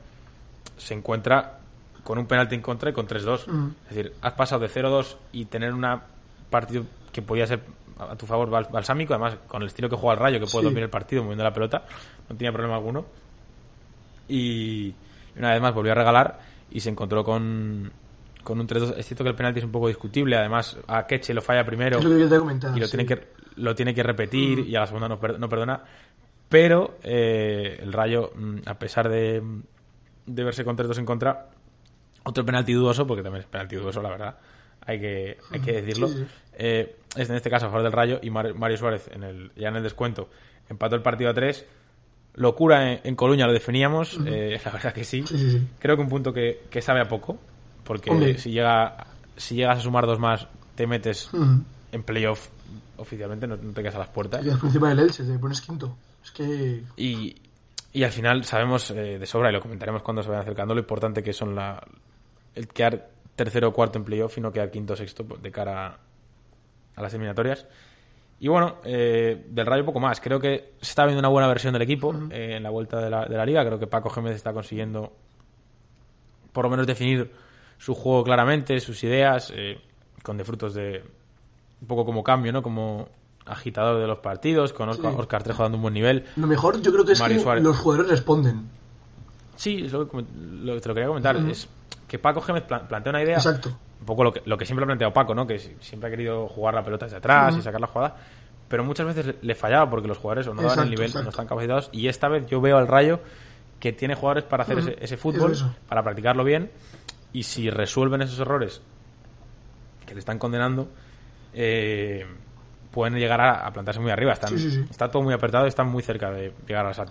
se 0.76 0.94
encuentra 0.94 1.58
con 2.08 2.16
un 2.18 2.26
penalti 2.26 2.54
en 2.54 2.62
contra 2.62 2.88
y 2.88 2.94
con 2.94 3.06
3-2. 3.06 3.46
Mm. 3.48 3.68
Es 3.90 3.94
decir, 3.94 4.14
has 4.22 4.32
pasado 4.32 4.62
de 4.62 4.68
0-2 4.70 5.16
y 5.32 5.44
tener 5.44 5.74
una 5.74 6.04
partido 6.48 6.86
que 7.12 7.20
podía 7.20 7.46
ser 7.46 7.60
a 7.98 8.16
tu 8.16 8.24
favor 8.24 8.48
bal- 8.48 8.68
balsámico, 8.72 9.12
además 9.12 9.36
con 9.46 9.60
el 9.60 9.68
estilo 9.68 9.90
que 9.90 9.96
juega 9.96 10.14
el 10.14 10.20
Rayo, 10.20 10.40
que 10.40 10.46
puede 10.46 10.62
Sí. 10.62 10.64
dormir 10.64 10.84
el 10.84 10.88
partido 10.88 11.22
moviendo 11.22 11.44
la 11.44 11.52
pelota, 11.52 11.84
no 12.30 12.34
tenía 12.34 12.50
problema 12.50 12.76
alguno. 12.76 13.04
Y 14.26 14.94
una 15.36 15.52
vez 15.52 15.60
más 15.60 15.74
volvió 15.74 15.92
a 15.92 15.96
regalar 15.96 16.38
y 16.70 16.80
se 16.80 16.88
encontró 16.88 17.22
con, 17.24 17.92
con 18.42 18.58
un 18.58 18.66
3-2. 18.66 18.94
Es 18.96 19.06
cierto 19.06 19.22
que 19.24 19.28
el 19.30 19.36
penalti 19.36 19.58
es 19.58 19.64
un 19.66 19.72
poco 19.72 19.88
discutible, 19.88 20.34
además 20.36 20.78
a 20.86 21.06
Keche 21.06 21.34
lo 21.34 21.42
falla 21.42 21.62
primero 21.64 22.00
lo 22.00 22.08
y 22.76 22.80
lo 22.80 22.86
sí. 22.86 22.96
tiene 22.96 23.06
que 23.06 23.28
lo 23.56 23.74
tiene 23.74 23.92
que 23.92 24.02
repetir 24.02 24.60
y 24.60 24.76
a 24.76 24.80
la 24.80 24.86
segunda 24.86 25.08
no, 25.08 25.18
no 25.36 25.48
perdona 25.48 25.82
pero 26.48 26.96
eh, 27.02 27.78
el 27.82 27.92
Rayo 27.92 28.30
mm, 28.34 28.58
a 28.66 28.74
pesar 28.78 29.08
de, 29.08 29.42
de 30.26 30.44
verse 30.44 30.64
con 30.64 30.76
3-2 30.76 30.98
en 31.00 31.04
contra 31.04 31.48
otro 32.24 32.44
penalti 32.44 32.72
dudoso 32.72 33.06
porque 33.06 33.22
también 33.22 33.42
es 33.42 33.48
penalti 33.48 33.76
dudoso 33.76 34.02
la 34.02 34.10
verdad 34.10 34.38
hay 34.86 34.98
que 35.00 35.38
hay 35.50 35.60
que 35.60 35.72
decirlo 35.82 36.08
Sí. 36.08 36.24
Eh, 36.60 36.96
es 37.16 37.30
en 37.30 37.36
este 37.36 37.50
caso 37.50 37.66
a 37.66 37.68
favor 37.68 37.84
del 37.84 37.92
Rayo 37.92 38.18
y 38.22 38.30
Mar- 38.30 38.54
Mario 38.54 38.76
Suárez 38.76 39.08
en 39.12 39.22
el, 39.22 39.52
ya 39.56 39.68
en 39.68 39.76
el 39.76 39.82
descuento 39.82 40.28
empató 40.68 40.96
el 40.96 41.02
partido 41.02 41.30
a 41.30 41.34
3 41.34 41.64
locura 42.34 42.92
en, 42.92 43.00
en 43.04 43.14
Coruña 43.16 43.46
lo 43.46 43.52
definíamos 43.52 44.18
eh, 44.26 44.60
la 44.64 44.70
verdad 44.72 44.92
que 44.92 45.04
sí 45.04 45.24
creo 45.78 45.96
que 45.96 46.02
un 46.02 46.08
punto 46.08 46.32
que, 46.32 46.62
que 46.70 46.80
sabe 46.82 47.00
a 47.00 47.04
poco 47.08 47.38
porque 47.84 48.10
Hombre. 48.10 48.38
si 48.38 48.50
llega 48.50 49.06
si 49.36 49.54
llegas 49.56 49.78
a 49.78 49.80
sumar 49.82 50.06
dos 50.06 50.18
más 50.18 50.46
te 50.74 50.86
metes 50.86 51.30
en 51.92 52.02
playoff 52.02 52.48
oficialmente, 52.98 53.46
no, 53.46 53.56
no 53.56 53.72
te 53.72 53.80
quedas 53.80 53.94
a 53.94 54.00
las 54.00 54.08
puertas. 54.08 54.44
Y 54.44 54.50
principal 54.50 54.96
del 54.96 55.06
Elche, 55.06 55.22
te 55.22 55.38
pones 55.38 55.60
quinto. 55.60 55.96
Es 56.24 56.30
que. 56.32 56.82
Y, 56.96 57.34
y 57.92 58.02
al 58.02 58.10
final 58.10 58.44
sabemos 58.44 58.90
eh, 58.90 59.18
de 59.20 59.26
sobra, 59.26 59.50
y 59.50 59.52
lo 59.52 59.60
comentaremos 59.60 60.02
cuando 60.02 60.20
se 60.22 60.28
vayan 60.28 60.42
acercando, 60.42 60.74
lo 60.74 60.80
importante 60.80 61.22
que 61.22 61.32
son 61.32 61.54
la, 61.54 61.80
el 62.54 62.68
quedar 62.68 63.10
tercero 63.36 63.68
o 63.68 63.72
cuarto 63.72 63.98
en 63.98 64.04
playoff 64.04 64.36
y 64.38 64.40
no 64.40 64.52
quedar 64.52 64.70
quinto 64.70 64.94
o 64.94 64.96
sexto 64.96 65.22
de 65.24 65.50
cara 65.50 65.98
a 66.96 67.02
las 67.02 67.12
eliminatorias. 67.14 67.66
Y 68.40 68.48
bueno, 68.48 68.76
eh, 68.84 69.46
del 69.50 69.66
Rayo 69.66 69.84
poco 69.84 69.98
más. 70.00 70.20
Creo 70.20 70.38
que 70.40 70.72
se 70.80 70.90
está 70.90 71.04
viendo 71.04 71.18
una 71.18 71.28
buena 71.28 71.48
versión 71.48 71.72
del 71.72 71.82
equipo 71.82 72.14
eh, 72.30 72.54
en 72.56 72.62
la 72.62 72.70
vuelta 72.70 73.00
de 73.00 73.10
la, 73.10 73.24
de 73.26 73.36
la 73.36 73.44
liga. 73.44 73.64
Creo 73.64 73.78
que 73.78 73.86
Paco 73.86 74.10
Gémez 74.10 74.36
está 74.36 74.52
consiguiendo 74.52 75.12
por 76.52 76.64
lo 76.64 76.70
menos 76.70 76.86
definir 76.86 77.30
su 77.78 77.94
juego 77.94 78.24
claramente, 78.24 78.80
sus 78.80 79.02
ideas, 79.04 79.52
eh, 79.54 79.80
con 80.22 80.36
de 80.36 80.44
frutos 80.44 80.74
de 80.74 81.02
un 81.80 81.86
poco 81.88 82.04
como 82.04 82.24
cambio, 82.24 82.52
¿no? 82.52 82.62
Como 82.62 83.08
agitador 83.46 84.00
de 84.00 84.06
los 84.06 84.18
partidos, 84.18 84.72
con 84.72 84.88
Oscar, 84.88 85.12
Sí. 85.12 85.18
Oscar 85.20 85.42
Trejo 85.42 85.62
dando 85.62 85.76
un 85.78 85.82
buen 85.82 85.94
nivel. 85.94 86.24
Lo 86.36 86.46
mejor 86.46 86.80
yo 86.82 86.92
creo 86.92 87.04
que 87.04 87.12
es 87.12 87.20
Mario 87.20 87.36
que 87.38 87.42
Suárez. 87.42 87.62
los 87.64 87.76
jugadores 87.78 88.10
responden. 88.10 88.68
Sí, 89.56 89.82
es 89.86 89.92
lo 89.92 90.08
que, 90.08 90.16
lo 90.62 90.74
que 90.74 90.80
te 90.80 90.88
lo 90.88 90.94
quería 90.94 91.08
comentar. 91.08 91.36
Es 91.36 91.68
que 92.08 92.18
Paco 92.18 92.40
Gémez 92.40 92.64
plan- 92.64 92.88
plantea 92.88 93.10
una 93.10 93.22
idea. 93.22 93.36
Exacto. 93.36 93.68
Un 94.00 94.06
poco 94.06 94.24
lo 94.24 94.32
que, 94.32 94.42
lo 94.46 94.56
que 94.58 94.64
siempre 94.64 94.82
ha 94.84 94.86
planteado 94.86 95.12
Paco, 95.12 95.34
¿no? 95.34 95.46
Que 95.46 95.58
si- 95.58 95.76
siempre 95.80 96.08
ha 96.08 96.10
querido 96.10 96.48
jugar 96.48 96.74
la 96.74 96.82
pelota 96.82 97.04
desde 97.06 97.18
atrás 97.18 97.54
y 97.56 97.62
sacar 97.62 97.80
la 97.80 97.86
jugada. 97.86 98.16
Pero 98.68 98.82
muchas 98.84 99.06
veces 99.06 99.34
le, 99.40 99.54
fallaba 99.54 99.88
porque 99.88 100.08
los 100.08 100.18
jugadores 100.18 100.46
o 100.46 100.54
no 100.54 100.62
daban 100.62 100.70
el 100.70 100.72
Exacto, 100.84 100.90
nivel, 100.90 101.06
exacto. 101.06 101.24
no 101.24 101.30
están 101.30 101.46
capacitados. 101.46 101.88
Y 101.92 102.08
esta 102.08 102.28
vez 102.28 102.46
yo 102.46 102.60
veo 102.60 102.76
al 102.78 102.86
Rayo 102.88 103.20
que 103.80 103.92
tiene 103.92 104.14
jugadores 104.14 104.44
para 104.44 104.64
hacer 104.64 104.78
ese, 104.78 104.96
ese 105.00 105.16
fútbol, 105.16 105.54
para 105.88 106.02
practicarlo 106.02 106.44
bien. 106.44 106.70
Y 107.32 107.42
si 107.44 107.70
resuelven 107.70 108.22
esos 108.22 108.38
errores 108.40 108.80
que 110.06 110.14
le 110.14 110.20
están 110.20 110.38
condenando, 110.38 110.88
eh, 111.54 112.26
pueden 112.90 113.14
llegar 113.14 113.40
a, 113.40 113.66
a 113.66 113.72
plantarse 113.72 114.00
muy 114.00 114.10
arriba. 114.10 114.32
Están, 114.32 114.50
Sí, 114.50 114.58
sí, 114.58 114.70
sí. 114.70 114.86
Está 114.90 115.10
todo 115.10 115.22
muy 115.22 115.34
apretado 115.34 115.66
y 115.66 115.68
están 115.68 115.88
muy 115.88 116.02
cerca 116.02 116.30
de 116.30 116.52
llegar 116.66 116.86
a 116.86 116.90
la 116.92 117.06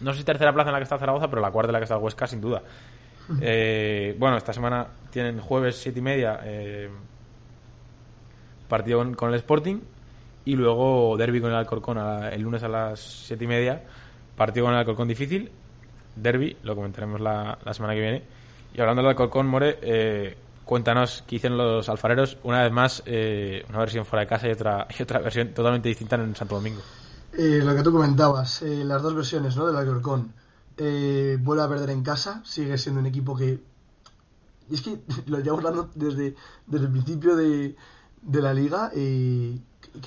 no 0.00 0.12
sé 0.12 0.18
si 0.18 0.24
tercera 0.24 0.52
plaza 0.52 0.68
en 0.68 0.72
la 0.74 0.78
que 0.78 0.82
está 0.84 0.98
Zaragoza, 0.98 1.28
pero 1.30 1.40
la 1.40 1.50
cuarta 1.50 1.70
en 1.70 1.72
la 1.74 1.78
que 1.78 1.84
está 1.84 1.94
el 1.96 2.02
Huesca, 2.02 2.26
sin 2.26 2.40
duda. 2.40 2.62
Eh, 3.40 4.14
bueno, 4.18 4.36
esta 4.36 4.52
semana 4.52 4.86
tienen 5.10 5.40
jueves 5.40 5.76
siete 5.76 5.98
y 5.98 6.02
media 6.02 6.40
eh, 6.44 6.88
partido 8.68 9.04
con, 9.14 9.30
el 9.30 9.36
Sporting 9.36 9.78
y 10.44 10.54
luego 10.54 11.16
derby 11.16 11.40
con 11.40 11.50
el 11.50 11.56
Alcorcón 11.56 11.98
el 11.98 12.40
lunes 12.40 12.62
a 12.62 12.68
las 12.68 13.00
siete 13.00 13.44
y 13.44 13.48
media, 13.48 13.82
partido 14.36 14.66
con 14.66 14.74
el 14.74 14.80
Alcorcón 14.80 15.08
difícil, 15.08 15.50
derby, 16.14 16.56
lo 16.62 16.74
comentaremos 16.74 17.20
la, 17.20 17.58
la 17.64 17.74
semana 17.74 17.94
que 17.94 18.00
viene. 18.00 18.22
Y 18.74 18.80
hablando 18.80 19.02
del 19.02 19.10
Alcorcón, 19.10 19.46
More, 19.46 19.78
eh, 19.80 20.36
cuéntanos 20.64 21.24
qué 21.26 21.36
hicieron 21.36 21.56
los 21.56 21.88
alfareros, 21.88 22.38
una 22.42 22.62
vez 22.62 22.72
más, 22.72 23.02
eh, 23.06 23.64
una 23.68 23.78
versión 23.78 24.04
fuera 24.04 24.22
de 24.22 24.26
casa 24.26 24.48
y 24.48 24.52
otra, 24.52 24.86
y 24.98 25.02
otra 25.02 25.20
versión 25.20 25.48
totalmente 25.48 25.88
distinta 25.88 26.16
en 26.16 26.36
Santo 26.36 26.56
Domingo. 26.56 26.82
Lo 27.38 27.74
que 27.74 27.82
tú 27.82 27.92
comentabas, 27.92 28.62
las 28.62 29.02
dos 29.02 29.14
versiones 29.14 29.56
¿no? 29.56 29.66
del 29.66 29.76
Alcorcón. 29.76 30.32
Eh, 30.78 31.38
vuelve 31.40 31.62
a 31.62 31.68
perder 31.68 31.90
en 31.90 32.02
casa, 32.02 32.42
sigue 32.44 32.76
siendo 32.78 33.00
un 33.00 33.06
equipo 33.06 33.36
que. 33.36 33.62
Es 34.70 34.82
que 34.82 35.02
lo 35.26 35.38
llevamos 35.38 35.64
hablando 35.64 35.90
desde, 35.94 36.34
desde 36.66 36.86
el 36.86 36.92
principio 36.92 37.36
de, 37.36 37.76
de 38.22 38.42
la 38.42 38.52
liga. 38.54 38.90
eh, 38.94 39.60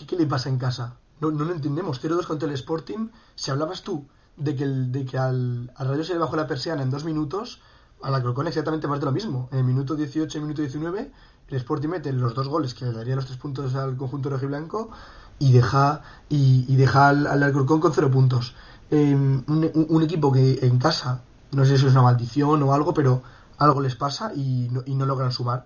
¿qué, 0.08 0.16
le 0.16 0.26
pasa 0.26 0.50
en 0.50 0.58
casa? 0.58 0.98
No, 1.22 1.32
no 1.32 1.46
lo 1.46 1.54
entendemos. 1.54 2.02
0-2 2.04 2.26
contra 2.26 2.48
el 2.48 2.54
Sporting. 2.56 3.10
Si 3.36 3.52
hablabas 3.52 3.82
tú 3.84 4.08
de 4.38 4.56
que, 4.56 4.66
de 4.66 5.06
que 5.06 5.18
al, 5.18 5.72
al 5.76 5.88
Rayo 5.88 6.04
se 6.04 6.14
le 6.14 6.20
bajó 6.20 6.36
la 6.36 6.48
persiana 6.48 6.82
en 6.84 6.90
dos 6.90 7.04
minutos, 7.04 7.62
al 8.02 8.16
Alcorcón 8.16 8.48
exactamente 8.48 8.88
más 8.88 9.00
de 9.00 9.06
lo 9.06 9.12
mismo. 9.12 9.50
En 9.52 9.60
el 9.60 9.64
minuto 9.66 9.96
18 9.96 10.38
y 10.38 10.42
minuto 10.42 10.62
19, 10.62 11.12
el 11.50 11.58
Sporting 11.58 11.90
mete 11.90 12.14
los 12.14 12.34
dos 12.36 12.48
goles 12.48 12.74
que 12.74 12.86
le 12.86 12.94
daría 12.94 13.16
los 13.16 13.26
tres 13.26 13.38
puntos 13.38 13.76
al 13.76 13.98
conjunto 13.98 14.30
rojiblanco 14.30 14.92
y 15.40 15.52
deja, 15.52 16.02
y, 16.30 16.66
y 16.68 16.76
deja 16.76 17.10
al, 17.10 17.28
al 17.28 17.44
Alcorcón 17.44 17.80
con 17.80 17.94
cero 17.94 18.10
puntos. 18.12 18.56
Eh, 18.92 19.16
un, 19.16 20.02
equipo 20.04 20.32
que 20.32 20.60
en 20.66 20.80
casa, 20.80 21.22
no 21.52 21.64
sé 21.66 21.78
si 21.78 21.86
es 21.86 21.92
una 21.92 22.02
maldición 22.02 22.64
o 22.64 22.74
algo, 22.74 22.94
pero 22.94 23.22
algo 23.58 23.82
les 23.82 23.96
pasa 23.96 24.32
y 24.36 24.68
no, 24.72 24.82
y 24.86 24.96
no 24.96 25.06
logran 25.06 25.32
sumar. 25.32 25.66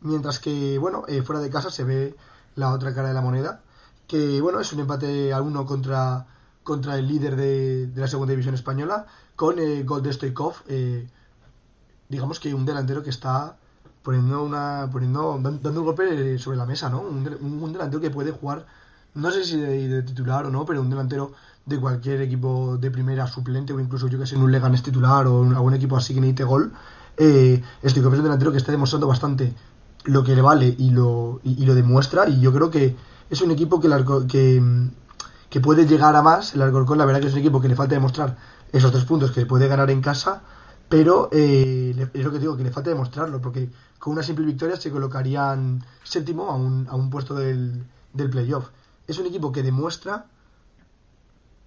Mientras 0.00 0.38
que, 0.40 0.78
bueno, 0.78 1.04
eh, 1.08 1.22
fuera 1.22 1.40
de 1.42 1.50
casa 1.50 1.70
se 1.70 1.84
ve 1.84 2.16
la 2.54 2.72
otra 2.72 2.94
cara 2.94 3.08
de 3.08 3.14
la 3.14 3.20
moneda, 3.20 3.60
que, 4.06 4.40
bueno, 4.40 4.60
es 4.60 4.72
un 4.72 4.80
empate 4.80 5.32
a 5.32 5.42
uno 5.42 5.66
contra, 5.66 6.26
contra 6.62 6.96
el 6.98 7.06
líder 7.08 7.36
de, 7.36 7.86
de 7.88 8.00
la 8.00 8.08
segunda 8.08 8.32
división 8.32 8.54
española, 8.54 9.06
con 9.36 9.58
eh, 9.58 9.82
gol 9.84 10.02
de 10.02 10.10
eh, 10.68 11.08
digamos 12.08 12.40
que 12.40 12.54
un 12.54 12.64
delantero 12.66 13.02
que 13.02 13.10
está 13.10 13.56
poniendo 14.02 14.42
una 14.42 14.88
poniendo 14.92 15.38
dan- 15.40 15.60
dando 15.62 15.80
un 15.80 15.86
golpe 15.86 16.38
sobre 16.38 16.56
la 16.56 16.66
mesa, 16.66 16.88
¿no? 16.90 17.00
Un, 17.00 17.26
un 17.62 17.72
delantero 17.72 18.00
que 18.00 18.10
puede 18.10 18.32
jugar, 18.32 18.66
no 19.14 19.30
sé 19.30 19.44
si 19.44 19.56
de 19.60 20.02
titular 20.02 20.46
o 20.46 20.50
no, 20.50 20.64
pero 20.64 20.80
un 20.80 20.90
delantero 20.90 21.32
de 21.64 21.78
cualquier 21.78 22.20
equipo 22.22 22.76
de 22.78 22.90
primera 22.90 23.26
suplente 23.26 23.72
o 23.72 23.80
incluso 23.80 24.08
yo 24.08 24.18
que 24.18 24.26
sé 24.26 24.34
en 24.34 24.42
un 24.42 24.50
Leganés 24.50 24.82
titular 24.82 25.26
o 25.26 25.44
en 25.44 25.54
algún 25.54 25.74
equipo 25.74 25.96
así 25.96 26.14
que 26.14 26.20
necesite 26.20 26.44
gol, 26.44 26.72
eh, 27.16 27.62
estoy 27.82 28.02
es 28.02 28.06
un 28.06 28.22
delantero 28.22 28.50
que 28.50 28.58
está 28.58 28.72
demostrando 28.72 29.06
bastante 29.06 29.54
lo 30.04 30.24
que 30.24 30.34
le 30.34 30.42
vale 30.42 30.74
y 30.76 30.90
lo 30.90 31.40
y, 31.44 31.64
lo 31.64 31.74
demuestra 31.74 32.28
y 32.28 32.40
yo 32.40 32.52
creo 32.52 32.70
que 32.70 32.96
es 33.30 33.40
un 33.40 33.50
equipo 33.50 33.80
que, 33.80 33.86
el 33.86 34.26
que 34.26 34.60
que 35.52 35.60
puede 35.60 35.86
llegar 35.86 36.16
a 36.16 36.22
más. 36.22 36.54
El 36.54 36.62
Alcorcón, 36.62 36.96
la 36.96 37.04
verdad 37.04 37.20
que 37.20 37.26
es 37.26 37.34
un 37.34 37.40
equipo 37.40 37.60
que 37.60 37.68
le 37.68 37.76
falta 37.76 37.94
demostrar 37.94 38.38
esos 38.72 38.90
tres 38.90 39.04
puntos 39.04 39.32
que 39.32 39.44
puede 39.44 39.68
ganar 39.68 39.90
en 39.90 40.00
casa, 40.00 40.40
pero 40.88 41.28
eh, 41.30 42.08
es 42.14 42.24
lo 42.24 42.32
que 42.32 42.38
digo, 42.38 42.56
que 42.56 42.64
le 42.64 42.70
falta 42.70 42.88
demostrarlo, 42.88 43.38
porque 43.42 43.68
con 43.98 44.14
una 44.14 44.22
simple 44.22 44.46
victoria 44.46 44.76
se 44.76 44.90
colocarían 44.90 45.84
séptimo 46.02 46.48
a 46.48 46.54
un, 46.54 46.88
a 46.88 46.96
un 46.96 47.10
puesto 47.10 47.34
del, 47.34 47.84
del 48.14 48.30
playoff. 48.30 48.70
Es 49.06 49.18
un 49.18 49.26
equipo 49.26 49.52
que 49.52 49.62
demuestra 49.62 50.24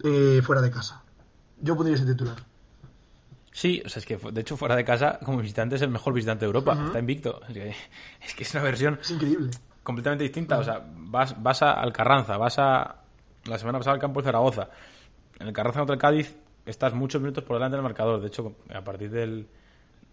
eh, 0.03 0.41
fuera 0.43 0.61
de 0.61 0.71
casa. 0.71 1.01
Yo 1.61 1.75
pondría 1.75 1.95
ese 1.95 2.05
titular. 2.05 2.35
Sí, 3.51 3.81
o 3.85 3.89
sea, 3.89 4.01
es 4.01 4.05
que 4.05 4.17
de 4.17 4.41
hecho 4.41 4.57
fuera 4.57 4.75
de 4.75 4.83
casa 4.83 5.17
como 5.23 5.37
visitante 5.37 5.75
es 5.77 5.81
el 5.81 5.89
mejor 5.89 6.13
visitante 6.13 6.41
de 6.41 6.47
Europa, 6.47 6.77
está 6.87 6.99
invicto. 6.99 7.39
Es 7.47 7.53
que, 7.53 7.69
es 8.25 8.35
que 8.35 8.43
es 8.43 8.53
una 8.53 8.63
versión 8.63 8.99
Es 9.01 9.11
increíble. 9.11 9.51
completamente 9.83 10.23
distinta. 10.23 10.57
O 10.59 10.63
sea, 10.63 10.81
vas, 10.97 11.41
vas 11.41 11.61
a 11.61 11.71
al 11.73 11.93
Carranza, 11.93 12.37
vas 12.37 12.59
a 12.59 12.95
la 13.45 13.57
semana 13.57 13.77
pasada 13.77 13.93
al 13.95 14.01
campo 14.01 14.21
de 14.21 14.25
Zaragoza. 14.25 14.69
En 15.39 15.47
el 15.47 15.53
Carranza 15.53 15.79
contra 15.79 15.93
el 15.95 16.01
Cádiz 16.01 16.35
estás 16.65 16.93
muchos 16.93 17.21
minutos 17.21 17.43
por 17.45 17.55
delante 17.55 17.77
del 17.77 17.83
marcador. 17.83 18.19
De 18.19 18.27
hecho, 18.27 18.55
a 18.73 18.81
partir 18.83 19.09
del, 19.09 19.47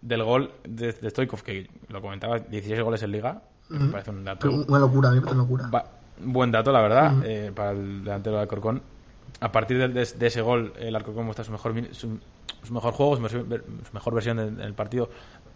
del 0.01 0.23
gol 0.23 0.51
de, 0.63 0.93
de 0.93 1.09
Stoikov, 1.09 1.43
que 1.43 1.69
lo 1.89 2.01
comentaba, 2.01 2.39
16 2.39 2.81
goles 2.81 3.03
en 3.03 3.11
Liga, 3.11 3.41
me 3.69 3.89
parece 3.91 4.11
un 4.11 4.23
dato 4.23 4.49
una 4.51 4.79
locura, 4.79 5.09
me 5.11 5.19
parece 5.19 5.33
una 5.33 5.43
locura. 5.43 5.67
Va- 5.67 5.85
buen 6.23 6.51
dato, 6.51 6.71
la 6.71 6.81
verdad, 6.81 7.13
eh, 7.25 7.51
para 7.53 7.71
el 7.71 8.03
delantero 8.05 8.35
de 8.37 8.41
Alcorcón. 8.43 8.81
A 9.39 9.51
partir 9.51 9.77
del- 9.77 9.93
de, 9.93 10.05
de 10.05 10.27
ese 10.27 10.41
gol, 10.41 10.73
el 10.79 10.95
Alcorcón 10.95 11.25
muestra 11.25 11.43
su 11.43 11.51
mejor, 11.51 11.73
su, 11.93 12.17
su 12.63 12.73
mejor 12.73 12.93
juego, 12.93 13.15
su 13.17 13.27
su 13.29 13.93
mejor 13.93 14.13
versión 14.13 14.37
del 14.37 14.55
del 14.55 14.73
partido, 14.73 15.09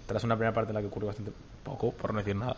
tras 0.05 0.23
una 0.23 0.36
primera 0.36 0.53
parte 0.53 0.71
en 0.71 0.75
la 0.75 0.82
que 0.82 0.88
ocurrió 0.88 1.07
bastante 1.07 1.32
poco, 1.63 1.91
por 1.91 2.13
no 2.13 2.19
decir 2.19 2.36
nada. 2.36 2.57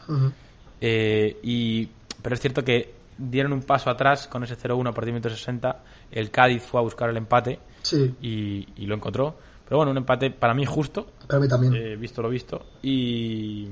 Eh, 0.81 1.37
y, 1.43 1.87
pero 2.21 2.35
es 2.35 2.41
cierto 2.41 2.63
que 2.63 2.93
dieron 3.17 3.51
un 3.53 3.61
paso 3.63 3.89
atrás 3.89 4.27
con 4.27 4.43
ese 4.43 4.55
0-1 4.57 4.81
a 4.89 4.91
partir 4.93 5.05
de 5.07 5.11
minuto 5.19 5.29
60. 5.29 5.83
El 6.11 6.31
Cádiz 6.31 6.63
fue 6.63 6.79
a 6.79 6.83
buscar 6.83 7.09
el 7.09 7.17
empate 7.17 7.59
Sí, 7.81 8.15
y, 8.21 8.67
y 8.77 8.85
lo 8.85 8.95
encontró. 8.95 9.35
Pero 9.65 9.77
bueno, 9.77 9.91
un 9.91 9.97
empate 9.97 10.31
para 10.31 10.53
mí 10.53 10.65
justo, 10.65 11.07
para 11.27 11.39
mí 11.39 11.47
también. 11.47 11.75
eh, 11.75 11.95
visto 11.95 12.21
lo 12.21 12.29
visto. 12.29 12.65
Y, 12.81 13.67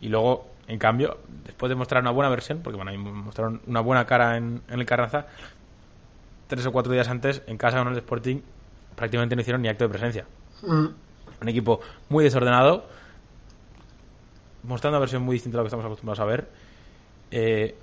y 0.00 0.08
luego, 0.08 0.48
en 0.66 0.78
cambio, 0.78 1.18
después 1.44 1.68
de 1.70 1.76
mostrar 1.76 2.02
una 2.02 2.10
buena 2.10 2.28
versión, 2.28 2.60
porque 2.62 2.76
bueno, 2.76 2.90
ahí 2.90 2.98
mostraron 2.98 3.60
una 3.66 3.80
buena 3.80 4.04
cara 4.04 4.36
en, 4.36 4.60
en 4.68 4.80
el 4.80 4.84
Carranza, 4.86 5.26
tres 6.50 6.66
o 6.66 6.72
cuatro 6.72 6.92
días 6.92 7.08
antes, 7.08 7.42
en 7.46 7.56
casa 7.56 7.78
con 7.78 7.88
el 7.88 7.96
Sporting, 7.98 8.40
prácticamente 8.96 9.34
no 9.36 9.40
hicieron 9.40 9.62
ni 9.62 9.68
acto 9.68 9.84
de 9.84 9.90
presencia. 9.90 10.26
Ujú. 10.62 10.92
Un 11.40 11.48
equipo 11.48 11.80
muy 12.10 12.24
desordenado, 12.24 12.84
mostrando 14.64 14.96
una 14.96 15.00
versión 15.00 15.22
muy 15.22 15.36
distinta 15.36 15.56
a 15.56 15.60
lo 15.60 15.64
que 15.64 15.68
estamos 15.68 15.86
acostumbrados 15.86 16.20
a 16.20 16.24
ver. 16.24 16.48
Eh, 17.30 17.74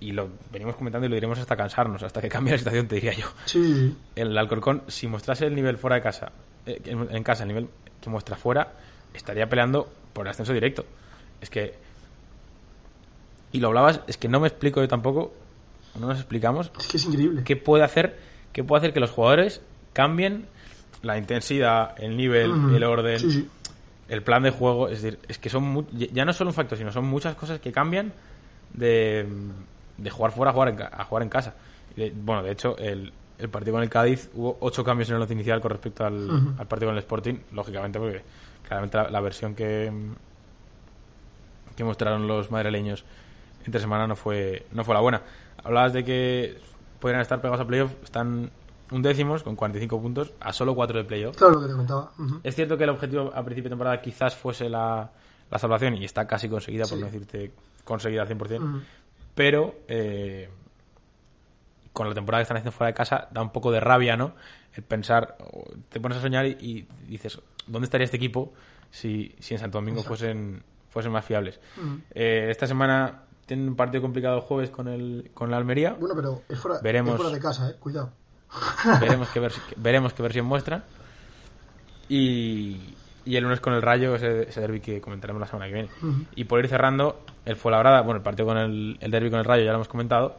y 0.00 0.12
lo 0.12 0.28
venimos 0.52 0.76
comentando 0.76 1.06
y 1.06 1.10
lo 1.10 1.14
diremos 1.14 1.38
hasta 1.38 1.56
cansarnos, 1.56 2.02
hasta 2.02 2.20
que 2.20 2.28
cambie 2.28 2.52
la 2.52 2.58
situación, 2.58 2.86
te 2.86 2.94
diría 2.96 3.12
yo 3.12 3.26
sí. 3.46 3.96
el 4.14 4.36
Alcorcón, 4.36 4.82
si 4.86 5.06
mostrase 5.06 5.46
el 5.46 5.54
nivel 5.54 5.78
fuera 5.78 5.96
de 5.96 6.02
casa, 6.02 6.32
eh, 6.66 6.80
en, 6.84 7.08
en 7.10 7.22
casa, 7.22 7.42
el 7.42 7.48
nivel 7.48 7.68
que 8.00 8.10
muestra 8.10 8.36
fuera, 8.36 8.72
estaría 9.12 9.48
peleando 9.48 9.88
por 10.12 10.26
el 10.26 10.30
ascenso 10.30 10.52
directo. 10.52 10.84
Es 11.40 11.50
que. 11.50 11.74
Y 13.52 13.60
lo 13.60 13.68
hablabas, 13.68 14.00
es 14.06 14.16
que 14.16 14.28
no 14.28 14.40
me 14.40 14.48
explico 14.48 14.80
yo 14.80 14.88
tampoco, 14.88 15.32
no 15.98 16.06
nos 16.08 16.18
explicamos 16.18 16.70
Es 16.78 16.86
que 16.88 16.96
es 16.96 17.04
increíble. 17.06 17.42
qué 17.44 17.56
puede 17.56 17.84
hacer, 17.84 18.18
qué 18.52 18.64
puede 18.64 18.78
hacer 18.80 18.92
que 18.92 19.00
los 19.00 19.10
jugadores 19.10 19.60
cambien 19.92 20.46
la 21.02 21.18
intensidad, 21.18 21.94
el 22.02 22.16
nivel, 22.16 22.50
el 22.74 22.82
orden, 22.84 23.18
Sí, 23.18 23.30
sí. 23.30 23.48
el 24.08 24.22
plan 24.22 24.42
de 24.42 24.50
juego. 24.50 24.88
Es 24.88 25.02
decir, 25.02 25.18
es 25.28 25.38
que 25.38 25.50
son 25.50 25.62
mu- 25.64 25.84
ya 25.92 26.24
no 26.24 26.30
es 26.30 26.36
solo 26.36 26.50
un 26.50 26.54
factor, 26.54 26.78
sino 26.78 26.90
son 26.92 27.04
muchas 27.04 27.34
cosas 27.36 27.60
que 27.60 27.70
cambian 27.72 28.12
de, 28.72 29.26
de 29.98 30.10
jugar 30.10 30.32
fuera 30.32 30.50
a 30.50 30.54
jugar 30.54 30.68
en, 30.70 30.82
a 30.82 31.04
jugar 31.04 31.22
en 31.22 31.28
casa. 31.28 31.54
De- 31.94 32.12
bueno, 32.14 32.42
de 32.42 32.52
hecho, 32.52 32.76
el, 32.78 33.12
el 33.38 33.48
partido 33.50 33.74
con 33.74 33.82
el 33.82 33.90
Cádiz 33.90 34.30
hubo 34.34 34.56
ocho 34.60 34.82
cambios 34.82 35.08
en 35.10 35.16
el 35.16 35.22
once 35.22 35.34
inicial 35.34 35.60
con 35.60 35.70
respecto 35.70 36.04
al 36.06 36.54
partido 36.68 36.88
con 36.88 36.94
el 36.96 36.98
Sporting, 37.00 37.34
lógicamente, 37.52 37.98
porque 37.98 38.22
claramente 38.66 38.96
la, 38.96 39.10
la 39.10 39.20
versión 39.20 39.54
que, 39.54 39.92
que 41.76 41.84
mostraron 41.84 42.26
los 42.26 42.50
madrileños 42.50 43.04
entre 43.64 43.80
semana 43.80 44.06
no 44.06 44.16
fue, 44.16 44.66
no 44.72 44.84
fue 44.84 44.94
la 44.94 45.00
buena. 45.00 45.22
Hablabas 45.62 45.92
de 45.92 46.04
que 46.04 46.58
podrían 47.00 47.20
estar 47.22 47.40
pegados 47.40 47.60
a 47.60 47.66
playoff, 47.66 47.92
están 48.02 48.50
un 48.90 49.02
décimos 49.02 49.42
con 49.42 49.56
45 49.56 50.00
puntos 50.00 50.32
a 50.40 50.52
solo 50.52 50.74
4 50.74 50.98
de 50.98 51.04
playoff. 51.04 51.36
Claro 51.36 51.54
lo 51.54 51.60
que 51.62 51.68
te 51.68 51.72
contaba. 51.74 52.12
Ujú. 52.18 52.40
Es 52.42 52.54
cierto 52.54 52.76
que 52.76 52.84
el 52.84 52.90
objetivo 52.90 53.32
a 53.34 53.42
principio 53.44 53.64
de 53.64 53.70
temporada 53.70 54.00
quizás 54.00 54.36
fuese 54.36 54.68
la, 54.68 55.10
la 55.50 55.58
salvación 55.58 55.94
y 55.96 56.04
está 56.04 56.26
casi 56.26 56.48
conseguida, 56.48 56.84
por 56.86 56.98
no 56.98 57.06
decirte 57.06 57.52
conseguida 57.84 58.22
al 58.22 58.28
100%, 58.28 58.58
Ujú. 58.60 58.80
pero 59.34 59.74
eh, 59.88 60.48
con 61.92 62.08
la 62.08 62.14
temporada 62.14 62.40
que 62.40 62.44
están 62.44 62.56
haciendo 62.56 62.72
fuera 62.72 62.88
de 62.88 62.94
casa 62.94 63.28
da 63.30 63.42
un 63.42 63.50
poco 63.50 63.70
de 63.70 63.80
rabia, 63.80 64.16
¿no? 64.16 64.34
El 64.74 64.82
pensar, 64.82 65.36
te 65.88 66.00
pones 66.00 66.18
a 66.18 66.20
soñar 66.20 66.46
y, 66.46 66.56
y 66.60 66.86
dices, 67.06 67.40
¿dónde 67.66 67.84
estaría 67.86 68.04
este 68.04 68.16
equipo 68.16 68.52
si, 68.90 69.34
si 69.38 69.54
en 69.54 69.60
Santo 69.60 69.78
Domingo 69.78 70.02
fuesen, 70.02 70.62
fuesen 70.90 71.12
más 71.12 71.24
fiables? 71.24 71.60
Eh, 72.10 72.48
esta 72.50 72.66
semana 72.66 73.22
tienen 73.46 73.68
un 73.68 73.76
partido 73.76 74.02
complicado 74.02 74.36
el 74.36 74.42
jueves 74.42 74.70
con 74.70 74.88
el, 74.88 75.30
con 75.34 75.50
la 75.50 75.56
Almería. 75.58 75.94
Bueno, 75.98 76.14
pero 76.16 76.42
es 76.48 76.58
fuera, 76.58 76.80
Veremos. 76.82 77.12
es 77.14 77.16
fuera 77.20 77.32
de 77.34 77.40
casa, 77.40 77.70
eh. 77.70 77.74
Cuidado. 77.78 78.10
veremos 79.00 79.28
qué, 79.32 79.40
vers- 79.42 79.60
veremos 79.76 80.12
qué 80.14 80.22
versión 80.22 80.46
muestra 80.46 80.84
y, 82.08 82.94
y 83.24 83.36
el 83.36 83.42
lunes 83.42 83.60
con 83.60 83.72
el 83.72 83.82
Rayo 83.82 84.14
ese, 84.14 84.42
ese 84.48 84.60
derby 84.60 84.80
que 84.80 85.00
comentaremos 85.00 85.40
la 85.40 85.46
semana 85.46 85.66
que 85.66 85.72
viene 85.74 85.88
y 86.36 86.44
por 86.44 86.60
ir 86.60 86.68
cerrando 86.68 87.20
el 87.44 87.56
Fuenlabrada 87.56 88.02
bueno 88.02 88.18
el 88.18 88.22
partido 88.22 88.46
con 88.46 88.58
el, 88.58 88.96
el 89.00 89.10
derby 89.10 89.30
con 89.30 89.38
el 89.40 89.44
Rayo 89.44 89.64
ya 89.64 89.70
lo 89.70 89.76
hemos 89.76 89.88
comentado 89.88 90.36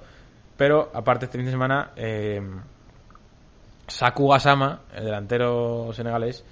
pero 0.57 0.91
aparte 0.93 1.25
este 1.25 1.37
fin 1.37 1.45
de 1.45 1.51
semana 1.51 1.91
eh, 1.95 2.41
Saku 3.87 4.29
Gassama 4.29 4.81
el 4.95 5.05
delantero 5.05 5.91
senegalés 5.93 6.43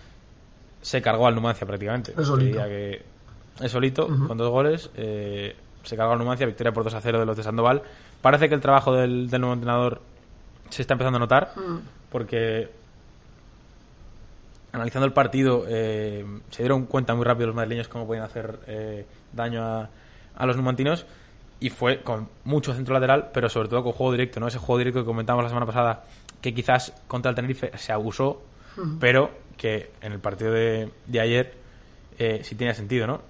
se 0.82 1.02
cargó 1.02 1.28
al 1.28 1.36
Numancia 1.36 1.66
prácticamente 1.66 2.14
Es 2.18 2.28
solito. 2.28 2.58
Que 2.66 3.02
es 3.62 3.72
solito 3.72 4.08
con 4.08 4.38
dos 4.38 4.50
goles 4.50 4.90
eh, 4.96 5.56
se 5.84 5.96
cargó 5.98 6.14
al 6.14 6.20
Numancia 6.20 6.46
victoria 6.46 6.72
por 6.72 6.84
2 6.84 6.94
a 6.94 7.02
0 7.02 7.20
de 7.20 7.26
los 7.26 7.38
de 7.38 7.44
Sandoval 7.44 7.82
parece 8.22 8.50
que 8.50 8.56
el 8.56 8.62
trabajo 8.62 8.94
del, 8.94 9.30
del 9.30 9.42
nuevo 9.42 9.54
entrenador 9.54 10.02
se 10.70 10.82
está 10.82 10.94
empezando 10.96 11.18
a 11.18 11.20
notar 11.20 11.52
Mm. 11.56 11.78
porque 12.10 12.70
analizando 14.72 15.06
el 15.06 15.14
partido 15.14 15.66
eh, 15.68 16.26
se 16.50 16.64
dieron 16.64 16.86
cuenta 16.86 17.14
muy 17.14 17.26
rápido 17.26 17.48
los 17.48 17.56
madrileños 17.56 17.88
cómo 17.88 18.08
podían 18.08 18.24
hacer 18.26 18.60
eh, 18.68 19.06
daño 19.32 19.64
a, 19.64 19.90
a 20.36 20.46
los 20.46 20.58
numantinos 20.58 21.06
y 21.60 21.70
fue 21.70 22.02
con 22.02 22.28
mucho 22.44 22.74
centro 22.74 22.94
lateral 22.94 23.30
pero 23.34 23.50
sobre 23.50 23.70
todo 23.70 23.84
con 23.84 23.92
juego 23.94 24.12
directo 24.14 24.40
no 24.40 24.48
ese 24.48 24.58
juego 24.58 24.80
directo 24.80 25.02
que 25.02 25.06
comentamos 25.06 25.44
la 25.44 25.50
semana 25.50 25.66
pasada 25.68 26.06
que 26.42 26.54
quizás 26.54 26.92
contra 27.08 27.30
el 27.30 27.36
Tenerife 27.36 27.72
se 27.78 27.92
abusó 27.94 28.42
Ujú. 28.78 28.98
pero 29.00 29.30
que 29.58 29.92
en 30.02 30.14
el 30.14 30.20
partido 30.20 30.52
de, 30.52 30.90
de 31.06 31.20
ayer 31.20 31.54
eh, 32.18 32.42
sí 32.44 32.56
tenía 32.56 32.74
sentido 32.74 33.06
no 33.06 33.22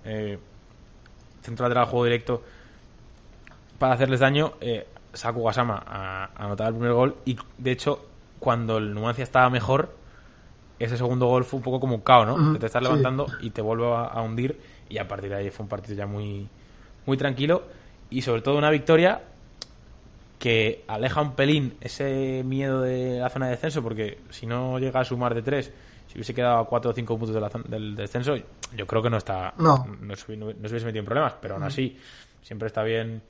centro 1.44 1.66
lateral 1.66 1.86
juego 1.86 2.06
directo 2.06 2.44
para 3.78 3.94
hacerles 3.94 4.20
daño, 4.20 4.54
eh, 4.62 4.88
Saku 5.14 5.44
Gasama 5.44 5.84
a, 5.86 6.26
a 6.36 6.46
anotar 6.46 6.68
el 6.70 6.74
primer 6.74 6.94
gol 6.94 7.18
y 7.26 7.38
de 7.58 7.72
hecho 7.72 8.06
cuando 8.40 8.78
el 8.78 8.94
Numancia 8.94 9.24
estaba 9.24 9.50
mejor 9.50 9.96
ese 10.80 10.98
segundo 10.98 11.28
gol 11.28 11.44
fue 11.46 11.58
un 11.58 11.64
poco 11.64 11.80
como 11.80 11.96
un 11.96 12.02
caos, 12.02 12.28
¿no? 12.28 12.54
Que 12.54 12.60
te 12.60 12.66
estás 12.66 12.82
sí. 12.82 12.88
levantando 12.88 13.28
y 13.42 13.52
te 13.52 13.62
vuelve 13.62 13.86
a, 13.88 14.06
a 14.06 14.22
hundir 14.22 14.60
y 14.90 14.98
a 14.98 15.08
partir 15.08 15.30
de 15.30 15.36
ahí 15.36 15.50
fue 15.50 15.64
un 15.64 15.70
partido 15.70 15.96
ya 15.96 16.06
muy 16.06 16.48
muy 17.06 17.18
tranquilo 17.18 17.64
y 18.10 18.22
sobre 18.22 18.42
todo 18.42 18.58
una 18.58 18.70
victoria 18.70 19.22
que 20.40 20.84
aleja 20.88 21.22
un 21.22 21.36
pelín 21.36 21.76
ese 21.80 22.44
miedo 22.46 22.82
de 22.82 23.20
la 23.20 23.30
zona 23.30 23.46
de 23.46 23.52
descenso 23.52 23.82
porque 23.82 24.20
si 24.30 24.46
no 24.46 24.78
llega 24.80 25.00
a 25.00 25.06
sumar 25.06 25.34
de 25.36 25.42
tres 25.42 25.72
si 26.14 26.20
hubiese 26.20 26.36
quedado 26.36 26.60
a 26.60 26.68
4 26.68 26.92
o 26.92 26.94
5 26.94 27.18
puntos 27.18 27.34
de 27.34 27.42
la 27.42 27.50
zona- 27.50 27.66
del 27.68 27.96
descenso 27.96 28.36
yo 28.76 28.86
creo 28.86 29.02
que 29.02 29.10
no 29.10 29.18
está 29.18 29.54
No. 29.58 29.84
no, 30.00 30.16
se, 30.16 30.38
no- 30.38 30.46
no 30.46 30.54
se 30.54 30.68
hubiese 30.70 30.86
metido 30.86 31.00
en 31.00 31.06
problemas 31.06 31.34
pero 31.42 31.56
aún 31.56 31.64
así 31.64 31.98
siempre 32.44 32.68
está 32.68 32.84
bien 32.84 33.22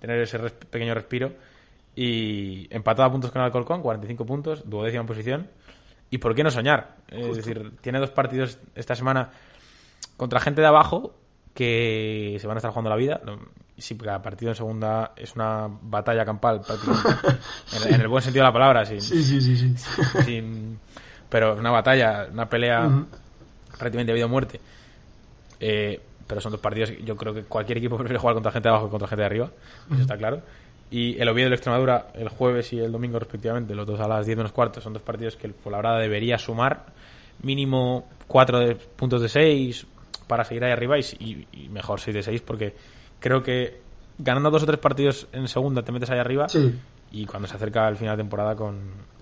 tener 0.00 0.20
ese 0.20 0.38
res- 0.38 0.52
pequeño 0.52 0.94
respiro 0.94 1.32
y 1.96 2.68
empatado 2.72 3.08
a 3.08 3.12
puntos 3.12 3.32
con 3.32 3.40
el 3.40 3.46
Alcorcón 3.46 3.82
45 3.82 4.24
puntos 4.24 4.62
duodécima 4.70 5.04
posición 5.04 5.48
y 6.10 6.18
por 6.18 6.34
qué 6.34 6.44
no 6.44 6.50
soñar 6.52 6.96
es 7.08 7.36
decir 7.36 7.72
tiene 7.80 7.98
dos 7.98 8.10
partidos 8.12 8.58
esta 8.76 8.94
semana 8.94 9.30
contra 10.16 10.38
gente 10.40 10.60
de 10.60 10.68
abajo 10.68 11.14
que 11.54 12.38
se 12.40 12.46
van 12.46 12.56
a 12.56 12.58
estar 12.58 12.70
jugando 12.70 12.90
la 12.90 12.96
vida. 12.96 13.20
Sí, 13.76 13.96
cada 13.96 14.22
partido 14.22 14.50
en 14.52 14.54
segunda 14.56 15.12
es 15.16 15.34
una 15.34 15.68
batalla 15.68 16.24
campal 16.24 16.60
prácticamente. 16.60 17.08
en, 17.88 17.94
en 17.94 18.00
el 18.00 18.08
buen 18.08 18.22
sentido 18.22 18.44
de 18.44 18.48
la 18.48 18.52
palabra, 18.52 18.84
sin, 18.86 19.00
Sí, 19.00 19.22
sí, 19.22 19.40
sí, 19.40 19.56
sí. 19.56 19.74
sin- 20.24 20.78
pero 21.28 21.54
una 21.56 21.70
batalla, 21.70 22.26
una 22.32 22.48
pelea 22.48 22.86
Ujú. 22.86 23.06
prácticamente 23.78 24.12
de 24.12 24.14
vida 24.14 24.26
o 24.26 24.28
muerte. 24.28 24.60
Eh, 25.60 26.00
pero 26.26 26.40
son 26.40 26.52
dos 26.52 26.60
partidos. 26.60 26.92
Yo 27.04 27.16
creo 27.16 27.32
que 27.34 27.42
cualquier 27.44 27.78
equipo 27.78 27.96
prefiere 27.98 28.18
jugar 28.18 28.34
contra 28.34 28.52
gente 28.52 28.68
de 28.68 28.70
abajo 28.74 28.86
que 28.86 28.90
contra 28.90 29.08
gente 29.08 29.22
de 29.22 29.26
arriba, 29.26 29.50
eso 29.92 30.00
está 30.02 30.16
claro. 30.16 30.42
Y 30.90 31.20
el 31.20 31.28
Oviedo 31.28 31.46
y 31.46 31.48
el 31.48 31.52
Extremadura 31.54 32.08
el 32.14 32.28
jueves 32.30 32.72
y 32.72 32.78
el 32.78 32.90
domingo 32.92 33.18
respectivamente, 33.18 33.74
los 33.74 33.86
dos 33.86 34.00
a 34.00 34.08
las 34.08 34.24
10 34.24 34.38
menos 34.38 34.52
cuarto, 34.52 34.80
son 34.80 34.92
dos 34.94 35.02
partidos 35.02 35.36
que 35.36 35.46
el 35.46 35.54
Fuenlabrada 35.54 35.98
debería 35.98 36.38
sumar 36.38 36.86
mínimo 37.42 38.08
4 38.26 38.58
de, 38.60 38.74
puntos 38.74 39.20
de 39.20 39.28
6 39.28 39.86
para 40.26 40.44
seguir 40.44 40.64
ahí 40.64 40.72
arriba 40.72 40.98
y, 40.98 41.02
y- 41.20 41.46
y 41.64 41.68
mejor 41.68 42.00
6 42.00 42.14
de 42.14 42.22
6 42.22 42.40
porque 42.42 42.74
creo 43.20 43.42
que 43.42 43.80
ganando 44.18 44.50
dos 44.50 44.62
o 44.62 44.66
tres 44.66 44.78
partidos 44.78 45.26
en 45.32 45.46
segunda 45.46 45.82
te 45.82 45.92
metes 45.92 46.10
ahí 46.10 46.18
arriba 46.18 46.48
Sí. 46.48 46.74
y 47.12 47.26
cuando 47.26 47.46
se 47.48 47.56
acerca 47.56 47.86
el 47.88 47.96
final 47.96 48.16
de 48.16 48.22
temporada 48.22 48.56
con, 48.56 48.78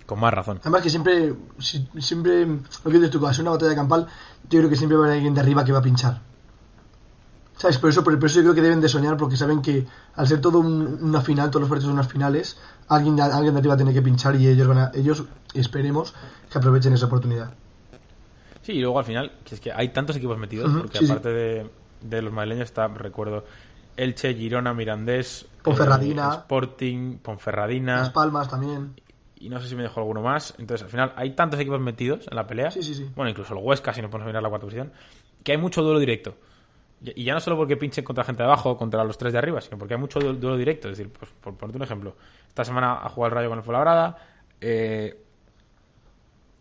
con 0.07 0.20
más 0.20 0.32
razón. 0.32 0.59
Además 0.62 0.82
que 0.82 0.90
siempre, 0.90 1.34
si- 1.59 1.88
siempre, 1.98 2.46
lo 2.46 2.90
que 2.90 2.92
dices 2.92 3.11
tú, 3.11 3.18
cuando 3.20 3.32
es 3.32 3.38
una 3.40 3.50
batalla 3.50 3.74
campal, 3.74 4.07
yo 4.48 4.59
creo 4.61 4.70
que 4.70 4.76
siempre 4.76 4.96
va 4.96 5.04
a 5.04 5.07
haber 5.09 5.16
alguien 5.18 5.34
de 5.34 5.40
arriba 5.40 5.64
que 5.64 5.72
va 5.72 5.78
a 5.80 5.82
pinchar. 5.82 6.20
¿Sabes? 7.57 7.78
Por 7.78 7.88
eso, 7.88 8.04
por 8.04 8.12
eso 8.14 8.36
yo 8.36 8.42
creo 8.42 8.54
que 8.54 8.61
deben 8.62 8.80
de 8.82 8.88
soñar, 8.88 9.16
porque 9.16 9.36
saben 9.36 9.62
que 9.62 9.86
al 10.14 10.26
ser 10.28 10.40
todo 10.42 10.59
un- 10.61 10.98
una 11.02 11.22
final, 11.22 11.50
todos 11.50 11.62
los 11.62 11.70
partidos 11.70 11.86
son 11.88 11.94
unas 11.98 12.09
finales, 12.09 12.59
alguien 12.88 13.16
de, 13.16 13.22
alguien 13.22 13.54
de 13.54 13.61
arriba 13.61 13.76
tiene 13.76 13.94
que 13.94 14.02
pinchar 14.02 14.36
y 14.36 14.46
ellos 14.46 14.68
van 14.68 14.78
a, 14.78 14.90
ellos 14.94 15.24
esperemos 15.54 16.14
que 16.50 16.59
aprovechen 16.59 16.92
esa 16.92 17.07
oportunidad. 17.07 17.54
Sí, 18.62 18.72
y 18.72 18.80
luego 18.80 18.98
al 18.98 19.04
final, 19.07 19.32
que 19.44 19.54
es 19.54 19.61
que 19.61 19.72
hay 19.72 19.88
tantos 19.88 20.16
equipos 20.16 20.36
metidos, 20.38 20.70
porque 20.76 20.98
sí, 20.98 21.07
sí. 21.07 21.11
aparte 21.12 21.30
de, 21.30 21.70
de 22.02 22.22
los 22.22 22.32
madrileños 22.32 22.64
está, 22.66 22.88
recuerdo, 22.88 23.44
Elche, 23.96 24.34
Girona, 24.34 24.74
Mirandés, 24.74 25.46
Ponferradina. 25.62 26.28
eh, 26.34 26.36
Sporting, 26.40 27.16
Ponferradina, 27.18 27.98
Las 28.00 28.11
Palmas 28.11 28.50
también. 28.50 28.94
Y 29.47 29.49
no 29.49 29.61
sé 29.61 29.68
si 29.68 29.76
me 29.76 29.82
dejó 29.82 30.01
alguno 30.01 30.20
más. 30.22 30.55
Entonces, 30.59 30.82
al 30.84 30.90
final, 30.90 31.12
hay 31.16 31.30
tantos 31.30 31.59
equipos 31.61 31.80
metidos 31.80 32.26
en 32.28 32.36
la 32.36 32.47
pelea. 32.47 32.70
Sí, 32.70 32.82
sí, 32.82 32.94
sí. 32.94 33.11
Bueno, 33.14 33.30
incluso 33.30 33.55
el 33.55 33.61
Huesca, 33.62 33.92
si 33.92 34.03
nos 34.03 34.11
ponemos 34.11 34.26
a 34.26 34.30
mirar 34.30 34.42
la 34.42 34.49
cuarta 34.49 34.66
posición, 34.66 34.92
que 35.42 35.53
hay 35.53 35.59
mucho 35.59 35.82
duelo 35.82 35.99
directo. 36.01 36.34
Y 37.03 37.24
ya 37.24 37.34
no 37.34 37.40
solo 37.40 37.57
porque 37.57 37.76
pinchen 37.76 38.05
contra 38.05 38.24
gente 38.24 38.42
de 38.42 38.47
abajo, 38.49 38.76
contra 38.76 39.05
los 39.05 39.16
tres 39.18 39.32
de 39.32 39.38
arriba, 39.38 39.61
sino 39.61 39.76
porque 39.78 39.94
hay 39.94 40.01
mucho 40.01 40.18
du- 40.18 40.32
duelo 40.34 40.57
directo. 40.57 40.88
Es 40.88 40.97
decir, 40.99 41.12
pues, 41.12 41.30
por 41.40 41.55
ponerte 41.55 41.76
un 41.78 41.82
ejemplo, 41.84 42.16
esta 42.49 42.64
semana 42.64 42.94
ha 43.03 43.09
jugado 43.09 43.30
el 43.32 43.36
Rayo 43.36 43.49
con 43.51 43.59
el 43.59 43.64
Fuenlabrada, 43.64 44.16
eh, 44.61 45.16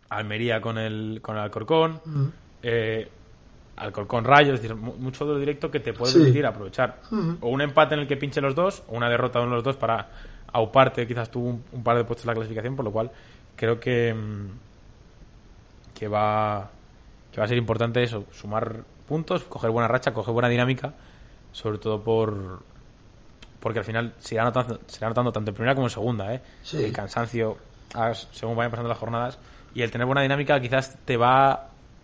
Almería 0.08 0.60
con 0.60 0.78
el, 0.78 1.18
con 1.20 1.36
el 1.36 1.42
Alcorcón, 1.42 2.00
Ujú. 2.06 2.30
eh, 2.62 3.08
Alcorcón 3.76 4.24
Rayo, 4.24 4.54
es 4.54 4.60
decir, 4.62 4.76
mu- 4.76 4.94
mucho 4.96 5.24
duelo 5.24 5.40
directo 5.40 5.70
que 5.70 5.80
te 5.80 5.92
puede 5.92 6.12
Sí. 6.12 6.18
permitir 6.18 6.46
aprovechar. 6.46 7.00
Ujú. 7.10 7.38
O 7.40 7.48
un 7.48 7.60
empate 7.60 7.94
en 7.94 8.00
el 8.02 8.06
que 8.06 8.16
pinche 8.16 8.40
los 8.40 8.54
dos, 8.54 8.82
o 8.88 8.96
una 8.96 9.08
derrota 9.10 9.38
de 9.40 9.44
uno 9.46 9.52
de 9.54 9.56
los 9.56 9.64
dos 9.64 9.76
para 9.76 10.08
auparte 10.56 11.06
quizás 11.06 11.30
tú 11.30 11.40
un, 11.40 11.64
un 11.72 11.82
par 11.82 11.96
de 11.96 12.04
puestos 12.04 12.24
en 12.24 12.28
la 12.28 12.34
clasificación, 12.34 12.76
por 12.76 12.84
lo 12.84 12.90
cual 12.92 13.10
creo 13.56 13.78
que, 13.80 14.12
mm, 14.14 14.46
que 15.94 16.08
va 16.08 16.70
que 17.32 17.40
va 17.40 17.44
a 17.44 17.48
ser 17.48 17.58
importante 17.58 18.02
eso, 18.02 18.24
sumar 18.32 18.82
puntos, 19.06 19.44
coger 19.44 19.70
buena 19.70 19.88
racha, 19.88 20.12
coger 20.14 20.32
buena 20.32 20.48
dinámica, 20.48 20.94
sobre 21.52 21.78
todo 21.78 22.02
por 22.02 22.62
porque 23.60 23.80
al 23.80 23.84
final 23.84 24.14
se 24.18 24.34
irá 24.36 24.44
notando, 24.44 24.80
se 24.86 24.98
irá 24.98 25.08
notando 25.08 25.32
tanto 25.32 25.50
en 25.50 25.54
primera 25.54 25.74
como 25.74 25.86
en 25.86 25.90
segunda, 25.90 26.32
¿eh? 26.34 26.40
Sí. 26.62 26.82
el 26.84 26.92
cansancio 26.92 27.56
según 28.32 28.56
vayan 28.56 28.70
pasando 28.70 28.88
las 28.88 28.98
jornadas 28.98 29.38
y 29.74 29.82
el 29.82 29.90
tener 29.90 30.06
buena 30.06 30.22
dinámica 30.22 30.60
quizás 30.60 30.96
te 31.04 31.16
va 31.16 31.50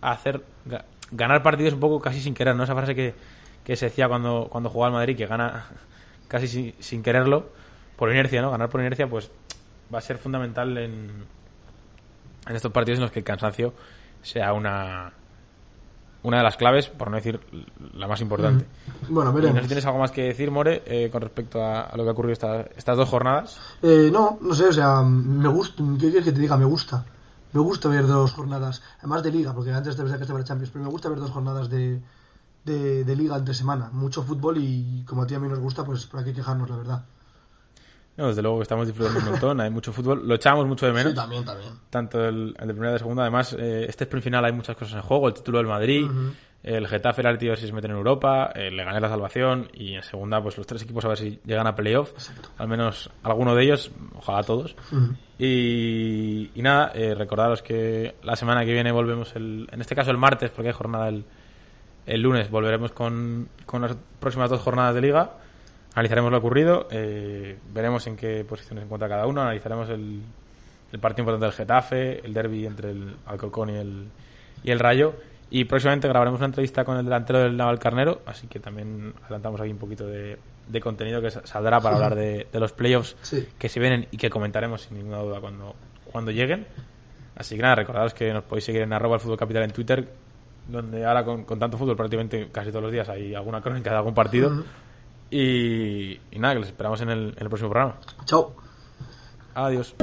a 0.01 0.11
hacer 0.11 0.41
ga- 0.67 0.83
ganar 1.11 1.41
partidos 1.43 1.73
un 1.73 1.79
poco 1.79 1.99
casi 1.99 2.19
sin 2.21 2.33
querer, 2.33 2.55
¿no? 2.55 2.63
Esa 2.63 2.75
frase 2.75 2.93
que, 2.95 3.13
que 3.63 3.75
se 3.75 3.85
decía 3.85 4.07
cuando, 4.07 4.47
cuando 4.51 4.69
jugaba 4.69 4.89
el 4.89 4.93
Madrid, 4.99 5.17
que 5.17 5.25
gana 5.25 5.65
casi 6.27 6.47
sin, 6.47 6.73
sin 6.79 7.01
quererlo, 7.03 7.49
por 7.97 8.11
inercia, 8.11 8.41
¿no? 8.41 8.51
Ganar 8.51 8.69
por 8.69 8.81
inercia, 8.81 9.07
pues 9.09 9.31
va 9.93 9.99
a 9.99 10.01
ser 10.01 10.17
fundamental 10.17 10.77
en, 10.77 11.25
en 12.47 12.55
estos 12.55 12.71
partidos 12.71 12.97
en 12.97 13.03
los 13.03 13.11
que 13.11 13.19
el 13.19 13.25
cansancio 13.25 13.73
sea 14.21 14.53
una 14.53 15.13
una 16.23 16.37
de 16.37 16.43
las 16.43 16.55
claves, 16.57 16.87
por 16.87 17.09
no 17.09 17.17
decir 17.17 17.39
la 17.93 18.07
más 18.07 18.21
importante. 18.21 18.65
Bueno, 19.09 19.31
Y 19.37 19.51
no 19.51 19.51
veremos. 19.51 19.57
sé 19.57 19.63
si 19.63 19.67
tienes 19.69 19.85
algo 19.85 19.99
más 19.99 20.11
que 20.11 20.23
decir, 20.23 20.51
More, 20.51 20.83
eh, 20.85 21.09
con 21.11 21.21
respecto 21.21 21.61
a, 21.63 21.81
a 21.81 21.97
lo 21.97 22.03
que 22.03 22.09
ha 22.09 22.13
ocurrido 22.13 22.33
esta- 22.33 22.61
estas 22.77 22.97
dos 22.97 23.09
jornadas. 23.09 23.61
Eh, 23.81 24.09
no, 24.11 24.37
no 24.41 24.53
sé, 24.55 24.65
o 24.67 24.73
sea, 24.73 25.01
me 25.03 25.47
gusta, 25.49 25.83
¿qué 25.99 26.07
quieres 26.09 26.23
que 26.25 26.31
te 26.31 26.39
diga? 26.39 26.57
Me 26.57 26.65
gusta. 26.65 27.05
Me 27.51 27.59
gusta 27.61 27.87
ver 27.89 28.07
dos 28.07 28.31
jornadas, 28.33 28.81
además 28.99 29.21
de 29.23 29.31
liga, 29.31 29.53
porque 29.53 29.71
antes 29.71 29.95
te 29.95 30.01
pensaba 30.01 30.17
que 30.17 30.23
estaba 30.23 30.43
Champions, 30.43 30.71
pero 30.71 30.85
me 30.85 30.89
gusta 30.91 31.09
ver 31.09 31.19
dos 31.19 31.29
jornadas 31.31 31.69
de, 31.69 32.01
de, 32.65 33.03
de 33.05 33.15
liga 33.15 33.37
entre 33.37 33.53
semana. 33.53 33.89
Mucho 33.93 34.23
fútbol 34.23 34.57
y 34.59 35.03
como 35.05 35.23
a 35.23 35.27
ti 35.27 35.35
a 35.35 35.39
mí 35.39 35.47
nos 35.49 35.59
gusta, 35.59 35.83
pues 35.85 36.07
para 36.07 36.23
qué 36.23 36.33
quejarnos, 36.33 36.69
la 36.69 36.77
verdad. 36.77 37.05
No, 38.15 38.27
desde 38.27 38.41
luego 38.43 38.57
que 38.57 38.63
estamos 38.63 38.85
disfrutando 38.85 39.19
un 39.19 39.25
montón, 39.25 39.59
hay 39.61 39.71
mucho 39.71 39.91
fútbol, 39.91 40.27
lo 40.27 40.35
echamos 40.35 40.67
mucho 40.67 40.85
de 40.85 40.93
menos. 40.93 41.13
Sí, 41.13 41.15
también, 41.15 41.43
también. 41.43 41.71
tanto 41.89 42.23
el, 42.23 42.55
el 42.59 42.67
de 42.67 42.73
primera 42.73 42.91
y 42.91 42.93
de 42.93 42.99
segunda. 42.99 43.23
Además, 43.23 43.55
eh, 43.57 43.85
este 43.89 44.03
sprint 44.03 44.23
final 44.23 44.45
hay 44.45 44.51
muchas 44.51 44.75
cosas 44.75 44.93
en 44.95 45.01
juego. 45.01 45.27
El 45.27 45.33
título 45.33 45.57
del 45.57 45.65
Madrid, 45.67 46.05
el 46.61 46.87
Getafe, 46.87 47.21
el 47.21 47.27
Atleti 47.27 47.47
a 47.47 47.49
ver 47.49 47.59
si 47.59 47.65
se 47.65 47.73
meten 47.73 47.89
en 47.91 47.97
Europa, 47.97 48.51
el 48.53 48.77
le 48.77 48.83
gané 48.83 48.99
la 49.01 49.09
salvación 49.09 49.67
y 49.73 49.95
en 49.95 50.03
segunda, 50.03 50.41
pues 50.43 50.57
los 50.57 50.67
tres 50.67 50.83
equipos 50.83 51.03
a 51.05 51.07
ver 51.07 51.17
si 51.17 51.39
llegan 51.43 51.65
a 51.65 51.75
playoff. 51.75 52.13
Al 52.59 52.67
menos 52.67 53.09
alguno 53.23 53.55
de 53.55 53.63
ellos, 53.63 53.91
ojalá 54.15 54.43
todos. 54.43 54.75
Y 55.39 56.51
nada, 56.57 56.91
eh, 56.93 57.15
recordaros 57.15 57.63
que 57.63 58.15
la 58.21 58.35
semana 58.35 58.63
que 58.63 58.73
viene 58.73 58.91
volvemos, 58.91 59.35
el, 59.35 59.67
en 59.71 59.81
este 59.81 59.95
caso 59.95 60.11
el 60.11 60.17
martes, 60.17 60.51
porque 60.51 60.69
hay 60.69 60.73
jornada 60.73 61.09
el, 61.09 61.25
el 62.05 62.21
lunes, 62.21 62.49
volveremos 62.51 62.91
con, 62.91 63.49
con 63.65 63.81
las 63.81 63.97
próximas 64.19 64.51
dos 64.51 64.61
jornadas 64.61 64.93
de 64.93 65.01
liga. 65.01 65.31
Analizaremos 65.95 66.31
lo 66.31 66.37
ocurrido, 66.39 66.87
eh, 66.91 67.57
veremos 67.73 68.07
en 68.07 68.15
qué 68.15 68.43
posición 68.47 68.79
se 68.79 68.85
encuentra 68.85 69.07
cada 69.07 69.27
uno, 69.27 69.41
analizaremos 69.41 69.89
el, 69.89 70.21
el 70.91 70.99
partido 70.99 71.21
importante 71.23 71.45
del 71.45 71.53
Getafe, 71.53 72.25
el 72.25 72.33
derby 72.33 72.65
entre 72.65 72.91
el 72.91 73.15
Alcorcón 73.27 73.69
y 73.69 73.75
el, 73.77 74.07
y 74.63 74.71
el 74.71 74.79
Rayo. 74.79 75.13
Y 75.51 75.65
próximamente 75.65 76.07
grabaremos 76.07 76.39
una 76.39 76.47
entrevista 76.47 76.83
con 76.83 76.97
el 76.97 77.05
delantero 77.05 77.39
del 77.39 77.55
Naval 77.55 77.77
Carnero, 77.77 78.21
así 78.25 78.47
que 78.47 78.59
también 78.59 79.13
adelantamos 79.23 79.61
aquí 79.61 79.69
un 79.69 79.77
poquito 79.77 80.07
de, 80.07 80.39
de 80.67 80.81
contenido 80.81 81.21
que 81.21 81.29
sa- 81.29 81.45
saldrá 81.45 81.79
para 81.79 81.95
hablar 81.95 82.15
de, 82.15 82.47
de 82.51 82.59
los 82.59 82.71
playoffs 82.73 83.15
Sí. 83.21 83.47
que 83.59 83.69
se 83.69 83.79
vienen 83.79 84.07
y 84.09 84.17
que 84.17 84.31
comentaremos 84.31 84.81
sin 84.81 84.97
ninguna 84.97 85.19
duda 85.19 85.39
cuando, 85.41 85.75
cuando 86.11 86.31
lleguen. 86.31 86.65
Así 87.35 87.55
que 87.55 87.61
nada, 87.61 87.75
recordaros 87.75 88.15
que 88.15 88.33
nos 88.33 88.43
podéis 88.45 88.65
seguir 88.65 88.81
en 88.81 88.93
arroba 88.93 89.15
el 89.15 89.21
fútbol 89.21 89.37
capital 89.37 89.61
en 89.61 89.71
Twitter, 89.71 90.07
donde 90.67 91.05
ahora 91.05 91.23
con, 91.23 91.43
con 91.43 91.59
tanto 91.59 91.77
fútbol 91.77 91.95
prácticamente 91.97 92.47
casi 92.51 92.69
todos 92.71 92.83
los 92.83 92.91
días 92.91 93.07
hay 93.09 93.35
alguna 93.35 93.61
crónica 93.61 93.91
de 93.91 93.97
algún 93.97 94.15
partido. 94.15 94.49
Y, 95.33 96.19
y 96.31 96.39
nada, 96.39 96.53
que 96.53 96.59
les 96.59 96.69
esperamos 96.69 97.01
en 97.01 97.09
el, 97.09 97.33
en 97.35 97.43
el 97.43 97.49
próximo 97.49 97.71
programa. 97.71 97.97
Chao. 98.25 98.53
Adiós. 99.55 99.95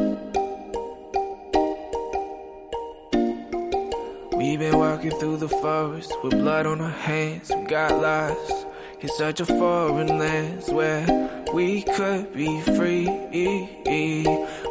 We've 4.36 4.58
been 4.58 4.78
walking 4.78 5.10
through 5.12 5.36
the 5.36 5.48
forest 5.48 6.12
with 6.24 6.32
blood 6.32 6.66
on 6.66 6.80
our 6.80 6.90
hands. 6.90 7.50
We 7.50 7.66
got 7.66 8.00
lost 8.00 8.66
in 9.00 9.08
such 9.10 9.40
a 9.40 9.46
foreign 9.46 10.18
land 10.18 10.64
where 10.68 11.06
we 11.52 11.82
could 11.82 12.32
be 12.32 12.60
free. 12.62 13.06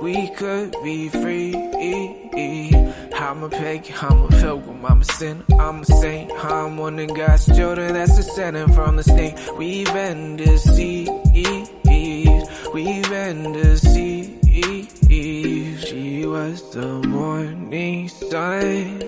We 0.01 0.29
could 0.35 0.75
be 0.83 1.09
free. 1.09 1.53
I'm 3.21 3.43
a 3.43 3.49
pagan, 3.49 3.95
I'm 4.01 4.23
a 4.23 4.27
pilgrim, 4.29 4.85
I'm 4.85 5.01
a 5.01 5.03
sinner, 5.03 5.43
I'm 5.59 5.81
a 5.81 5.85
saint. 5.85 6.31
I'm 6.31 6.77
one 6.77 6.97
of 6.99 7.13
God's 7.13 7.45
children 7.45 7.93
that's 7.93 8.15
descended 8.15 8.73
from 8.73 8.95
the 8.95 9.03
snake. 9.03 9.35
We've 9.57 9.91
been 9.93 10.37
deceived. 10.37 11.11
We've 12.73 13.09
been 13.09 13.51
deceived. 13.51 14.45
She 15.85 16.25
was 16.25 16.71
the 16.71 17.01
morning 17.07 18.07
sun. 18.07 19.03